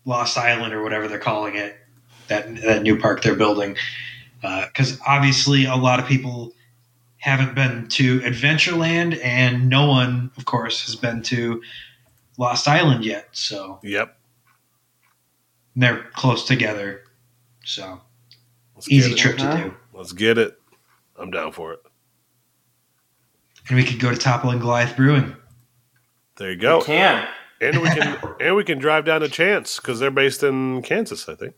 [0.05, 1.77] Lost Island or whatever they're calling it
[2.27, 3.75] that that new park they're building
[4.41, 6.53] because obviously a lot of people
[7.17, 11.61] haven't been to Adventureland and no one of course has been to
[12.37, 14.15] Lost Island yet so Yep.
[15.75, 17.03] they're close together
[17.63, 18.01] so
[18.75, 19.63] Let's easy trip to Uh-huh.
[19.63, 20.59] do Let's get it.
[21.17, 21.79] I'm down for it.
[23.69, 25.35] and we could go to Toppling Goliath Brewing
[26.37, 26.77] There you go.
[26.79, 26.85] We go.
[26.87, 27.27] can.
[27.61, 31.27] And we can and we can drive down to Chance because they're based in Kansas,
[31.29, 31.55] I think.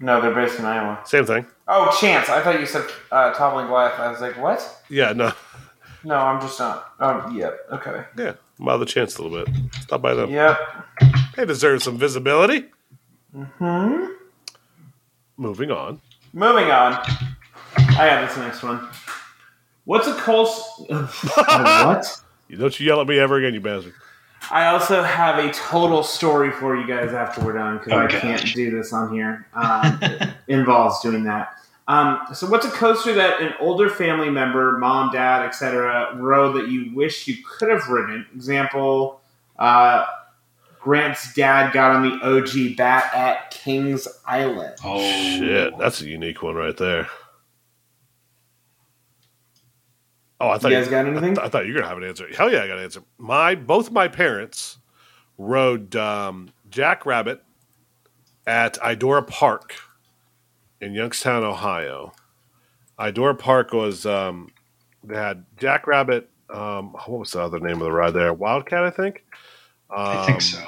[0.00, 1.00] No, they're based in Iowa.
[1.04, 1.46] Same thing.
[1.68, 2.30] Oh, Chance.
[2.30, 3.98] I thought you said uh, Toppling Goliath.
[4.00, 4.82] I was like, what?
[4.88, 5.12] Yeah.
[5.12, 5.32] No.
[6.02, 6.94] No, I'm just not.
[6.98, 7.58] Um, yep.
[7.70, 8.04] Okay.
[8.16, 8.32] Yeah.
[8.58, 9.54] I'm out of the Chance a little bit.
[9.82, 10.30] Stop by them.
[10.30, 10.58] Yep.
[11.36, 12.66] They deserve some visibility.
[13.34, 14.06] Hmm.
[15.36, 16.00] Moving on.
[16.32, 16.94] Moving on.
[17.76, 18.88] I have this next one.
[19.84, 20.62] What's a Coles?
[20.88, 22.22] what?
[22.50, 23.94] Don't you yell at me ever again, you bastard.
[24.50, 28.06] I also have a total story for you guys after we're done because Oh, I
[28.06, 28.20] gosh.
[28.20, 29.46] can't do this on here.
[29.54, 31.54] Um, it involves doing that.
[31.88, 36.68] Um, so, what's a coaster that an older family member, mom, dad, etc., rode that
[36.68, 38.26] you wish you could have ridden?
[38.34, 39.20] Example:
[39.58, 40.06] uh,
[40.80, 44.74] Grant's dad got on the OG bat at Kings Island.
[44.84, 47.08] oh Shit, that's a unique one right there.
[50.40, 51.38] Oh, I thought You guys got anything?
[51.38, 52.26] I thought you were gonna have an answer.
[52.34, 53.02] Hell yeah, I got an answer.
[53.18, 54.78] My both my parents
[55.36, 57.42] rode um, Jack Rabbit
[58.46, 59.74] at Idora Park
[60.80, 62.12] in Youngstown, Ohio.
[62.98, 64.50] Idora Park was um,
[65.04, 66.30] they had Jack Rabbit.
[66.48, 68.32] Um, what was the other name of the ride there?
[68.32, 69.24] Wildcat, I think.
[69.90, 70.64] I think Um, so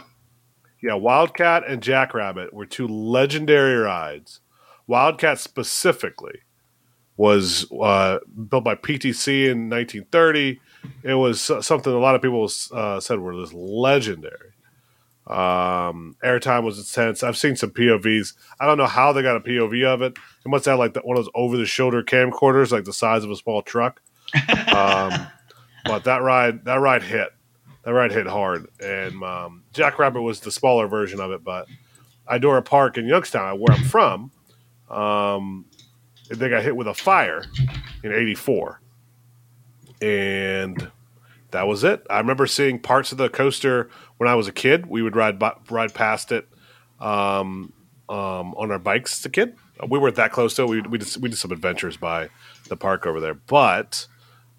[0.83, 4.41] Yeah, Wildcat and Jackrabbit were two legendary rides.
[4.87, 6.41] Wildcat specifically
[7.23, 8.19] was uh,
[8.49, 10.61] built by PTC in 1930.
[11.05, 14.51] It was something a lot of people uh, said were this legendary.
[15.29, 17.23] Um, airtime was intense.
[17.23, 18.33] I've seen some POVs.
[18.59, 20.15] I don't know how they got a POV of it.
[20.45, 23.23] It must have like the, one of those over the shoulder camcorders, like the size
[23.23, 24.03] of a small truck.
[24.75, 25.29] Um,
[25.85, 27.29] but that ride, that ride hit.
[27.85, 28.67] That ride hit hard.
[28.81, 31.45] And um, Jackrabbit was the smaller version of it.
[31.45, 31.69] But
[32.29, 34.33] Idora Park in Youngstown, where I'm from,
[34.91, 35.67] um,
[36.31, 37.45] they got hit with a fire
[38.03, 38.81] in '84,
[40.01, 40.91] and
[41.51, 42.05] that was it.
[42.11, 44.87] I remember seeing parts of the coaster when I was a kid.
[44.87, 46.49] We would ride ride past it
[47.01, 47.73] um,
[48.09, 49.57] um, on our bikes as a kid.
[49.89, 50.67] We weren't that close though.
[50.67, 52.29] We, we, did, we did some adventures by
[52.69, 53.35] the park over there.
[53.35, 54.07] But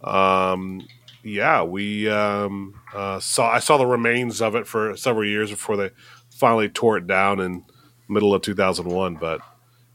[0.03, 0.87] um,
[1.23, 5.77] yeah, we um, uh, saw I saw the remains of it for several years before
[5.77, 5.91] they
[6.29, 7.65] finally tore it down in
[8.07, 9.15] middle of 2001.
[9.15, 9.41] But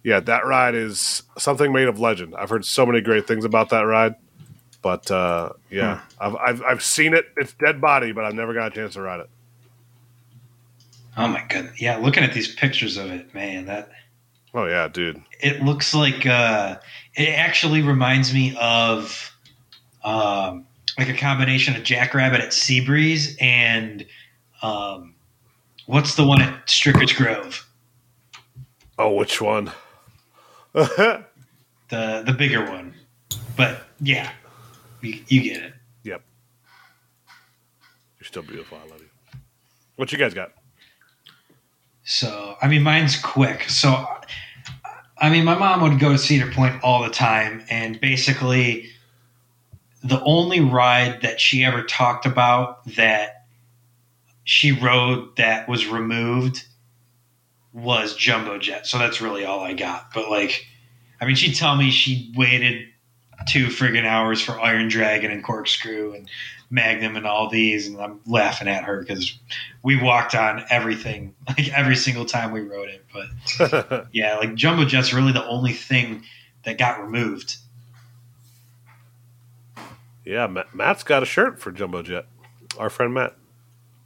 [0.03, 2.35] yeah, that ride is something made of legend.
[2.37, 4.15] I've heard so many great things about that ride.
[4.81, 7.27] But uh, yeah, I've, I've I've seen it.
[7.37, 9.29] It's dead body, but I've never got a chance to ride it.
[11.16, 11.81] Oh my goodness!
[11.81, 13.91] Yeah, looking at these pictures of it, man, that
[14.55, 15.20] Oh yeah, dude.
[15.41, 16.77] it looks like uh,
[17.15, 19.37] it actually reminds me of
[20.05, 20.65] um,
[20.97, 24.07] like a combination of Jackrabbit at Seabreeze and
[24.62, 25.15] um,
[25.87, 27.69] what's the one at Stricker's Grove,
[28.97, 29.73] Oh, which one?
[31.89, 32.95] the the bigger one.
[33.57, 34.31] But yeah,
[35.01, 35.73] you, you get it.
[36.05, 36.23] Yep.
[38.21, 38.79] You're still beautiful.
[38.79, 39.09] I love you.
[39.97, 40.53] What you guys got?
[42.05, 43.69] So, I mean, mine's quick.
[43.69, 44.07] So,
[45.19, 48.91] I mean, my mom would go to Cedar Point all the time, and basically,
[50.05, 53.47] the only ride that she ever talked about that
[54.45, 56.68] she rode that was removed
[57.83, 58.87] was Jumbo Jet.
[58.87, 60.13] So that's really all I got.
[60.13, 60.67] But like,
[61.21, 62.89] I mean, she'd tell me she waited
[63.47, 66.29] two friggin' hours for Iron Dragon and Corkscrew and
[66.71, 69.39] Magnum and all these, and I'm laughing at her because
[69.83, 73.05] we walked on everything, like every single time we rode it.
[73.13, 76.25] But yeah, like Jumbo Jet's really the only thing
[76.65, 77.57] that got removed.
[80.25, 82.27] yeah, Matt, Matt's got a shirt for Jumbo Jet.
[82.79, 83.35] Our friend Matt.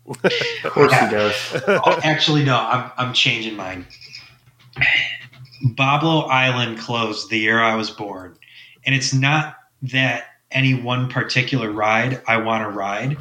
[0.07, 1.35] Of course he does.
[1.69, 3.87] oh, actually, no, I'm, I'm changing mine.
[5.65, 8.37] Boblo Island closed the year I was born.
[8.85, 13.17] And it's not that any one particular ride I want to ride,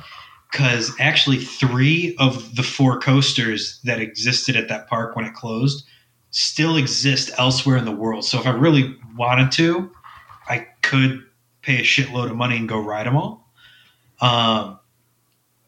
[0.51, 5.85] because actually, three of the four coasters that existed at that park when it closed
[6.31, 8.25] still exist elsewhere in the world.
[8.25, 9.91] So if I really wanted to,
[10.47, 11.23] I could
[11.61, 13.47] pay a shitload of money and go ride them all.
[14.19, 14.79] Um,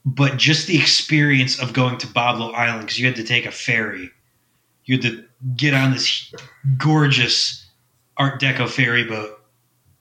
[0.06, 3.52] but just the experience of going to Boblo Island because you had to take a
[3.52, 4.12] ferry,
[4.86, 5.24] you had to
[5.56, 6.34] get on this
[6.78, 7.66] gorgeous
[8.18, 9.40] Art Deco ferry boat,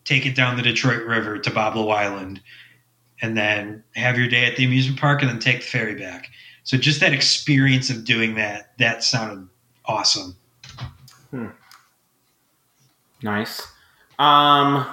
[0.04, 2.40] take it down the Detroit River to Boblo Island,
[3.20, 6.28] and then have your day at the amusement park and then take the ferry back.
[6.64, 9.48] So just that experience of doing that, that sounded
[9.84, 10.36] awesome.
[13.22, 13.66] Nice.
[14.18, 14.86] Um,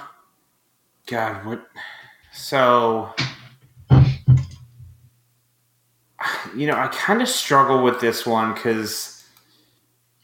[1.07, 1.67] God, what?
[2.31, 3.13] So,
[6.55, 9.23] you know, I kind of struggle with this one because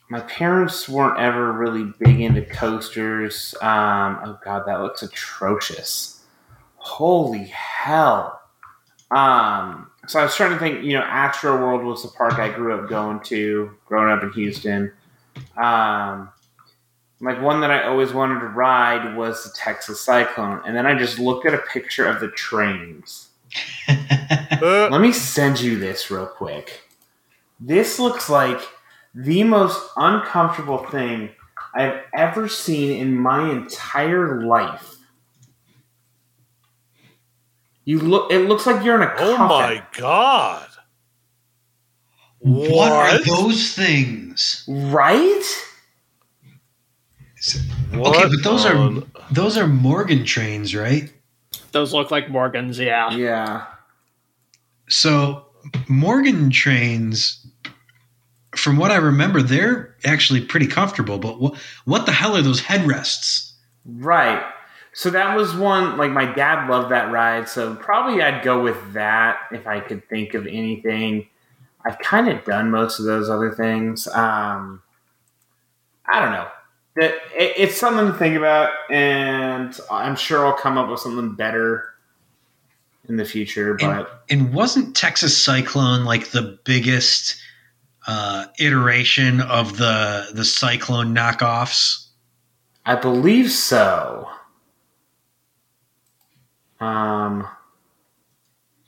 [0.10, 3.56] my parents weren't ever really big into coasters.
[3.62, 6.24] Um, oh God, that looks atrocious.
[6.76, 8.42] Holy hell.
[9.12, 12.50] Um, so I was trying to think, you know, Astro World was the park I
[12.50, 14.92] grew up going to, growing up in Houston.
[15.58, 16.30] Um,
[17.22, 20.98] like one that I always wanted to ride was the Texas Cyclone, and then I
[20.98, 23.30] just looked at a picture of the trains.
[24.62, 26.82] Uh, Let me send you this real quick.
[27.60, 28.60] This looks like
[29.14, 31.30] the most uncomfortable thing
[31.74, 34.96] I've ever seen in my entire life.
[37.86, 39.48] You look it looks like you're in a oh coffin.
[39.78, 40.68] my god!
[42.40, 44.64] what are those things?
[44.68, 45.44] Right?
[47.92, 51.12] What okay, but those are those are Morgan trains, right?
[51.72, 53.12] Those look like Morgans, yeah.
[53.12, 53.66] Yeah.
[54.88, 55.46] So
[55.88, 57.46] Morgan trains,
[58.56, 61.18] from what I remember, they're actually pretty comfortable.
[61.18, 61.56] But what
[61.86, 63.52] what the hell are those headrests?
[63.86, 64.44] Right.
[64.94, 68.94] So that was one like my dad loved that ride, so probably I'd go with
[68.94, 71.28] that if I could think of anything.
[71.86, 74.08] I've kind of done most of those other things.
[74.08, 74.82] Um,
[76.08, 76.48] I don't know.
[76.98, 81.95] It's something to think about, and I'm sure I'll come up with something better
[83.10, 83.74] in the future.
[83.76, 87.36] But And wasn't Texas Cyclone like the biggest
[88.08, 92.08] uh, iteration of the the Cyclone knockoffs?
[92.86, 94.30] I believe so.
[96.80, 97.48] Um,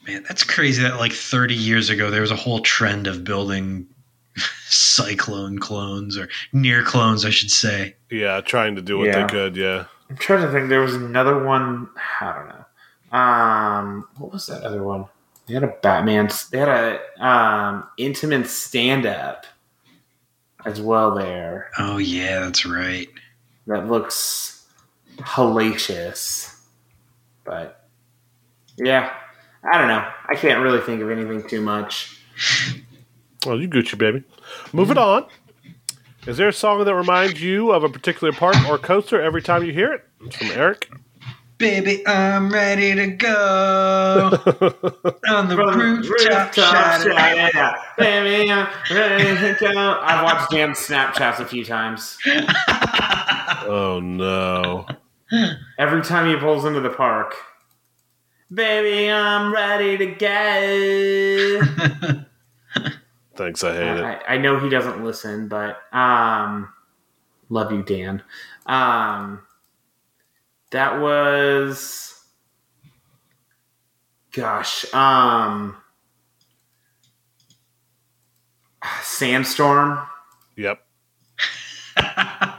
[0.07, 3.88] Man, that's crazy that like 30 years ago there was a whole trend of building
[4.68, 7.95] cyclone clones or near clones, I should say.
[8.10, 9.22] Yeah, trying to do what Yeah.
[9.26, 9.57] they could.
[9.57, 9.85] Yeah.
[10.10, 10.69] I'm trying to think.
[10.69, 11.89] There was another one.
[12.22, 12.65] I don't know.
[13.11, 15.05] Um, what was that other one?
[15.47, 16.29] They had a Batman.
[16.51, 19.45] They had a um intimate stand up
[20.65, 21.15] as well.
[21.15, 23.07] There Oh yeah, that's right.
[23.67, 24.65] that looks
[25.19, 26.53] hellacious.
[27.45, 27.88] But
[28.77, 29.13] yeah,
[29.63, 30.05] I don't know.
[30.27, 32.19] I can't really think of anything too much.
[33.45, 34.23] Well, you Gucci baby.
[34.73, 35.25] Moving on.
[36.25, 39.63] Is there a song that reminds you of a particular park or coaster every time
[39.63, 40.03] you hear it?
[40.25, 40.89] It's from Eric.
[41.57, 44.29] Baby, I'm ready to go
[45.29, 46.07] on the rooftop.
[46.07, 47.51] Rooftop shout it out.
[47.51, 49.99] shout, baby, I'm ready to go.
[50.01, 52.17] I've watched Dan's Snapchats a few times.
[53.69, 54.85] Oh no.
[55.79, 57.34] Every time he pulls into the park,
[58.53, 61.61] baby, I'm ready to go.
[63.35, 64.03] Thanks, I hate it.
[64.03, 66.71] I, I know he doesn't listen, but um,
[67.49, 68.21] love you, Dan.
[68.67, 69.41] Um,
[70.72, 72.14] that was,
[74.31, 75.76] gosh, um,
[79.02, 79.99] Sandstorm,
[80.56, 80.84] Yep.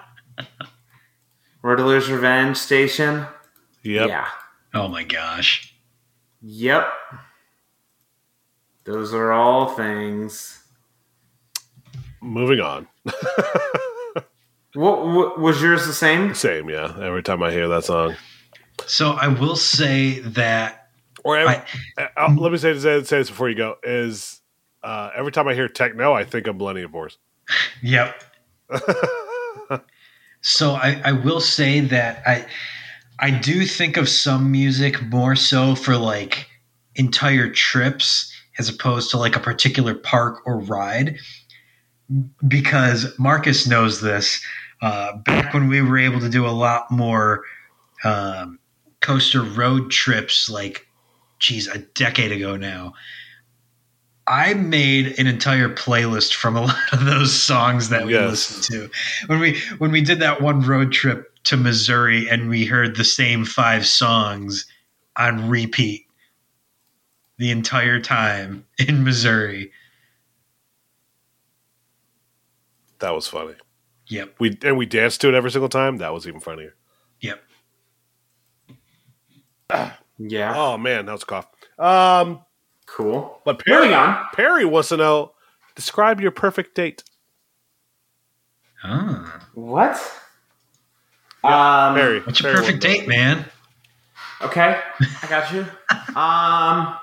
[1.62, 3.26] Riddler's Revenge Station.
[3.82, 4.08] Yep.
[4.08, 4.26] Yeah.
[4.74, 5.74] oh my gosh.
[6.42, 6.88] Yep.
[8.84, 10.62] Those are all things.
[12.20, 12.86] Moving on.
[14.78, 16.34] What, what was yours the same?
[16.34, 16.96] Same, yeah.
[17.00, 18.14] Every time I hear that song.
[18.86, 20.90] So I will say that
[21.24, 21.64] Or I-
[22.16, 23.74] uh, let me say this, say this before you go.
[23.82, 24.40] Is
[24.84, 27.18] uh, every time I hear techno, I think of Millennium Force.
[27.82, 28.22] Yep.
[30.40, 32.46] So I, I will say that I
[33.18, 36.46] I do think of some music more so for like
[36.94, 41.18] entire trips as opposed to like a particular park or ride
[42.46, 44.40] because Marcus knows this.
[44.80, 47.44] Uh, back when we were able to do a lot more
[48.04, 48.58] um,
[49.00, 50.86] coaster road trips, like
[51.38, 52.94] geez, a decade ago now.
[54.26, 58.30] I made an entire playlist from a lot of those songs that we Yes.
[58.30, 58.90] listened to
[59.26, 63.04] when we when we did that one road trip to Missouri and we heard the
[63.04, 64.66] same five songs
[65.16, 66.04] on repeat
[67.38, 69.72] the entire time in Missouri.
[72.98, 73.54] That was funny.
[74.08, 74.34] Yep.
[74.38, 75.98] We and we danced to it every single time.
[75.98, 76.74] That was even funnier.
[77.20, 77.42] Yep.
[80.20, 80.52] Yeah.
[80.56, 81.46] Oh man, that was a cough.
[81.78, 82.40] Um,
[82.86, 83.40] Cool.
[83.44, 84.24] but Perry, Moving on.
[84.32, 85.32] Perry wants to know:
[85.76, 87.04] describe your perfect date.
[88.82, 89.94] Ah, What?
[91.44, 92.94] Um, Perry, what's your Perry perfect wants to know.
[92.98, 93.44] date, man?
[94.40, 94.80] Okay,
[95.22, 95.66] I got you.
[96.20, 96.96] um,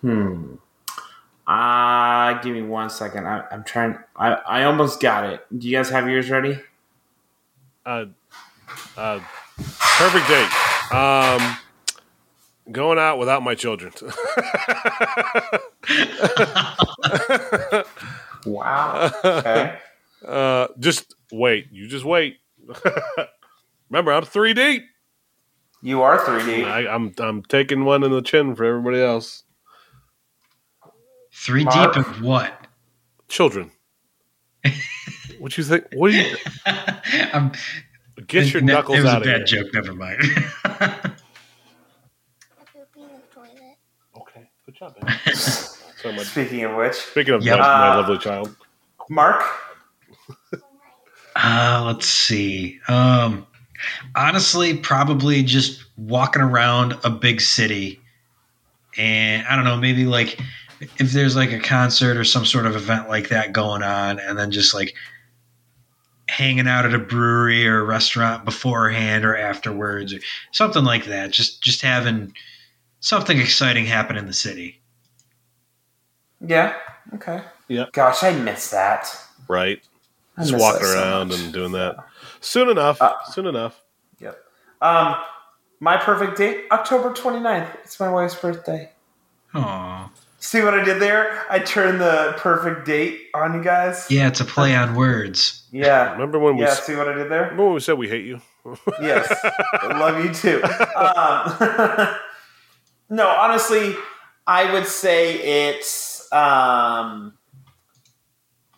[0.00, 0.54] hmm.
[1.46, 3.26] Uh, give me one second.
[3.26, 3.98] I, I'm trying.
[4.16, 5.46] I, I almost got it.
[5.56, 6.58] Do you guys have yours ready?
[7.84, 8.06] Uh,
[8.96, 9.20] uh,
[9.98, 10.96] perfect date.
[10.96, 11.56] Um,
[12.72, 13.92] going out without my children.
[18.46, 19.10] Wow.
[19.24, 19.78] Okay.
[20.26, 21.68] uh, just wait.
[21.72, 22.38] You just wait.
[23.90, 24.82] Remember, I'm three deep.
[25.82, 26.64] you are 3D.
[26.66, 29.43] I, I'm I'm taking one in the chin for everybody else.
[31.36, 31.94] Three Mark?
[31.94, 32.66] deep of what?
[33.28, 33.70] Children.
[35.40, 35.84] what you think?
[35.94, 36.36] What do you
[36.66, 37.52] I'm,
[38.26, 39.62] get your ne- knuckles It was out a of bad here?
[39.64, 39.74] joke.
[39.74, 40.20] Never mind.
[40.22, 40.32] pooping
[43.02, 43.76] in the toilet.
[44.16, 44.94] Okay, good job.
[45.02, 45.18] Man.
[45.34, 47.58] so my, Speaking of which, speaking of Yep.
[47.58, 48.56] my, my Uh, lovely child,
[49.10, 49.42] Mark.
[51.36, 52.78] Uh, let's see.
[52.88, 53.44] Um,
[54.14, 58.00] honestly, probably just walking around a big city,
[58.96, 60.38] and I don't know, maybe like
[60.80, 64.38] if there's like a concert or some sort of event like that going on, and
[64.38, 64.94] then just like
[66.28, 70.18] hanging out at a brewery or a restaurant beforehand or afterwards or
[70.52, 71.30] something like that.
[71.30, 72.32] Just just having
[73.00, 74.80] something exciting happen in the city.
[76.40, 76.74] Yeah.
[77.14, 77.42] Okay.
[77.68, 77.86] Yeah.
[77.92, 79.14] Gosh, I miss that.
[79.48, 79.80] right?
[80.36, 81.96] I Just walking that so around and doing that.
[82.40, 83.00] Soon enough.
[83.00, 83.80] Uh, soon enough.
[84.20, 84.36] Yep.
[84.82, 85.16] Um,
[85.80, 87.72] my perfect date, October 29th.
[87.84, 88.90] It's my wife's birthday.
[89.54, 90.10] Aw.
[90.44, 91.42] See what I did there?
[91.48, 94.06] I turned the perfect date on you guys.
[94.10, 95.62] Yeah, it's a play on words.
[95.72, 96.12] Yeah.
[96.12, 96.74] Remember when we Yeah.
[96.74, 97.44] See what I did there?
[97.44, 98.42] remember when we said we hate you?
[99.00, 99.26] Yes.
[99.42, 100.62] I love you too.
[100.94, 102.14] Um,
[103.16, 103.94] no, honestly,
[104.46, 107.38] I would say it's um,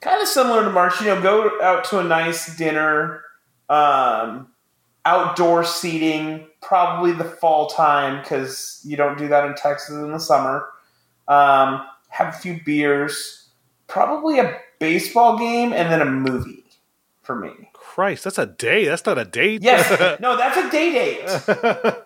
[0.00, 1.00] kind of similar to March.
[1.00, 3.22] You know, go out to a nice dinner
[3.68, 4.52] Um,
[5.04, 10.20] outdoor seating, probably the fall time because you don't do that in Texas in the
[10.20, 10.68] summer.
[11.28, 13.48] Um, have a few beers,
[13.88, 16.64] probably a baseball game, and then a movie
[17.22, 17.50] for me.
[17.72, 18.84] Christ, that's a day.
[18.86, 19.62] That's not a date.
[19.62, 21.94] Yes, no, that's a day date.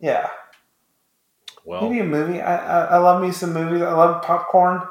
[0.00, 0.28] Yeah,
[1.64, 2.40] well, maybe a movie.
[2.42, 3.80] I, I I love me some movies.
[3.80, 4.82] I love popcorn.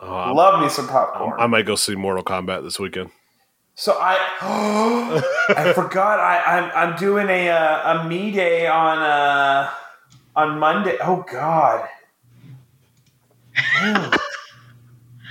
[0.00, 1.40] oh, I'm- love me some popcorn.
[1.40, 3.10] I might go see Mortal Kombat this weekend.
[3.74, 4.18] So I,
[5.56, 6.20] I forgot.
[6.20, 9.70] I, I'm I'm doing a uh, a me day on uh
[10.36, 10.98] on Monday.
[11.00, 11.88] Oh God,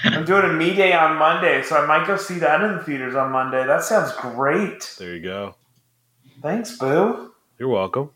[0.03, 2.84] I'm doing a me day on Monday, so I might go see that in the
[2.84, 3.65] theaters on Monday.
[3.65, 4.95] That sounds great.
[4.98, 5.56] There you go.
[6.41, 7.31] Thanks, Boo.
[7.60, 8.10] You're welcome.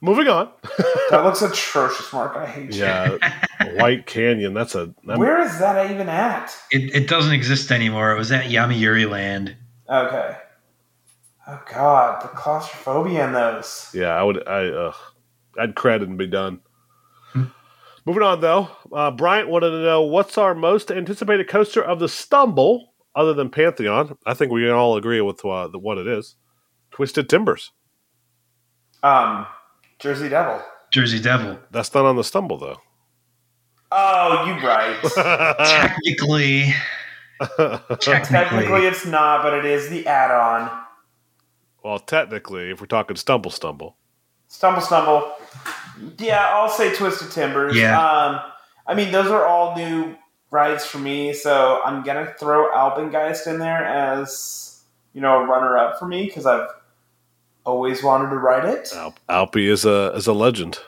[0.00, 0.50] Moving on.
[1.10, 2.36] That looks atrocious, Mark.
[2.36, 2.82] I hate you.
[2.82, 3.16] yeah,
[3.74, 4.54] White Canyon.
[4.54, 4.94] That's a.
[5.08, 6.56] I'm- Where is that even at?
[6.70, 8.12] It, it doesn't exist anymore.
[8.12, 9.56] It was at Yomiuri Land.
[9.88, 10.36] Okay.
[11.48, 13.90] Oh God, the claustrophobia in those.
[13.92, 14.46] Yeah, I would.
[14.46, 14.68] I.
[14.68, 14.92] Uh,
[15.58, 16.60] I'd credit and be done.
[18.06, 22.08] Moving on, though, uh, Bryant wanted to know what's our most anticipated coaster of the
[22.08, 24.16] Stumble, other than Pantheon.
[24.26, 26.36] I think we can all agree with uh, the, what it is.
[26.90, 27.72] Twisted Timbers.
[29.02, 29.46] Um,
[29.98, 30.62] Jersey Devil.
[30.92, 31.58] Jersey Devil.
[31.70, 32.78] That's not on the Stumble, though.
[33.92, 34.96] Oh, you're right.
[35.58, 36.72] Technically,
[37.56, 40.70] Technically, technically, it's not, but it is the add-on.
[41.82, 43.96] well, technically, if we're talking Stumble, Stumble.
[44.46, 45.32] Stumble, stumble.
[46.18, 47.76] Yeah, I'll say Twisted Timbers.
[47.76, 48.00] Yeah.
[48.00, 48.40] Um,
[48.86, 50.16] I mean, those are all new
[50.50, 54.82] rides for me, so I'm gonna throw Alpengeist in there as
[55.12, 56.68] you know a runner-up for me because I've
[57.64, 58.92] always wanted to ride it.
[58.94, 60.78] Al- Alpi is a is a legend.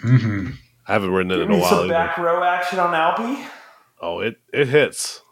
[0.00, 0.50] hmm
[0.86, 1.70] I haven't ridden it Give in a me while.
[1.70, 1.88] some either.
[1.88, 3.46] back row action on Alpi.
[4.00, 5.22] Oh, it it hits.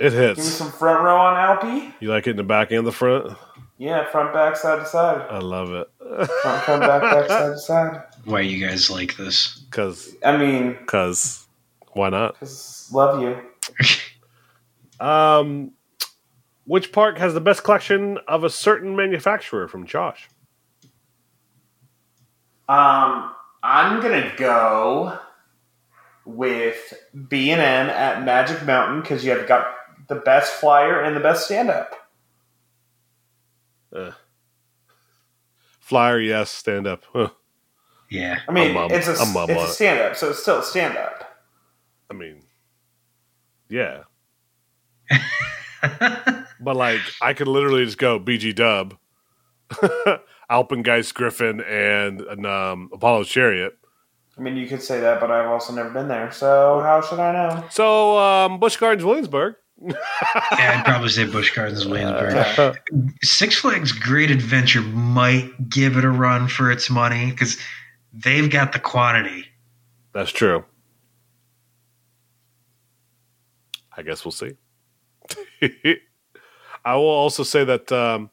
[0.00, 0.36] It hits.
[0.36, 1.92] Give me some front row on Alpi.
[2.00, 3.36] You like it in the back and the front?
[3.78, 5.26] Yeah, front, back, side to side.
[5.28, 5.88] I love it.
[5.98, 8.02] Front, front, back, back, side to side.
[8.24, 9.64] Why you guys like this?
[9.70, 11.46] Cause, I mean, cause,
[11.92, 12.38] why not?
[12.38, 13.38] 'cause love you.
[15.00, 15.72] Um,
[16.64, 19.66] which park has the best collection of a certain manufacturer?
[19.66, 20.28] From Josh.
[22.68, 23.34] Um,
[23.64, 25.18] I'm gonna go
[26.24, 26.94] with
[27.28, 29.66] B and M at Magic Mountain because you have got
[30.06, 31.94] the best flyer and the best stand up.
[33.92, 34.12] Uh,
[35.80, 36.48] flyer, yes.
[36.52, 37.02] Stand up.
[37.12, 37.30] Huh.
[38.12, 38.40] Yeah.
[38.48, 40.40] I mean, I'm, um, it's a I'm, um, it's uh, a stand up, so it's
[40.40, 41.38] still stand up.
[42.10, 42.42] I mean,
[43.68, 44.02] yeah.
[46.62, 48.96] But like, I could literally just go BG Dub,
[50.50, 53.76] Alpengeist Griffin, and, and um, Apollo's Chariot.
[54.38, 57.18] I mean, you could say that, but I've also never been there, so how should
[57.18, 57.64] I know?
[57.70, 59.56] So, um, Busch Gardens, Williamsburg.
[59.84, 59.94] yeah,
[60.52, 62.34] I'd probably say Busch Gardens Williamsburg.
[62.58, 62.72] Uh,
[63.22, 67.58] Six Flags Great Adventure might give it a run for its money because
[68.12, 69.46] they've got the quantity.
[70.12, 70.64] that's true.
[73.96, 74.52] I guess we'll see.
[76.84, 78.30] I will also say that um,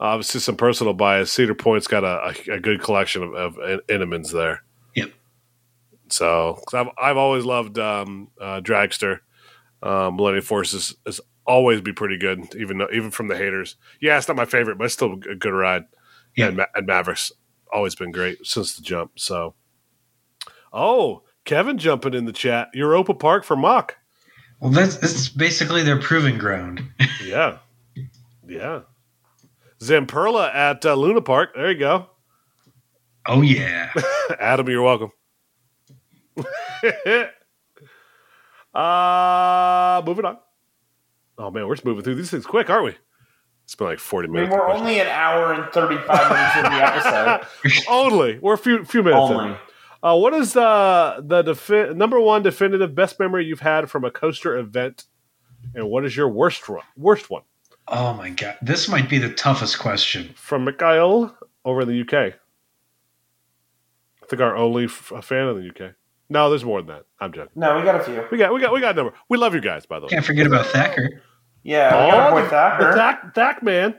[0.00, 1.32] obviously some personal bias.
[1.32, 3.54] Cedar Point's got a, a, a good collection of, of
[3.88, 4.62] Intamins there.
[4.94, 5.12] Yep.
[6.08, 9.20] So 'cause I've I've always loved um, uh, Dragster.
[9.82, 13.76] Um, Millennium Force is, is always be pretty good, even though, even from the haters.
[14.00, 15.84] Yeah, it's not my favorite, but it's still a good ride.
[16.36, 16.48] Yeah.
[16.48, 17.30] And, Ma- and Mavericks
[17.76, 19.12] always been great since the jump.
[19.18, 19.54] So,
[20.72, 22.68] oh, Kevin jumping in the chat.
[22.72, 23.96] Europa Park for Mack.
[24.60, 26.82] Well, that's, that's basically their proving ground.
[27.24, 27.58] Yeah,
[28.46, 28.82] yeah.
[29.80, 31.50] Zamperla at uh, Luna Park.
[31.56, 32.08] There you go.
[33.26, 33.92] Oh, yeah.
[34.38, 35.10] Adam, you're welcome.
[38.74, 40.38] uh moving on.
[41.36, 42.96] Oh man, we're just moving through these things quick, aren't we?
[43.66, 44.54] It's been like forty I mean, minutes.
[44.56, 46.82] we're only an hour and thirty five minutes into the
[47.66, 47.82] episode.
[47.90, 48.38] only.
[48.38, 49.30] We're a few few minutes.
[49.30, 49.36] in.
[49.36, 49.56] Only.
[50.02, 54.10] Uh, what is uh, the defi- number one definitive best memory you've had from a
[54.10, 55.04] coaster event,
[55.74, 56.82] and what is your worst one?
[56.96, 57.42] Worst one
[57.88, 58.56] Oh, my God.
[58.62, 60.32] This might be the toughest question.
[60.36, 62.34] from Mikhail over in the UK.
[64.22, 65.92] I think our only f- fan in the UK.
[66.28, 67.04] No, there's more than that.
[67.20, 67.52] I'm joking.
[67.54, 68.24] No, we got a few.
[68.30, 69.14] We got we got we got a number.
[69.28, 70.10] We love you guys, by the way.
[70.10, 71.22] Can't forget about Thacker.
[71.66, 72.90] Yeah, we got our boy the- Thacker.
[72.90, 73.94] The Thack, Thack man.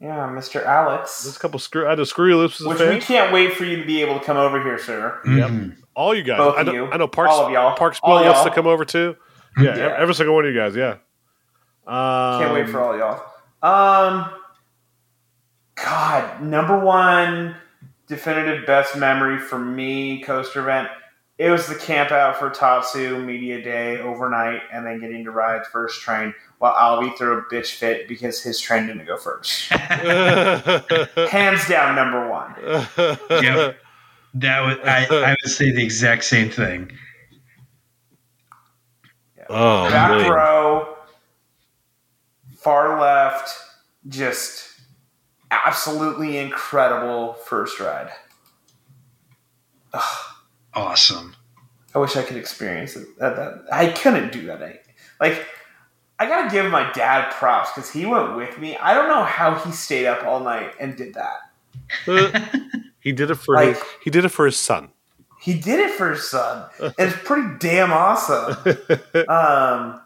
[0.00, 0.52] yeah, Mr.
[0.54, 1.36] There's Alex.
[1.36, 1.86] a couple screw.
[1.86, 4.24] I had a screw loops Which we can't wait for you to be able to
[4.24, 5.18] come over here, sir.
[5.26, 5.50] Yep.
[5.50, 5.76] Mhm.
[5.94, 6.38] All you guys.
[6.38, 6.72] Both I know.
[6.72, 6.90] you.
[6.90, 7.08] I know.
[7.08, 7.32] Parks.
[7.32, 7.76] All of y'all.
[7.76, 8.54] Parks All Bill wants to y'all.
[8.54, 9.16] come over too.
[9.58, 9.96] Yeah, Yeah.
[9.98, 10.74] every single one of you guys.
[10.76, 10.94] Yeah.
[11.86, 13.22] Um, Can't wait for all y'all.
[13.62, 14.30] Um,
[15.74, 17.56] God, number one
[18.06, 20.88] definitive best memory for me coaster event.
[21.38, 25.66] it was the camp out for Tatsu media day overnight, and then getting to ride
[25.66, 26.32] first train
[26.62, 29.62] while Albie threw a bitch fit because his train didn't go first.
[29.72, 32.54] Hands down, number one.
[33.42, 33.76] Yep.
[34.34, 36.92] That would I, I would say the exact same thing.
[39.50, 40.30] Oh, Back man.
[40.30, 40.96] row,
[42.58, 43.58] far left,
[44.06, 44.80] just
[45.50, 48.10] absolutely incredible first ride.
[50.74, 51.34] Awesome.
[51.92, 53.18] I wish I could experience it.
[53.18, 54.84] That, that, I couldn't do that.
[55.20, 55.44] Like,
[56.18, 58.76] I gotta give my dad props because he went with me.
[58.76, 61.40] I don't know how he stayed up all night and did that.
[63.00, 64.90] he did it for Like- his, he did it for his son.
[65.40, 68.54] He did it for his son, and it's pretty damn awesome.
[69.28, 70.00] Um,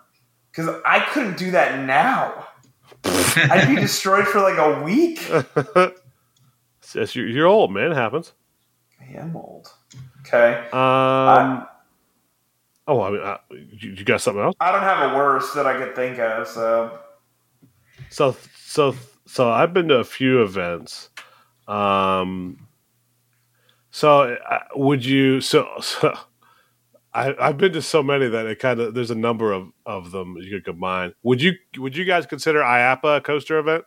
[0.51, 2.47] because I couldn't do that now.
[3.05, 5.21] I'd be destroyed for like a week.
[6.95, 7.93] Yes, you're, you're old, man.
[7.93, 8.33] It happens.
[8.99, 9.71] I am old.
[10.21, 10.67] Okay.
[10.73, 11.67] Um.
[12.89, 14.55] Oh, I mean, uh, you, you got something else?
[14.61, 16.47] I don't have a worse that I could think of.
[16.47, 16.99] So
[18.11, 18.95] So, so,
[19.27, 21.11] so I've been to a few events.
[21.67, 22.69] Um.
[23.91, 25.41] So, uh, would you?
[25.41, 26.17] So, so
[27.15, 30.11] I, I've been to so many that it kind of there's a number of of
[30.11, 31.15] them you could combine.
[31.23, 31.55] Would you?
[31.79, 33.85] Would you guys consider IAAPA a coaster event?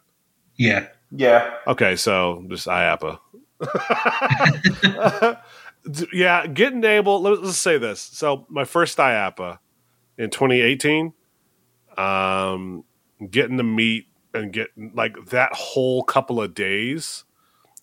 [0.56, 0.88] Yeah.
[1.12, 3.18] yeah, Okay, so just IAAPA.
[6.14, 7.22] yeah, getting able.
[7.22, 8.02] Let, us say this.
[8.02, 9.60] So my first IAAPA
[10.18, 11.14] in 2018,
[11.98, 12.84] um,
[13.30, 17.24] getting to meet and get like that whole couple of days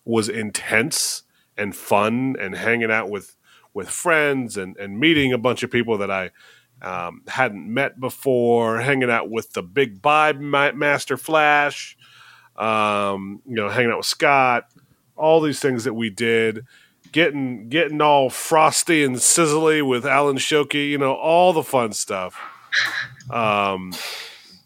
[0.05, 1.23] was intense
[1.57, 3.35] and fun and hanging out with
[3.73, 6.31] with friends and and meeting a bunch of people that I
[6.81, 11.97] um, hadn't met before, hanging out with the big Vibe Ma- Master Flash,
[12.55, 14.65] um, you know, hanging out with Scott,
[15.15, 16.65] all these things that we did,
[17.11, 22.39] getting getting all frosty and sizzly with Alan Schilke, you know, all the fun stuff.
[23.29, 23.93] Um,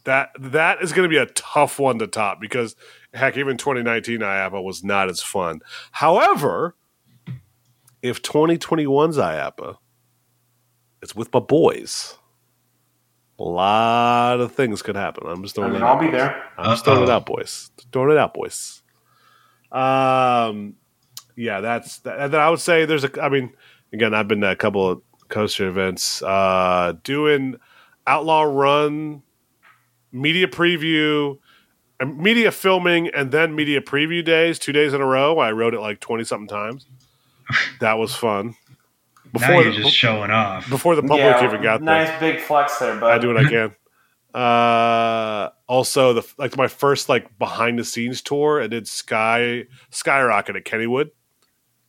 [0.03, 2.76] that that is going to be a tough one to top because
[3.13, 5.61] heck, even 2019 IAAPA was not as fun.
[5.91, 6.76] However,
[8.01, 9.77] if 2021's IAAPA,
[11.01, 12.18] it's with my boys.
[13.39, 15.26] A lot of things could happen.
[15.27, 16.01] I'm just I throwing mean, it I'll out.
[16.01, 16.43] be there.
[16.57, 17.72] I'm just throwing it out, boys.
[17.91, 18.84] Throwing it out, boys.
[19.72, 20.76] Um,
[21.41, 22.19] yeah, that's that.
[22.19, 23.23] And then I would say there's a.
[23.23, 23.51] I mean,
[23.91, 26.22] again, I've been to a couple of coaster events.
[26.22, 27.55] Uh, doing
[28.05, 29.23] Outlaw Run,
[30.11, 31.39] media preview,
[31.99, 35.39] and media filming, and then media preview days, two days in a row.
[35.39, 36.85] I wrote it like twenty something times.
[37.80, 38.55] That was fun.
[39.34, 40.69] now you're the, just showing off.
[40.69, 41.85] before the public yeah, even got there.
[41.85, 43.11] nice big flex there, bud.
[43.11, 43.76] I do what I can.
[44.34, 48.61] Uh, also the like my first like behind the scenes tour.
[48.61, 51.11] I did Sky Skyrocket at Kennywood.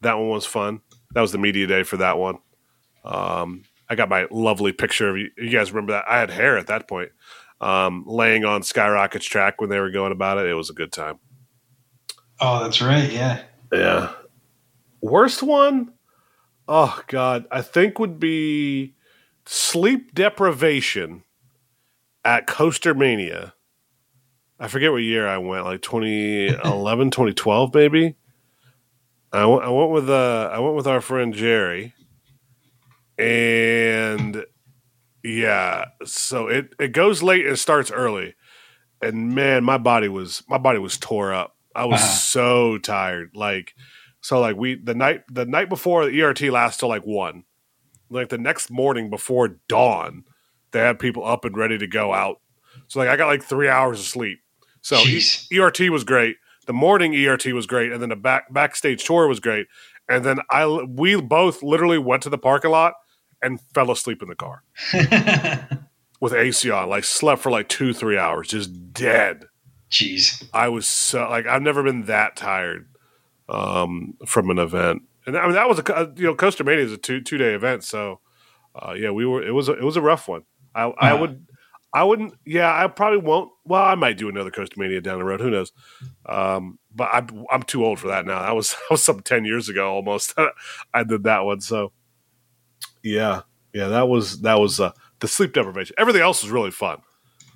[0.03, 0.81] That one was fun.
[1.15, 2.39] That was the media day for that one.
[3.05, 5.31] Um, I got my lovely picture of you.
[5.37, 6.05] You guys remember that?
[6.09, 7.11] I had hair at that point.
[7.61, 10.47] Um, laying on Skyrocket's track when they were going about it.
[10.47, 11.19] It was a good time.
[12.41, 13.11] Oh, that's right.
[13.11, 13.43] Yeah.
[13.73, 14.13] Yeah.
[15.01, 15.93] Worst one?
[16.69, 18.95] Oh God, I think would be
[19.47, 21.25] sleep deprivation
[22.25, 23.55] at Coaster Mania.
[24.59, 28.17] I forget what year I went, like 2011, 2012 maybe.
[29.33, 31.95] I went, I went with uh I went with our friend Jerry.
[33.19, 34.45] And
[35.23, 38.35] yeah, so it it goes late and starts early.
[39.01, 41.57] And man, my body was my body was tore up.
[41.75, 42.09] I was Uh-huh.
[42.13, 43.31] so tired.
[43.35, 43.75] Like
[44.21, 47.45] so like we the night the night before the ERT lasts till like one.
[48.11, 50.25] Like the next morning before dawn,
[50.73, 52.41] they had people up and ready to go out.
[52.89, 54.41] So like I got like three hours of sleep.
[54.83, 55.23] So E-
[55.53, 56.37] ERT was great.
[56.67, 59.67] The morning ERT was great, and then the back backstage tour was great.
[60.09, 62.95] And then I we both literally went to the parking lot
[63.41, 64.63] and fell asleep in the car
[66.21, 66.89] with AC on.
[66.89, 69.45] Like slept for like two three hours, just dead.
[69.91, 70.49] Jeez.
[70.53, 72.89] I was so like I've never been that tired
[73.49, 76.93] um, from an event, and I mean that was a you know Coaster Mania is
[76.93, 78.21] a two two day event, so
[78.75, 80.43] uh, yeah, we were it was a, it was a rough one.
[80.75, 81.21] I I Uh-huh.
[81.21, 81.47] would
[81.95, 83.51] I wouldn't yeah I probably won't.
[83.65, 85.41] Well, I might do another Coaster Mania down the road.
[85.41, 85.73] Who knows?
[86.27, 88.41] Um, but I'm I'm too old for that now.
[88.43, 90.35] That was that was some ten years ago almost.
[90.95, 91.93] I did that one, so
[93.03, 93.43] yeah
[93.75, 95.95] yeah that was that was uh, the sleep deprivation.
[95.99, 97.01] Everything else was really fun,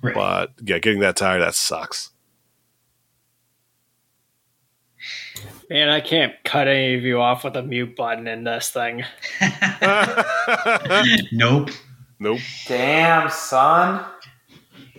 [0.01, 0.13] Right.
[0.13, 2.11] but yeah, getting that tired that sucks.
[5.69, 9.03] Man, I can't cut any of you off with a mute button in this thing.
[11.33, 11.69] nope.
[12.19, 12.39] nope.
[12.67, 14.05] Damn, son.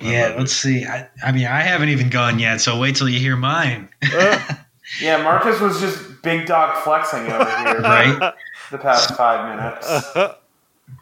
[0.01, 0.85] Yeah, let's see.
[0.85, 3.89] I, I mean, I haven't even gone yet, so wait till you hear mine.
[5.01, 8.33] Yeah, Marcus was just big dog flexing over here Right?
[8.71, 10.35] the past five minutes.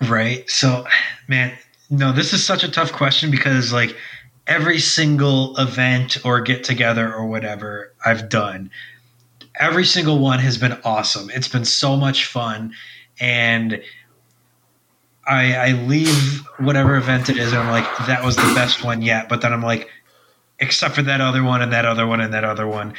[0.08, 0.50] Right.
[0.50, 0.84] So,
[1.28, 1.56] man,
[1.90, 3.96] no, this is such a tough question because like
[4.48, 8.68] every single event or get together or whatever I've done,
[9.60, 11.30] every single one has been awesome.
[11.30, 12.74] It's been so much fun,
[13.20, 13.80] and
[15.26, 19.02] I, I leave whatever event it is, and I'm like, that was the best one
[19.02, 19.28] yet.
[19.28, 19.90] But then I'm like,
[20.58, 22.94] except for that other one and that other one and that other one.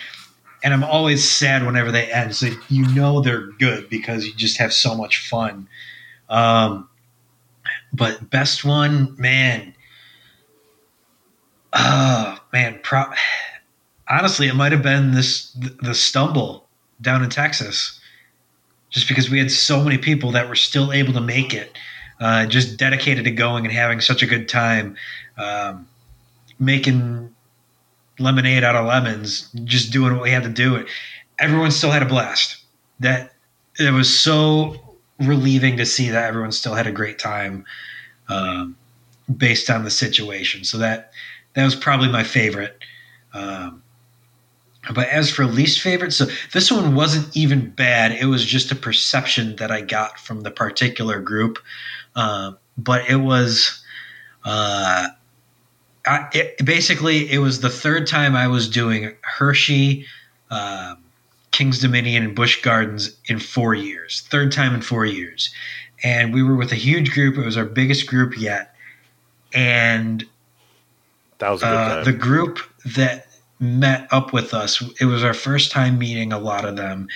[0.64, 2.36] And I'm always sad whenever they end.
[2.36, 5.68] So you know they're good because you just have so much fun.
[6.30, 6.90] Um,
[7.94, 9.74] but best one, man.
[11.74, 13.14] Oh man, pro-
[14.10, 15.52] honestly, it might have been this
[15.82, 16.68] the stumble
[17.02, 18.00] down in Texas,
[18.90, 21.78] just because we had so many people that were still able to make it,
[22.20, 24.96] uh, just dedicated to going and having such a good time,
[25.38, 25.88] um,
[26.60, 27.34] making
[28.20, 30.76] lemonade out of lemons, just doing what we had to do.
[30.76, 30.88] It
[31.40, 32.64] everyone still had a blast.
[33.00, 33.34] That
[33.80, 37.66] it was so relieving to see that everyone still had a great time
[38.30, 38.76] um,
[39.36, 40.64] based on the situation.
[40.64, 41.12] So that
[41.54, 42.78] that was probably my favorite.
[43.34, 43.84] Um,
[44.94, 48.14] but as for least favorite, so this one wasn't even bad.
[48.14, 51.60] It was just a perception that I got from the particular group.
[52.18, 53.82] Uh, but it was,
[54.44, 55.08] uh,
[56.06, 60.06] I, it, basically, it was the third time I was doing Hershey,
[60.50, 60.96] uh,
[61.52, 64.28] King's Dominion, and Busch Gardens in four years.
[64.30, 65.54] Third time in four years.
[66.04, 67.38] And we were with a huge group.
[67.38, 68.74] It was our biggest group yet.
[69.54, 70.26] And
[71.38, 72.60] That was a good uh, the group
[72.96, 73.28] that
[73.60, 77.08] met up with us it was our first time meeting a lot of them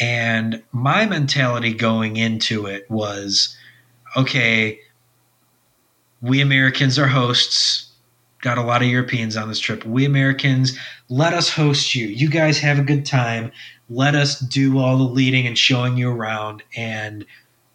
[0.00, 3.54] and my mentality going into it was
[4.16, 4.78] okay
[6.22, 7.88] we americans are hosts.
[8.40, 9.84] Got a lot of europeans on this trip.
[9.84, 10.78] We americans
[11.08, 12.06] let us host you.
[12.06, 13.52] You guys have a good time.
[13.90, 16.62] Let us do all the leading and showing you around.
[16.74, 17.26] And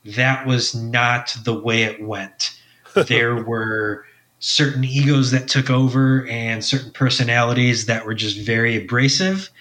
[0.04, 2.52] that was not the way it went.
[3.08, 4.06] There were
[4.40, 9.52] certain egos that took over and certain personalities that were just very abrasive.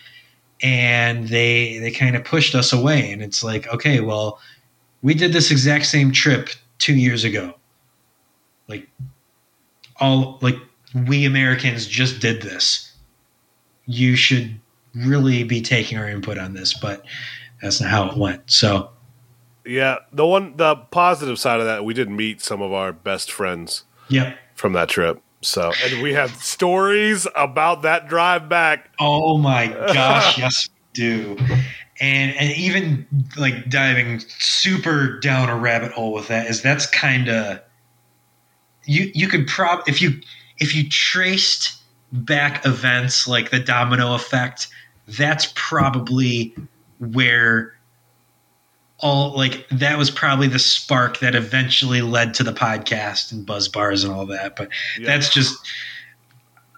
[0.62, 3.12] And they they kind of pushed us away.
[3.12, 4.40] And it's like okay well
[5.03, 6.48] we did this exact same trip
[6.78, 7.55] 2 years ago
[8.69, 8.89] like
[10.01, 10.57] all like
[11.07, 12.93] we Americans just did this
[13.86, 14.59] you should
[14.94, 17.05] really be taking our input on this but
[17.62, 18.90] that's not how it went so
[19.66, 23.31] yeah, the one the positive side of that, we did meet some of our best
[23.31, 25.20] friends yep from that trip.
[25.43, 28.90] So, and we have stories about that drive back.
[28.98, 31.36] Oh my gosh, yes, we do.
[32.01, 33.06] And and even
[33.36, 37.60] like diving super down a rabbit hole with that is that's kind of
[38.85, 40.20] you you could prob if you
[40.59, 41.81] if you traced
[42.12, 44.68] back events like the domino effect,
[45.09, 46.55] that's probably
[46.98, 47.73] where
[48.98, 53.73] all like that was probably the spark that eventually led to the podcast and Buzzed
[53.73, 54.56] Bars and all that.
[54.56, 54.68] But
[54.98, 55.06] Yeah.
[55.06, 55.56] that's just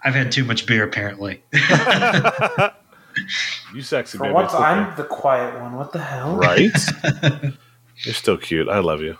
[0.03, 1.41] I've had too much beer apparently.
[3.73, 4.33] you sexy For baby.
[4.33, 4.63] once, okay.
[4.63, 5.73] I'm the quiet one.
[5.75, 6.35] What the hell?
[6.35, 6.71] right.
[8.03, 8.69] You're still cute.
[8.69, 9.17] I love you.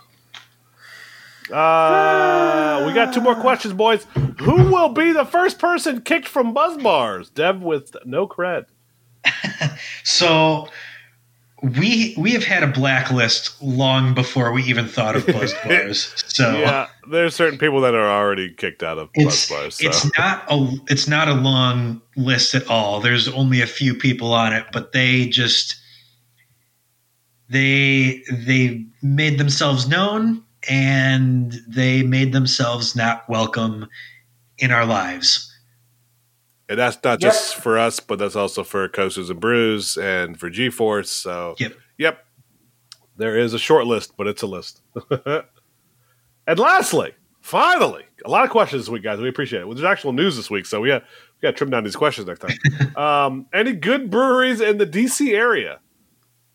[1.54, 4.06] Uh, we got two more questions, boys.
[4.40, 7.28] Who will be the first person kicked from Buzzed Bars?
[7.30, 8.66] Dev with no cred.
[10.04, 10.68] So
[11.62, 16.12] we we have had a blacklist long before we even thought of Buzzed Bars.
[16.26, 19.76] So Yeah, there's certain people that are already kicked out of Buzzed Bars.
[19.76, 19.86] So.
[19.86, 23.00] it's not a it's not a long list at all.
[23.00, 25.76] There's only a few people on it, but they just
[27.48, 33.86] they they made themselves known and they made themselves not welcome
[34.58, 35.49] in our lives.
[36.70, 40.48] And that's not just for us, but that's also for Coasters and Brews and for
[40.48, 41.10] G Force.
[41.10, 41.72] So, Yep.
[41.98, 42.24] yep.
[43.16, 44.80] There is a short list, but it's a list.
[46.46, 49.18] and lastly, finally, a lot of questions this week, guys.
[49.18, 49.66] We appreciate it.
[49.66, 51.96] Well, there's actual news this week, so we got we got to trim down these
[51.96, 52.96] questions next time.
[52.96, 55.80] um, any good breweries in the DC area?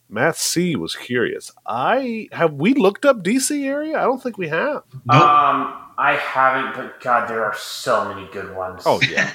[0.07, 1.51] Matt C was curious.
[1.67, 3.99] I have we looked up DC area?
[3.99, 4.83] I don't think we have.
[5.05, 5.21] Nope.
[5.21, 8.84] Um, I haven't, but God, there are so many good ones.
[8.85, 9.31] Oh yeah,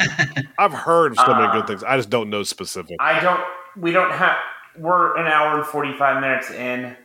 [0.59, 1.82] I've heard of so many Uh, good things.
[1.85, 2.97] I just don't know specific.
[3.01, 3.41] I don't.
[3.77, 4.37] We don't have.
[4.78, 6.97] We're an hour and forty five minutes in.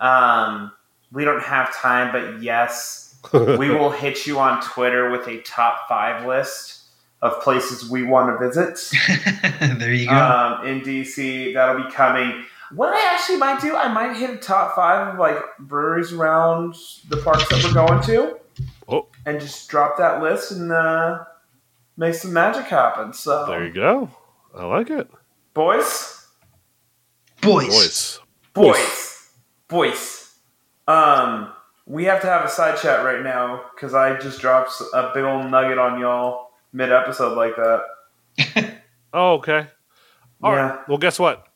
[0.00, 0.72] Um,
[1.12, 5.88] we don't have time, but yes, we will hit you on Twitter with a top
[5.88, 6.80] five list
[7.20, 8.78] of places we want to visit.
[9.78, 10.14] there you go.
[10.14, 11.54] um, in DC.
[11.54, 12.44] That'll be coming.
[12.74, 16.74] What I actually might do, I might hit a top five of like breweries around
[17.08, 18.38] the parks that we're going to,
[18.88, 19.08] Oh.
[19.26, 21.24] and just drop that list and uh,
[21.96, 23.12] make some magic happen.
[23.12, 24.10] So, There you go.
[24.54, 25.08] I like it.
[25.54, 26.26] boys,
[27.40, 27.68] Boys.
[27.68, 28.20] Boys.
[28.54, 29.30] boys,
[29.68, 30.34] boys.
[30.86, 31.52] Um,
[31.86, 35.24] we have to have a side chat right now because I just dropped a big
[35.24, 38.78] old nugget on y'all mid episode like that.
[39.14, 39.66] Oh, okay.
[40.42, 40.68] All right.
[40.74, 40.82] Yeah.
[40.88, 41.46] Well, guess what?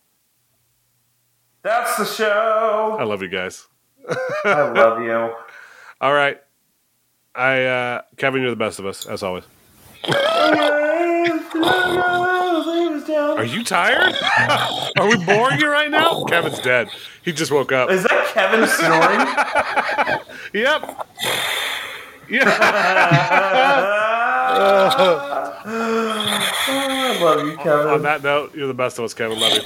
[1.62, 2.96] That's the show.
[3.00, 3.66] I love you guys.
[4.44, 5.34] I love you.
[6.02, 6.38] All right.
[7.36, 9.44] I uh Kevin, you're the best of us, as always.
[13.36, 14.14] Are you tired?
[14.98, 16.24] Are we boring you right now?
[16.24, 16.88] Kevin's dead.
[17.22, 17.90] He just woke up.
[17.90, 20.22] Is that Kevin snoring?
[20.54, 21.06] Yep.
[22.30, 22.44] Yeah.
[25.68, 27.86] I love you, Kevin.
[27.88, 29.38] On that note, you're the best of us, Kevin.
[29.38, 29.60] Love you.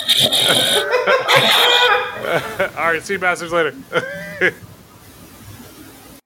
[2.76, 3.02] All right.
[3.02, 3.74] See you bastards later.